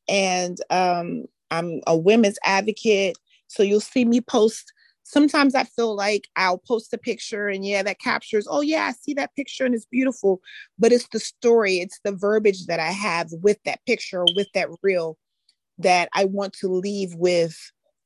and 0.08 0.58
um, 0.70 1.26
I'm 1.52 1.82
a 1.88 1.98
women's 1.98 2.40
advocate. 2.44 3.18
So 3.48 3.64
you'll 3.64 3.80
see 3.82 4.06
me 4.06 4.22
post. 4.22 4.72
Sometimes 5.10 5.56
I 5.56 5.64
feel 5.64 5.96
like 5.96 6.28
I'll 6.36 6.60
post 6.60 6.94
a 6.94 6.98
picture 7.00 7.48
and 7.48 7.66
yeah, 7.66 7.82
that 7.82 8.00
captures, 8.00 8.48
oh 8.48 8.62
yeah, 8.62 8.84
I 8.84 8.92
see 8.92 9.16
that 9.16 9.36
picture 9.36 9.66
and 9.66 9.74
it's 9.74 9.88
beautiful. 9.88 10.40
But 10.78 10.92
it's 10.92 11.08
the 11.12 11.20
story, 11.20 11.78
it's 11.78 12.00
the 12.04 12.12
verbiage 12.12 12.68
that 12.68 12.80
I 12.80 12.92
have 12.92 13.30
with 13.42 13.58
that 13.66 13.80
picture, 13.88 14.24
with 14.36 14.46
that 14.54 14.70
reel 14.84 15.18
that 15.80 16.10
I 16.14 16.26
want 16.26 16.54
to 16.62 16.68
leave 16.68 17.16
with 17.16 17.58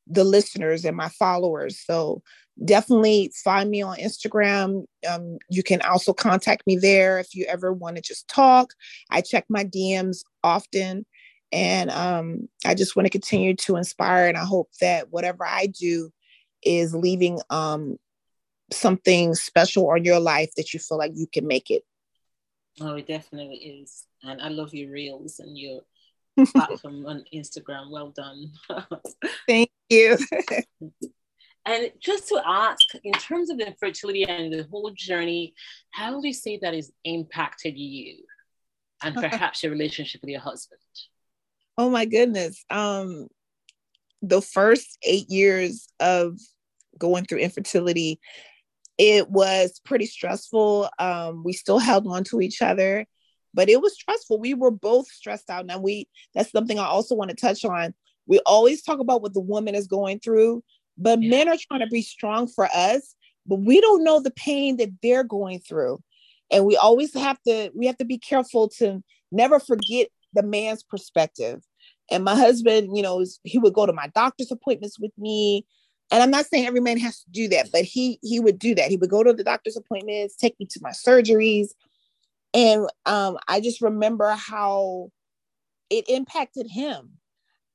the 0.08 0.24
listeners 0.24 0.86
and 0.86 0.96
my 0.96 1.10
followers. 1.10 1.78
So 1.78 2.22
definitely 2.64 3.34
find 3.44 3.70
me 3.70 3.82
on 3.82 3.98
Instagram. 3.98 4.86
Um, 5.10 5.40
you 5.50 5.62
can 5.62 5.82
also 5.82 6.14
contact 6.14 6.66
me 6.66 6.78
there 6.78 7.20
if 7.20 7.36
you 7.36 7.46
ever 7.50 7.74
want 7.74 7.98
to 7.98 8.02
just 8.02 8.30
talk. 8.30 8.70
I 9.10 9.20
check 9.20 9.44
my 9.50 9.66
DMs 9.66 10.20
often. 10.42 11.06
And 11.52 11.92
um, 11.92 12.48
I 12.66 12.76
just 12.76 12.96
want 12.96 13.08
to 13.08 13.12
continue 13.12 13.58
to 13.58 13.76
inspire. 13.76 14.30
And 14.30 14.38
I 14.38 14.46
hope 14.46 14.70
that 14.80 15.12
whatever 15.12 15.46
I 15.46 15.68
do 15.68 16.14
is 16.66 16.94
leaving 16.94 17.40
um, 17.50 17.98
something 18.72 19.36
special 19.36 19.90
on 19.92 20.04
your 20.04 20.20
life 20.20 20.52
that 20.58 20.74
you 20.74 20.80
feel 20.80 20.98
like 20.98 21.12
you 21.16 21.28
can 21.28 21.48
make 21.48 21.70
it. 21.70 21.84
Oh, 22.82 22.96
it 22.96 23.08
definitely 23.08 23.56
is. 23.56 24.06
And 24.24 24.42
I 24.42 24.50
love 24.50 24.74
your 24.74 24.92
reels 24.92 25.40
and 25.40 25.58
your 25.58 25.82
platform 26.48 27.06
on 27.06 27.24
Instagram. 27.34 27.92
Well 27.92 28.10
done. 28.10 28.52
Thank 29.48 29.70
you. 29.90 30.18
and 31.66 31.92
just 32.00 32.28
to 32.30 32.42
ask, 32.46 32.80
in 33.04 33.14
terms 33.14 33.50
of 33.50 33.58
the 33.58 33.68
infertility 33.68 34.24
and 34.24 34.52
the 34.52 34.68
whole 34.72 34.92
journey, 34.96 35.54
how 35.92 36.16
would 36.16 36.26
you 36.26 36.34
say 36.34 36.58
that 36.62 36.74
has 36.74 36.92
impacted 37.04 37.78
you 37.78 38.24
and 39.04 39.16
perhaps 39.16 39.62
your 39.62 39.72
relationship 39.72 40.22
with 40.22 40.32
your 40.32 40.42
husband? 40.42 40.80
Oh 41.78 41.90
my 41.90 42.06
goodness. 42.06 42.64
Um, 42.70 43.28
the 44.22 44.42
first 44.42 44.98
eight 45.04 45.30
years 45.30 45.88
of 46.00 46.40
going 46.98 47.26
through 47.26 47.40
infertility, 47.40 48.20
it 48.98 49.30
was 49.30 49.82
pretty 49.84 50.06
stressful. 50.06 50.90
Um, 51.00 51.44
we 51.44 51.54
still 51.54 51.80
held 51.80 52.08
on 52.08 52.24
to 52.26 52.42
each 52.42 52.62
other 52.62 53.06
but 53.54 53.70
it 53.70 53.82
was 53.82 53.94
stressful. 53.94 54.40
We 54.40 54.54
were 54.54 54.72
both 54.72 55.08
stressed 55.08 55.50
out. 55.50 55.66
Now 55.66 55.80
we 55.80 56.08
that's 56.34 56.52
something 56.52 56.80
I 56.80 56.86
also 56.86 57.16
want 57.16 57.30
to 57.30 57.36
touch 57.36 57.64
on. 57.64 57.94
We 58.26 58.40
always 58.46 58.82
talk 58.82 59.00
about 59.00 59.22
what 59.22 59.34
the 59.34 59.40
woman 59.40 59.76
is 59.76 59.88
going 59.88 60.20
through, 60.20 60.64
but 60.98 61.22
yeah. 61.22 61.30
men 61.30 61.50
are 61.50 61.58
trying 61.68 61.82
to 61.82 61.88
be 61.88 62.02
strong 62.02 62.48
for 62.48 62.68
us, 62.74 63.16
but 63.46 63.58
we 63.58 63.82
don't 63.82 64.04
know 64.04 64.20
the 64.20 64.32
pain 64.32 64.78
that 64.78 64.90
they're 65.02 65.24
going 65.24 65.60
through. 65.60 66.02
And 66.52 66.66
we 66.66 66.78
always 66.78 67.14
have 67.14 67.42
to 67.48 67.72
we 67.76 67.86
have 67.88 67.98
to 67.98 68.06
be 68.06 68.18
careful 68.18 68.70
to 68.78 69.04
never 69.32 69.60
forget 69.60 70.08
the 70.34 70.44
man's 70.44 70.84
perspective. 70.84 71.62
And 72.12 72.24
my 72.24 72.36
husband, 72.36 72.96
you 72.96 73.04
know, 73.04 73.24
he 73.44 73.60
would 73.60 73.74
go 73.74 73.86
to 73.86 73.94
my 73.94 74.08
doctor's 74.14 74.52
appointments 74.52 75.00
with 75.00 75.12
me. 75.18 75.66
And 76.12 76.22
I'm 76.22 76.32
not 76.32 76.46
saying 76.46 76.68
every 76.68 76.82
man 76.82 77.00
has 77.00 77.24
to 77.24 77.30
do 77.32 77.48
that, 77.50 77.70
but 77.72 77.82
he 77.82 78.20
he 78.22 78.40
would 78.40 78.60
do 78.60 78.76
that. 78.76 78.90
He 78.90 78.98
would 78.98 79.10
go 79.10 79.24
to 79.24 79.34
the 79.34 79.44
doctor's 79.44 79.78
appointments, 79.78 80.36
take 80.36 80.60
me 80.60 80.68
to 80.68 80.80
my 80.82 80.92
surgeries 80.92 81.70
and 82.54 82.88
um, 83.06 83.38
I 83.48 83.60
just 83.60 83.82
remember 83.82 84.32
how 84.32 85.10
it 85.90 86.06
impacted 86.08 86.68
him. 86.70 87.18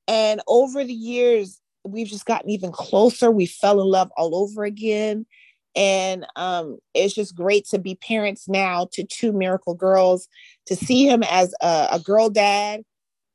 And 0.06 0.40
over 0.46 0.84
the 0.84 0.92
years, 0.92 1.60
we've 1.84 2.06
just 2.06 2.26
gotten 2.26 2.50
even 2.50 2.72
closer. 2.72 3.30
We 3.30 3.46
fell 3.46 3.80
in 3.80 3.88
love 3.88 4.10
all 4.16 4.34
over 4.34 4.64
again. 4.64 5.26
And 5.74 6.26
um, 6.36 6.78
it's 6.94 7.14
just 7.14 7.36
great 7.36 7.66
to 7.66 7.78
be 7.78 7.94
parents 7.96 8.48
now 8.48 8.88
to 8.92 9.04
two 9.04 9.32
miracle 9.32 9.74
girls, 9.74 10.28
to 10.66 10.74
see 10.74 11.06
him 11.06 11.22
as 11.24 11.54
a, 11.60 11.88
a 11.92 12.00
girl 12.00 12.30
dad. 12.30 12.82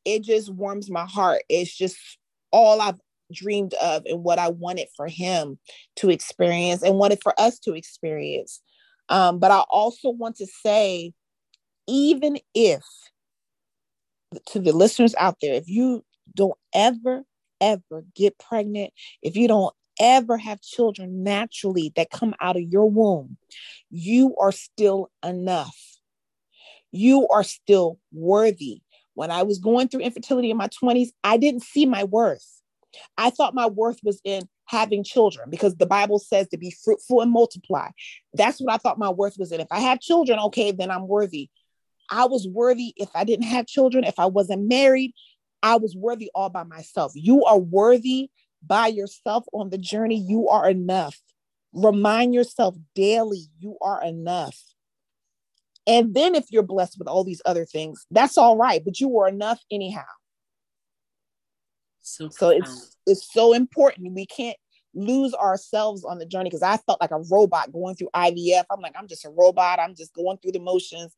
It 0.03 0.23
just 0.23 0.51
warms 0.51 0.89
my 0.89 1.05
heart. 1.05 1.43
It's 1.47 1.75
just 1.75 1.97
all 2.51 2.81
I've 2.81 2.99
dreamed 3.33 3.73
of 3.75 4.05
and 4.05 4.23
what 4.23 4.39
I 4.39 4.49
wanted 4.49 4.87
for 4.95 5.07
him 5.07 5.57
to 5.97 6.09
experience 6.09 6.83
and 6.83 6.97
wanted 6.97 7.19
for 7.21 7.33
us 7.39 7.59
to 7.59 7.73
experience. 7.73 8.61
Um, 9.09 9.39
but 9.39 9.51
I 9.51 9.63
also 9.69 10.09
want 10.09 10.37
to 10.37 10.47
say 10.47 11.13
even 11.87 12.37
if 12.53 12.83
to 14.47 14.59
the 14.59 14.71
listeners 14.71 15.15
out 15.17 15.37
there, 15.41 15.53
if 15.53 15.67
you 15.67 16.03
don't 16.35 16.57
ever, 16.73 17.23
ever 17.61 18.05
get 18.15 18.37
pregnant, 18.39 18.91
if 19.21 19.35
you 19.35 19.47
don't 19.47 19.73
ever 19.99 20.37
have 20.37 20.61
children 20.61 21.23
naturally 21.23 21.91
that 21.95 22.09
come 22.09 22.33
out 22.41 22.55
of 22.55 22.63
your 22.63 22.89
womb, 22.89 23.37
you 23.89 24.35
are 24.39 24.51
still 24.51 25.11
enough. 25.23 25.77
You 26.91 27.27
are 27.29 27.43
still 27.43 27.99
worthy. 28.11 28.81
When 29.15 29.29
I 29.29 29.43
was 29.43 29.59
going 29.59 29.87
through 29.87 30.01
infertility 30.01 30.49
in 30.49 30.57
my 30.57 30.69
20s, 30.69 31.09
I 31.23 31.37
didn't 31.37 31.63
see 31.63 31.85
my 31.85 32.03
worth. 32.03 32.61
I 33.17 33.29
thought 33.29 33.53
my 33.53 33.67
worth 33.67 33.99
was 34.03 34.21
in 34.23 34.43
having 34.65 35.03
children 35.03 35.49
because 35.49 35.75
the 35.75 35.85
Bible 35.85 36.19
says 36.19 36.47
to 36.49 36.57
be 36.57 36.75
fruitful 36.83 37.21
and 37.21 37.31
multiply. 37.31 37.89
That's 38.33 38.59
what 38.59 38.73
I 38.73 38.77
thought 38.77 38.97
my 38.97 39.09
worth 39.09 39.35
was 39.37 39.51
in. 39.51 39.59
If 39.59 39.67
I 39.71 39.79
have 39.79 39.99
children, 39.99 40.39
okay, 40.39 40.71
then 40.71 40.89
I'm 40.91 41.07
worthy. 41.07 41.49
I 42.09 42.25
was 42.25 42.47
worthy 42.47 42.93
if 42.97 43.09
I 43.15 43.23
didn't 43.23 43.45
have 43.45 43.65
children, 43.65 44.03
if 44.03 44.19
I 44.19 44.25
wasn't 44.25 44.67
married, 44.67 45.13
I 45.61 45.77
was 45.77 45.95
worthy 45.95 46.29
all 46.35 46.49
by 46.49 46.63
myself. 46.63 47.13
You 47.15 47.45
are 47.45 47.57
worthy 47.57 48.29
by 48.65 48.87
yourself 48.87 49.45
on 49.53 49.69
the 49.69 49.77
journey. 49.77 50.17
You 50.17 50.49
are 50.49 50.69
enough. 50.69 51.19
Remind 51.73 52.33
yourself 52.33 52.75
daily, 52.93 53.45
you 53.59 53.77
are 53.81 54.03
enough. 54.03 54.57
And 55.87 56.13
then 56.13 56.35
if 56.35 56.45
you're 56.49 56.63
blessed 56.63 56.97
with 56.99 57.07
all 57.07 57.23
these 57.23 57.41
other 57.45 57.65
things, 57.65 58.05
that's 58.11 58.37
all 58.37 58.57
right, 58.57 58.83
but 58.83 58.99
you 58.99 59.19
are 59.19 59.27
enough 59.27 59.59
anyhow. 59.71 60.03
So, 62.03 62.29
so 62.29 62.49
it's 62.49 62.97
it's 63.07 63.33
so 63.33 63.53
important. 63.53 64.13
We 64.13 64.25
can't 64.25 64.57
lose 64.93 65.33
ourselves 65.33 66.05
on 66.05 66.19
the 66.19 66.25
journey 66.25 66.49
because 66.49 66.61
I 66.61 66.77
felt 66.77 67.01
like 67.01 67.11
a 67.11 67.23
robot 67.31 67.71
going 67.71 67.95
through 67.95 68.09
IVF. 68.13 68.65
I'm 68.69 68.81
like, 68.81 68.93
I'm 68.97 69.07
just 69.07 69.25
a 69.25 69.29
robot. 69.29 69.79
I'm 69.79 69.95
just 69.95 70.13
going 70.13 70.37
through 70.37 70.51
the 70.51 70.59
motions 70.59 71.15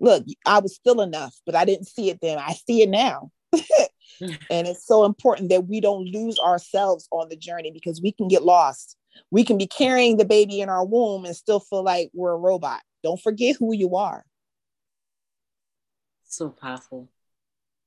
look, 0.00 0.24
I 0.46 0.58
was 0.58 0.74
still 0.74 1.00
enough, 1.00 1.38
but 1.46 1.54
I 1.54 1.64
didn't 1.64 1.86
see 1.86 2.10
it 2.10 2.18
then. 2.20 2.38
I 2.38 2.52
see 2.52 2.82
it 2.82 2.88
now. 2.88 3.30
and 3.52 4.66
it's 4.66 4.86
so 4.86 5.04
important 5.04 5.50
that 5.50 5.66
we 5.68 5.80
don't 5.80 6.06
lose 6.06 6.38
ourselves 6.38 7.06
on 7.12 7.28
the 7.28 7.36
journey 7.36 7.70
because 7.70 8.00
we 8.02 8.12
can 8.12 8.26
get 8.26 8.42
lost. 8.42 8.96
We 9.30 9.44
can 9.44 9.58
be 9.58 9.66
carrying 9.66 10.16
the 10.16 10.24
baby 10.24 10.60
in 10.60 10.68
our 10.68 10.84
womb 10.84 11.24
and 11.24 11.36
still 11.36 11.60
feel 11.60 11.84
like 11.84 12.10
we're 12.14 12.32
a 12.32 12.38
robot. 12.38 12.80
Don't 13.02 13.20
forget 13.20 13.56
who 13.58 13.74
you 13.74 13.96
are. 13.96 14.24
So 16.24 16.48
powerful. 16.48 17.08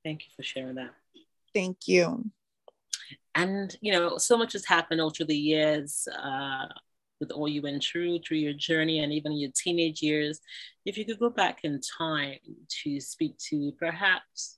Thank 0.03 0.23
you 0.23 0.27
for 0.35 0.43
sharing 0.43 0.75
that. 0.75 0.93
Thank 1.53 1.87
you. 1.87 2.31
And, 3.35 3.75
you 3.81 3.91
know, 3.91 4.17
so 4.17 4.37
much 4.37 4.53
has 4.53 4.65
happened 4.65 5.01
over 5.01 5.23
the 5.23 5.37
years. 5.37 6.07
Uh, 6.07 6.67
with 7.23 7.31
all 7.31 7.47
you 7.47 7.61
went 7.61 7.81
through 7.81 8.19
through 8.19 8.37
your 8.37 8.53
journey 8.53 8.99
and 8.99 9.13
even 9.13 9.31
your 9.31 9.51
teenage 9.55 10.01
years 10.01 10.41
if 10.85 10.97
you 10.97 11.05
could 11.05 11.19
go 11.19 11.29
back 11.29 11.59
in 11.63 11.79
time 11.97 12.37
to 12.67 12.99
speak 12.99 13.37
to 13.37 13.71
perhaps 13.79 14.57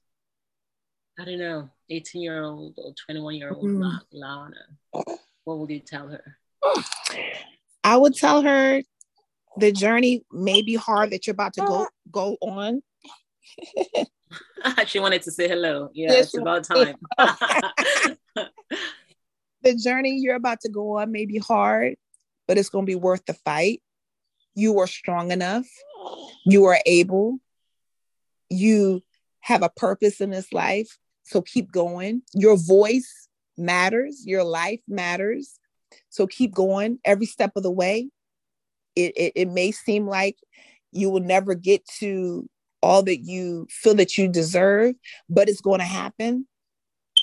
i 1.19 1.25
don't 1.25 1.37
know 1.37 1.69
18 1.91 2.23
year 2.23 2.43
old 2.43 2.73
or 2.77 2.91
21 3.05 3.35
year 3.35 3.51
old 3.51 3.65
mm. 3.65 3.99
La-Anna 4.11 5.05
what 5.43 5.59
would 5.59 5.69
you 5.69 5.79
tell 5.79 6.07
her 6.07 6.37
i 7.83 7.95
would 7.95 8.15
tell 8.15 8.41
her 8.41 8.81
the 9.57 9.71
journey 9.71 10.25
may 10.31 10.63
be 10.63 10.73
hard 10.73 11.11
that 11.11 11.27
you're 11.27 11.33
about 11.33 11.53
to 11.53 11.61
go 11.61 11.87
go 12.09 12.35
on 12.41 12.81
she 14.85 14.99
wanted 14.99 15.21
to 15.21 15.31
say 15.31 15.47
hello 15.47 15.89
yeah 15.93 16.11
yes, 16.11 16.25
it's 16.25 16.37
about 16.37 16.63
time 16.63 16.95
the 19.63 19.75
journey 19.75 20.17
you're 20.19 20.35
about 20.35 20.59
to 20.61 20.69
go 20.69 20.97
on 20.97 21.11
may 21.11 21.25
be 21.25 21.37
hard 21.37 21.95
but 22.47 22.57
it's 22.57 22.69
going 22.69 22.85
to 22.85 22.89
be 22.89 22.95
worth 22.95 23.25
the 23.25 23.33
fight. 23.33 23.81
You 24.55 24.79
are 24.79 24.87
strong 24.87 25.31
enough. 25.31 25.65
You 26.45 26.65
are 26.65 26.79
able. 26.85 27.39
You 28.49 29.01
have 29.41 29.63
a 29.63 29.69
purpose 29.69 30.21
in 30.21 30.29
this 30.29 30.53
life. 30.53 30.97
So 31.23 31.41
keep 31.41 31.71
going. 31.71 32.21
Your 32.33 32.57
voice 32.57 33.27
matters. 33.57 34.23
Your 34.25 34.43
life 34.43 34.81
matters. 34.87 35.59
So 36.09 36.27
keep 36.27 36.53
going 36.53 36.99
every 37.03 37.25
step 37.25 37.51
of 37.55 37.63
the 37.63 37.71
way. 37.71 38.09
It, 38.95 39.13
it, 39.17 39.33
it 39.35 39.49
may 39.49 39.71
seem 39.71 40.07
like 40.07 40.37
you 40.91 41.09
will 41.09 41.21
never 41.21 41.55
get 41.55 41.85
to 41.99 42.47
all 42.85 43.01
that 43.01 43.17
you 43.17 43.65
feel 43.71 43.95
that 43.95 44.15
you 44.15 44.27
deserve, 44.27 44.93
but 45.27 45.49
it's 45.49 45.61
going 45.61 45.79
to 45.79 45.85
happen. 45.85 46.47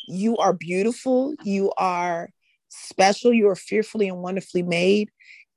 You 0.08 0.36
are 0.38 0.52
beautiful. 0.52 1.34
You 1.44 1.72
are 1.78 2.30
special. 2.68 3.32
You 3.32 3.48
are 3.48 3.56
fearfully 3.56 4.08
and 4.08 4.18
wonderfully 4.18 4.64
made. 4.64 5.08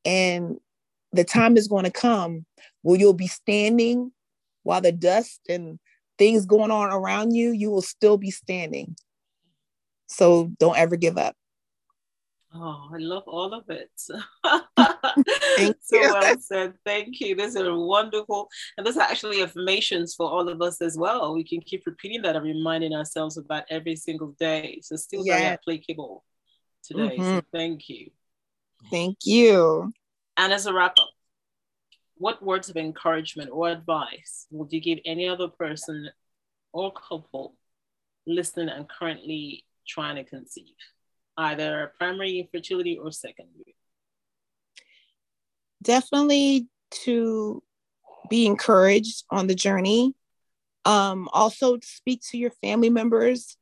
And 0.06 0.58
the 1.12 1.24
time 1.24 1.58
is 1.58 1.68
going 1.68 1.86
to 1.86 1.92
come 1.92 2.46
where 2.84 3.00
you'll 3.00 3.14
be 3.14 3.28
standing 3.28 4.12
while 4.62 4.82
the 4.82 4.92
dust 4.92 5.42
and 5.50 5.80
things 6.20 6.46
going 6.46 6.70
on 6.70 6.92
around 6.92 7.34
you, 7.34 7.52
you 7.52 7.72
will 7.72 7.82
still 7.82 8.18
be 8.18 8.30
standing. 8.30 8.96
So 10.06 10.52
don't 10.60 10.78
ever 10.78 10.98
give 10.98 11.18
up. 11.18 11.36
Oh, 12.58 12.90
I 12.94 12.98
love 13.00 13.24
all 13.28 13.54
of 13.54 13.70
it. 13.70 13.90
Thank 15.58 15.76
so 15.82 15.98
you. 15.98 16.14
well 16.14 16.40
said. 16.40 16.74
Thank 16.86 17.20
you. 17.20 17.36
These 17.36 17.58
are 17.58 17.76
wonderful. 17.76 18.48
And 18.78 18.88
those 18.88 18.96
are 18.96 19.02
actually 19.02 19.44
affirmations 19.44 20.16
for 20.16 20.30
all 20.30 20.48
of 20.48 20.62
us 20.62 20.82
as 20.82 20.98
well. 20.98 21.34
We 21.34 21.44
can 21.44 21.60
keep 21.60 21.86
repeating 21.86 22.22
that 22.22 22.38
and 22.38 22.46
reminding 22.46 22.94
ourselves 22.94 23.38
about 23.38 23.64
every 23.70 23.98
single 23.98 24.36
day. 24.40 24.80
So 24.84 24.96
still 24.96 25.26
yeah. 25.26 25.38
very 25.38 25.46
applicable 25.48 26.24
today. 26.82 27.18
Mm-hmm. 27.18 27.24
So 27.24 27.42
thank 27.52 27.90
you. 27.90 28.12
Thank 28.90 29.18
you. 29.26 29.92
And 30.38 30.54
as 30.54 30.66
a 30.66 30.74
wrap 30.74 30.98
up, 30.98 31.10
what 32.18 32.42
words 32.42 32.70
of 32.70 32.78
encouragement 32.78 33.50
or 33.52 33.70
advice 33.70 34.48
would 34.50 34.72
you 34.72 34.80
give 34.80 35.00
any 35.06 35.28
other 35.28 35.50
person 35.50 36.10
or 36.72 36.94
couple 36.94 37.56
listening 38.26 38.70
and 38.70 38.88
currently 38.88 39.66
trying 39.86 40.16
to 40.16 40.24
conceive? 40.24 40.76
Either 41.38 41.94
primary 41.98 42.40
infertility 42.40 42.98
or 42.98 43.12
secondary? 43.12 43.76
Definitely 45.82 46.68
to 47.04 47.62
be 48.30 48.46
encouraged 48.46 49.24
on 49.30 49.48
the 49.48 49.56
journey. 49.56 50.14
Um, 50.86 51.30
also, 51.34 51.78
speak 51.82 52.22
to 52.32 52.38
your 52.38 52.52
family 52.62 52.90
members. 52.90 53.58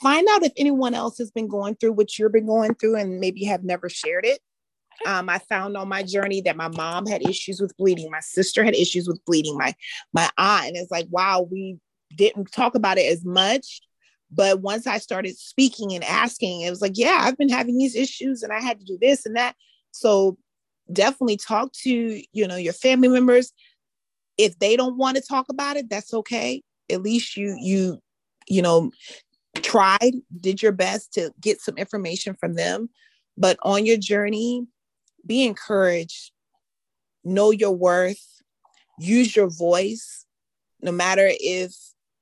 Find 0.00 0.26
out 0.30 0.42
if 0.42 0.52
anyone 0.56 0.94
else 0.94 1.18
has 1.18 1.30
been 1.30 1.46
going 1.46 1.76
through 1.76 1.92
what 1.92 2.18
you've 2.18 2.32
been 2.32 2.46
going 2.46 2.74
through 2.74 2.96
and 2.96 3.20
maybe 3.20 3.44
have 3.44 3.64
never 3.64 3.88
shared 3.88 4.24
it. 4.26 4.40
Um, 5.06 5.28
I 5.28 5.38
found 5.38 5.76
on 5.76 5.88
my 5.88 6.02
journey 6.02 6.40
that 6.42 6.56
my 6.56 6.68
mom 6.68 7.06
had 7.06 7.28
issues 7.28 7.60
with 7.60 7.76
bleeding, 7.76 8.10
my 8.10 8.20
sister 8.20 8.64
had 8.64 8.74
issues 8.74 9.08
with 9.08 9.24
bleeding, 9.24 9.56
my 9.56 9.74
my 10.12 10.30
aunt, 10.38 10.68
and 10.68 10.76
it's 10.76 10.90
like, 10.90 11.06
wow, 11.10 11.46
we 11.50 11.78
didn't 12.16 12.50
talk 12.52 12.74
about 12.74 12.98
it 12.98 13.10
as 13.10 13.24
much 13.24 13.80
but 14.34 14.60
once 14.60 14.86
I 14.86 14.98
started 14.98 15.38
speaking 15.38 15.92
and 15.92 16.02
asking, 16.04 16.62
it 16.62 16.70
was 16.70 16.80
like, 16.80 16.96
yeah, 16.96 17.20
I've 17.22 17.36
been 17.36 17.48
having 17.48 17.78
these 17.78 17.94
issues 17.94 18.42
and 18.42 18.52
I 18.52 18.60
had 18.60 18.80
to 18.80 18.84
do 18.84 18.98
this 19.00 19.26
and 19.26 19.36
that. 19.36 19.54
So 19.92 20.36
definitely 20.92 21.36
talk 21.36 21.72
to, 21.82 22.22
you 22.32 22.48
know, 22.48 22.56
your 22.56 22.72
family 22.72 23.08
members. 23.08 23.52
If 24.36 24.58
they 24.58 24.76
don't 24.76 24.96
want 24.96 25.16
to 25.16 25.22
talk 25.22 25.46
about 25.48 25.76
it, 25.76 25.88
that's 25.88 26.12
okay. 26.12 26.62
At 26.90 27.02
least 27.02 27.36
you 27.36 27.56
you 27.60 27.98
you 28.48 28.60
know 28.60 28.90
tried, 29.62 30.14
did 30.40 30.62
your 30.62 30.72
best 30.72 31.12
to 31.14 31.32
get 31.40 31.60
some 31.60 31.76
information 31.76 32.34
from 32.34 32.54
them. 32.54 32.88
But 33.36 33.58
on 33.62 33.86
your 33.86 33.96
journey, 33.96 34.66
be 35.26 35.44
encouraged, 35.44 36.32
know 37.24 37.50
your 37.50 37.72
worth, 37.72 38.42
use 38.98 39.34
your 39.34 39.48
voice, 39.48 40.26
no 40.82 40.92
matter 40.92 41.28
if 41.30 41.74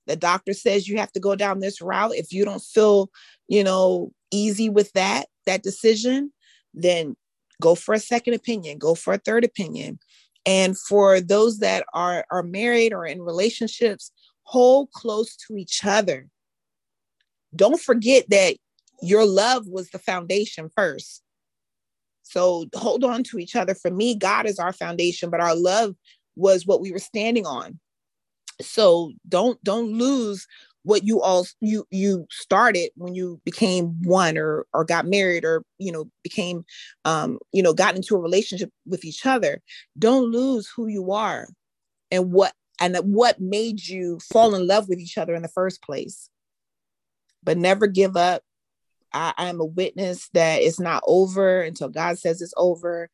the 0.07 0.17
doctor 0.17 0.53
says 0.53 0.89
you 0.89 0.99
have 0.99 1.13
to 1.13 1.21
go 1.21 1.35
down 1.35 1.61
this 1.61 1.81
route. 1.81 2.15
If 2.15 2.33
you 2.33 2.45
don't 2.45 2.63
feel 2.63 3.11
you 3.49 3.65
know 3.65 4.13
easy 4.31 4.69
with 4.69 4.93
that 4.93 5.27
that 5.47 5.63
decision 5.63 6.33
then 6.75 7.15
go 7.61 7.75
for 7.75 7.95
a 7.95 7.99
second 7.99 8.35
opinion 8.35 8.79
go 8.79 8.95
for 8.95 9.15
a 9.15 9.19
third 9.19 9.45
opinion. 9.45 9.99
And 10.45 10.77
for 10.77 11.21
those 11.21 11.59
that 11.59 11.85
are 11.95 12.25
are 12.31 12.43
married 12.43 12.93
or 12.93 13.07
in 13.07 13.23
relationships 13.23 14.11
hold 14.45 14.91
close 14.93 15.37
to 15.37 15.57
each 15.57 15.85
other. 15.85 16.29
Don't 17.55 17.81
forget 17.81 18.29
that 18.31 18.57
your 19.03 19.27
love 19.27 19.67
was 19.69 19.91
the 19.91 19.99
foundation 19.99 20.71
first. 20.75 21.23
So 22.23 22.67
hold 22.75 23.05
on 23.05 23.25
to 23.25 23.39
each 23.39 23.55
other. 23.55 23.75
For 23.75 23.91
me 23.91 24.17
god 24.17 24.47
is 24.47 24.59
our 24.59 24.73
foundation 24.73 25.31
but 25.31 25.41
our 25.41 25.55
love 25.55 25.95
was 26.35 26.67
what 26.67 26.81
we 26.81 26.93
were 26.93 26.99
standing 26.99 27.47
on 27.47 27.79
so 28.61 29.13
don't 29.29 29.63
don't 29.65 29.93
lose 29.93 30.47
what 30.85 31.05
you 31.05 31.21
all 31.21 31.47
you 31.61 31.87
you 31.91 32.27
started 32.31 32.91
when 32.97 33.15
you 33.15 33.41
became 33.45 34.03
one 34.03 34.37
or 34.37 34.67
or 34.73 34.85
got 34.85 35.07
married 35.07 35.45
or 35.45 35.65
you 35.79 35.93
know 35.93 36.11
became 36.23 36.65
um 37.05 37.39
you 37.53 37.63
know 37.63 37.73
got 37.73 37.95
into 37.95 38.17
a 38.17 38.21
relationship 38.21 38.71
with 38.87 39.05
each 39.05 39.25
other. 39.25 39.63
Don't 39.99 40.31
lose 40.31 40.69
who 40.69 40.87
you 40.89 41.13
are 41.13 41.49
and 42.11 42.33
what 42.33 42.53
and 42.81 42.97
what 43.15 43.41
made 43.41 43.87
you 43.87 44.19
fall 44.33 44.55
in 44.55 44.67
love 44.67 44.89
with 44.89 44.99
each 44.99 45.19
other 45.19 45.35
in 45.35 45.43
the 45.43 45.49
first 45.49 45.83
place. 45.83 46.29
But 47.45 47.59
never 47.59 47.87
give 47.87 48.17
up. 48.17 48.43
I 49.13 49.35
i'm 49.37 49.61
a 49.61 49.65
witness 49.65 50.29
that 50.33 50.63
it's 50.63 50.81
not 50.81 51.03
over 51.07 51.63
until 51.63 51.89
god 51.89 52.19
says 52.19 52.43
it's 52.43 52.55
over. 52.57 53.09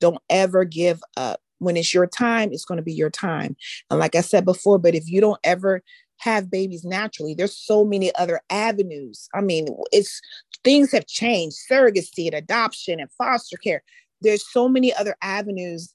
Don't 0.00 0.20
ever 0.28 0.64
give 0.64 1.00
up 1.16 1.40
when 1.62 1.76
it's 1.76 1.94
your 1.94 2.06
time, 2.06 2.52
it's 2.52 2.64
going 2.64 2.76
to 2.76 2.82
be 2.82 2.92
your 2.92 3.10
time. 3.10 3.56
And 3.90 3.98
like 3.98 4.14
I 4.14 4.20
said 4.20 4.44
before, 4.44 4.78
but 4.78 4.94
if 4.94 5.08
you 5.08 5.20
don't 5.20 5.40
ever 5.44 5.82
have 6.18 6.50
babies 6.50 6.84
naturally, 6.84 7.34
there's 7.34 7.56
so 7.56 7.84
many 7.84 8.14
other 8.16 8.40
avenues. 8.50 9.28
I 9.34 9.40
mean, 9.40 9.68
it's 9.92 10.20
things 10.64 10.92
have 10.92 11.06
changed 11.06 11.56
surrogacy 11.70 12.26
and 12.26 12.34
adoption 12.34 13.00
and 13.00 13.10
foster 13.12 13.56
care. 13.56 13.82
There's 14.20 14.44
so 14.50 14.68
many 14.68 14.94
other 14.94 15.16
avenues. 15.22 15.94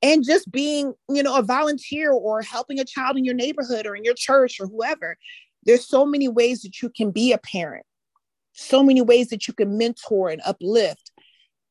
And 0.00 0.24
just 0.24 0.50
being, 0.52 0.94
you 1.08 1.22
know, 1.24 1.36
a 1.36 1.42
volunteer 1.42 2.12
or 2.12 2.40
helping 2.40 2.78
a 2.78 2.84
child 2.84 3.16
in 3.16 3.24
your 3.24 3.34
neighborhood 3.34 3.86
or 3.86 3.96
in 3.96 4.04
your 4.04 4.14
church 4.14 4.60
or 4.60 4.66
whoever, 4.66 5.16
there's 5.64 5.86
so 5.86 6.06
many 6.06 6.28
ways 6.28 6.62
that 6.62 6.80
you 6.80 6.88
can 6.88 7.10
be 7.10 7.32
a 7.32 7.38
parent, 7.38 7.84
so 8.52 8.82
many 8.82 9.02
ways 9.02 9.28
that 9.28 9.48
you 9.48 9.54
can 9.54 9.76
mentor 9.76 10.30
and 10.30 10.40
uplift 10.44 11.10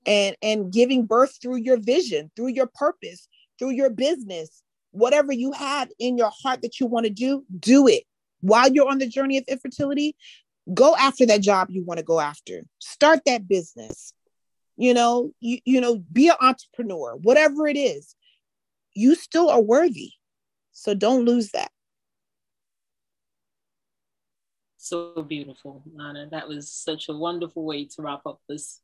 and 0.07 0.35
and 0.41 0.71
giving 0.71 1.05
birth 1.05 1.37
through 1.39 1.57
your 1.57 1.77
vision 1.77 2.31
through 2.35 2.47
your 2.47 2.69
purpose 2.73 3.27
through 3.57 3.71
your 3.71 3.89
business, 3.89 4.63
whatever 4.91 5.31
you 5.31 5.51
have 5.51 5.89
in 5.99 6.17
your 6.17 6.31
heart 6.41 6.61
that 6.61 6.79
you 6.79 6.85
want 6.87 7.05
to 7.05 7.11
do, 7.11 7.43
do 7.59 7.87
it. 7.87 8.03
While 8.41 8.71
you're 8.71 8.89
on 8.89 8.99
the 8.99 9.07
journey 9.07 9.37
of 9.37 9.45
infertility, 9.47 10.15
go 10.73 10.95
after 10.95 11.25
that 11.25 11.41
job 11.41 11.69
you 11.69 11.83
want 11.83 11.99
to 11.99 12.05
go 12.05 12.19
after. 12.19 12.63
Start 12.79 13.21
that 13.25 13.47
business. 13.47 14.13
You 14.75 14.93
know, 14.93 15.31
you, 15.39 15.59
you 15.65 15.81
know, 15.81 16.03
be 16.11 16.29
an 16.29 16.35
entrepreneur, 16.39 17.15
whatever 17.15 17.67
it 17.67 17.77
is. 17.77 18.15
You 18.93 19.15
still 19.15 19.49
are 19.49 19.61
worthy. 19.61 20.11
So 20.71 20.93
don't 20.93 21.25
lose 21.25 21.51
that. 21.51 21.71
So 24.77 25.21
beautiful, 25.21 25.83
La-Anna. 25.93 26.29
That 26.29 26.47
was 26.47 26.71
such 26.71 27.09
a 27.09 27.13
wonderful 27.13 27.65
way 27.65 27.85
to 27.85 28.01
wrap 28.01 28.25
up 28.25 28.39
this 28.47 28.79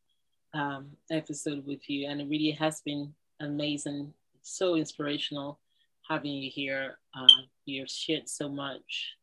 um, 0.53 0.97
episode 1.09 1.65
with 1.65 1.89
you. 1.89 2.07
And 2.07 2.19
it 2.19 2.27
really 2.27 2.51
has 2.51 2.81
been 2.81 3.13
amazing 3.39 4.13
so 4.43 4.75
inspirational 4.75 5.59
having 6.07 6.31
you 6.31 6.49
here. 6.51 6.97
Uh, 7.17 7.27
you've 7.65 7.89
shared 7.89 8.27
so 8.27 8.49
much. 8.49 9.15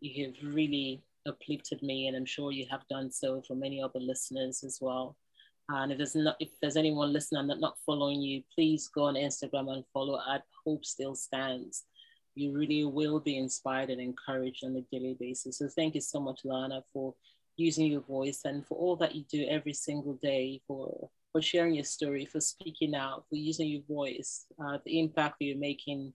You 0.00 0.26
have 0.26 0.54
really 0.54 1.02
uplifted 1.26 1.82
me, 1.82 2.08
and 2.08 2.16
I'm 2.16 2.26
sure 2.26 2.52
you 2.52 2.66
have 2.70 2.86
done 2.88 3.10
so 3.10 3.42
for 3.46 3.54
many 3.54 3.82
other 3.82 4.00
listeners 4.00 4.64
as 4.64 4.78
well. 4.80 5.16
And 5.68 5.90
if 5.90 5.98
there's 5.98 6.14
not, 6.14 6.36
if 6.38 6.50
there's 6.60 6.76
anyone 6.76 7.12
listening 7.12 7.46
that 7.48 7.60
not 7.60 7.78
following 7.84 8.20
you, 8.20 8.42
please 8.54 8.88
go 8.88 9.04
on 9.04 9.14
Instagram 9.14 9.72
and 9.72 9.84
follow 9.92 10.20
at 10.32 10.44
Hope 10.64 10.84
Still 10.84 11.14
Stands. 11.14 11.84
You 12.34 12.52
really 12.52 12.84
will 12.84 13.18
be 13.18 13.38
inspired 13.38 13.90
and 13.90 14.00
encouraged 14.00 14.64
on 14.64 14.76
a 14.76 14.82
daily 14.92 15.16
basis. 15.18 15.58
So 15.58 15.68
thank 15.68 15.94
you 15.94 16.00
so 16.00 16.20
much, 16.20 16.40
La-Anna, 16.44 16.82
for 16.92 17.14
using 17.56 17.86
your 17.86 18.02
voice 18.02 18.42
and 18.44 18.64
for 18.66 18.76
all 18.76 18.96
that 18.96 19.14
you 19.14 19.24
do 19.30 19.46
every 19.48 19.72
single 19.72 20.14
day 20.22 20.60
for 20.66 21.08
for 21.36 21.42
sharing 21.42 21.74
your 21.74 21.84
story, 21.84 22.24
for 22.24 22.40
speaking 22.40 22.94
out, 22.94 23.26
for 23.28 23.36
using 23.36 23.68
your 23.68 23.82
voice. 23.86 24.46
Uh, 24.58 24.78
the 24.86 24.98
impact 24.98 25.36
you're 25.40 25.58
making 25.58 26.14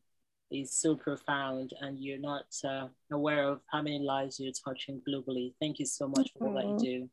is 0.49 0.74
so 0.74 0.95
profound, 0.95 1.74
and 1.80 1.99
you're 1.99 2.17
not 2.17 2.45
uh, 2.67 2.88
aware 3.11 3.47
of 3.47 3.59
how 3.72 3.84
many 3.84 3.99
lives 3.99 4.39
you're 4.39 4.51
touching 4.65 4.99
globally. 5.07 5.53
Thank 5.59 5.78
you 5.78 5.86
so 5.86 6.07
much 6.07 6.32
for 6.34 6.47
all 6.47 6.55
that 6.55 6.84
you 6.84 6.99
do. 6.99 7.09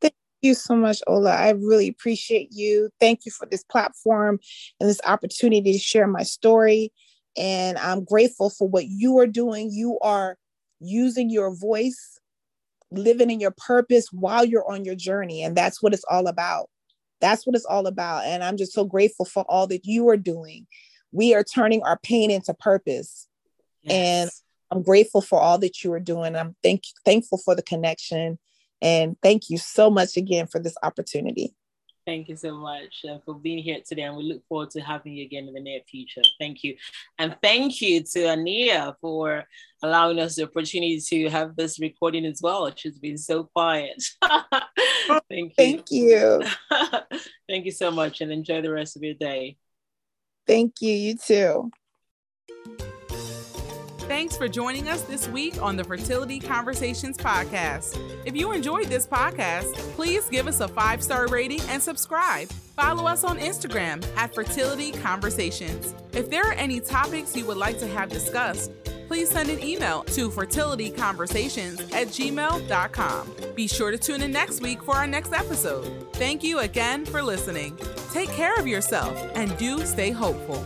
Thank 0.00 0.14
you 0.40 0.54
so 0.54 0.74
much, 0.74 1.02
Ola. 1.06 1.32
I 1.32 1.50
really 1.50 1.88
appreciate 1.88 2.48
you. 2.50 2.88
Thank 2.98 3.26
you 3.26 3.32
for 3.32 3.46
this 3.46 3.62
platform 3.62 4.40
and 4.80 4.88
this 4.88 5.00
opportunity 5.04 5.74
to 5.74 5.78
share 5.78 6.06
my 6.06 6.22
story. 6.22 6.94
And 7.36 7.76
I'm 7.76 8.04
grateful 8.04 8.48
for 8.48 8.66
what 8.66 8.86
you 8.86 9.18
are 9.18 9.26
doing. 9.26 9.68
You 9.70 9.98
are 10.00 10.38
using 10.80 11.28
your 11.28 11.54
voice, 11.54 12.18
living 12.90 13.30
in 13.30 13.38
your 13.38 13.54
purpose 13.54 14.08
while 14.12 14.46
you're 14.46 14.66
on 14.72 14.86
your 14.86 14.96
journey. 14.96 15.42
And 15.42 15.54
that's 15.54 15.82
what 15.82 15.92
it's 15.92 16.04
all 16.10 16.26
about. 16.26 16.70
That's 17.20 17.46
what 17.46 17.56
it's 17.56 17.64
all 17.64 17.86
about. 17.86 18.24
And 18.24 18.44
I'm 18.44 18.56
just 18.56 18.72
so 18.72 18.84
grateful 18.84 19.24
for 19.24 19.44
all 19.48 19.66
that 19.68 19.84
you 19.84 20.08
are 20.08 20.16
doing. 20.16 20.66
We 21.12 21.34
are 21.34 21.44
turning 21.44 21.82
our 21.82 21.98
pain 21.98 22.30
into 22.30 22.54
purpose. 22.54 23.26
Yes. 23.82 23.92
And 23.92 24.30
I'm 24.70 24.82
grateful 24.82 25.20
for 25.20 25.40
all 25.40 25.58
that 25.58 25.82
you 25.82 25.92
are 25.92 26.00
doing. 26.00 26.36
I'm 26.36 26.54
thank 26.62 26.82
thankful 27.04 27.38
for 27.38 27.54
the 27.54 27.62
connection. 27.62 28.38
And 28.80 29.16
thank 29.22 29.50
you 29.50 29.58
so 29.58 29.90
much 29.90 30.16
again 30.16 30.46
for 30.46 30.60
this 30.60 30.76
opportunity. 30.82 31.54
Thank 32.08 32.30
you 32.30 32.36
so 32.36 32.56
much 32.56 33.04
uh, 33.06 33.18
for 33.22 33.34
being 33.34 33.62
here 33.62 33.80
today, 33.86 34.04
and 34.04 34.16
we 34.16 34.22
look 34.22 34.42
forward 34.48 34.70
to 34.70 34.80
having 34.80 35.12
you 35.12 35.26
again 35.26 35.46
in 35.46 35.52
the 35.52 35.60
near 35.60 35.80
future. 35.86 36.22
Thank 36.40 36.64
you. 36.64 36.74
And 37.18 37.36
thank 37.42 37.82
you 37.82 38.02
to 38.02 38.18
Aniyah 38.20 38.94
for 38.98 39.44
allowing 39.82 40.18
us 40.18 40.36
the 40.36 40.44
opportunity 40.44 40.98
to 40.98 41.28
have 41.28 41.54
this 41.54 41.78
recording 41.78 42.24
as 42.24 42.40
well. 42.42 42.72
She's 42.74 42.98
been 42.98 43.18
so 43.18 43.44
quiet. 43.44 44.02
thank 44.22 45.22
you. 45.28 45.54
Thank 45.58 45.90
you. 45.90 46.42
thank 47.46 47.66
you 47.66 47.72
so 47.72 47.90
much, 47.90 48.22
and 48.22 48.32
enjoy 48.32 48.62
the 48.62 48.72
rest 48.72 48.96
of 48.96 49.02
your 49.02 49.12
day. 49.12 49.58
Thank 50.46 50.80
you. 50.80 50.94
You 50.94 51.14
too. 51.18 52.87
Thanks 54.08 54.38
for 54.38 54.48
joining 54.48 54.88
us 54.88 55.02
this 55.02 55.28
week 55.28 55.60
on 55.60 55.76
the 55.76 55.84
Fertility 55.84 56.40
Conversations 56.40 57.18
podcast. 57.18 58.00
If 58.24 58.34
you 58.34 58.52
enjoyed 58.52 58.86
this 58.86 59.06
podcast, 59.06 59.74
please 59.92 60.24
give 60.30 60.46
us 60.46 60.60
a 60.60 60.66
five 60.66 61.02
star 61.02 61.28
rating 61.28 61.60
and 61.68 61.82
subscribe. 61.82 62.48
Follow 62.74 63.06
us 63.06 63.22
on 63.22 63.38
Instagram 63.38 64.02
at 64.16 64.34
Fertility 64.34 64.92
Conversations. 64.92 65.94
If 66.12 66.30
there 66.30 66.42
are 66.44 66.54
any 66.54 66.80
topics 66.80 67.36
you 67.36 67.44
would 67.44 67.58
like 67.58 67.78
to 67.80 67.86
have 67.86 68.08
discussed, 68.08 68.72
please 69.08 69.28
send 69.28 69.50
an 69.50 69.62
email 69.62 70.04
to 70.04 70.30
fertilityconversations 70.30 71.92
at 71.92 72.08
gmail.com. 72.08 73.34
Be 73.54 73.68
sure 73.68 73.90
to 73.90 73.98
tune 73.98 74.22
in 74.22 74.32
next 74.32 74.62
week 74.62 74.82
for 74.82 74.96
our 74.96 75.06
next 75.06 75.34
episode. 75.34 76.10
Thank 76.14 76.42
you 76.42 76.60
again 76.60 77.04
for 77.04 77.22
listening. 77.22 77.76
Take 78.10 78.30
care 78.30 78.58
of 78.58 78.66
yourself 78.66 79.22
and 79.34 79.54
do 79.58 79.84
stay 79.84 80.12
hopeful. 80.12 80.64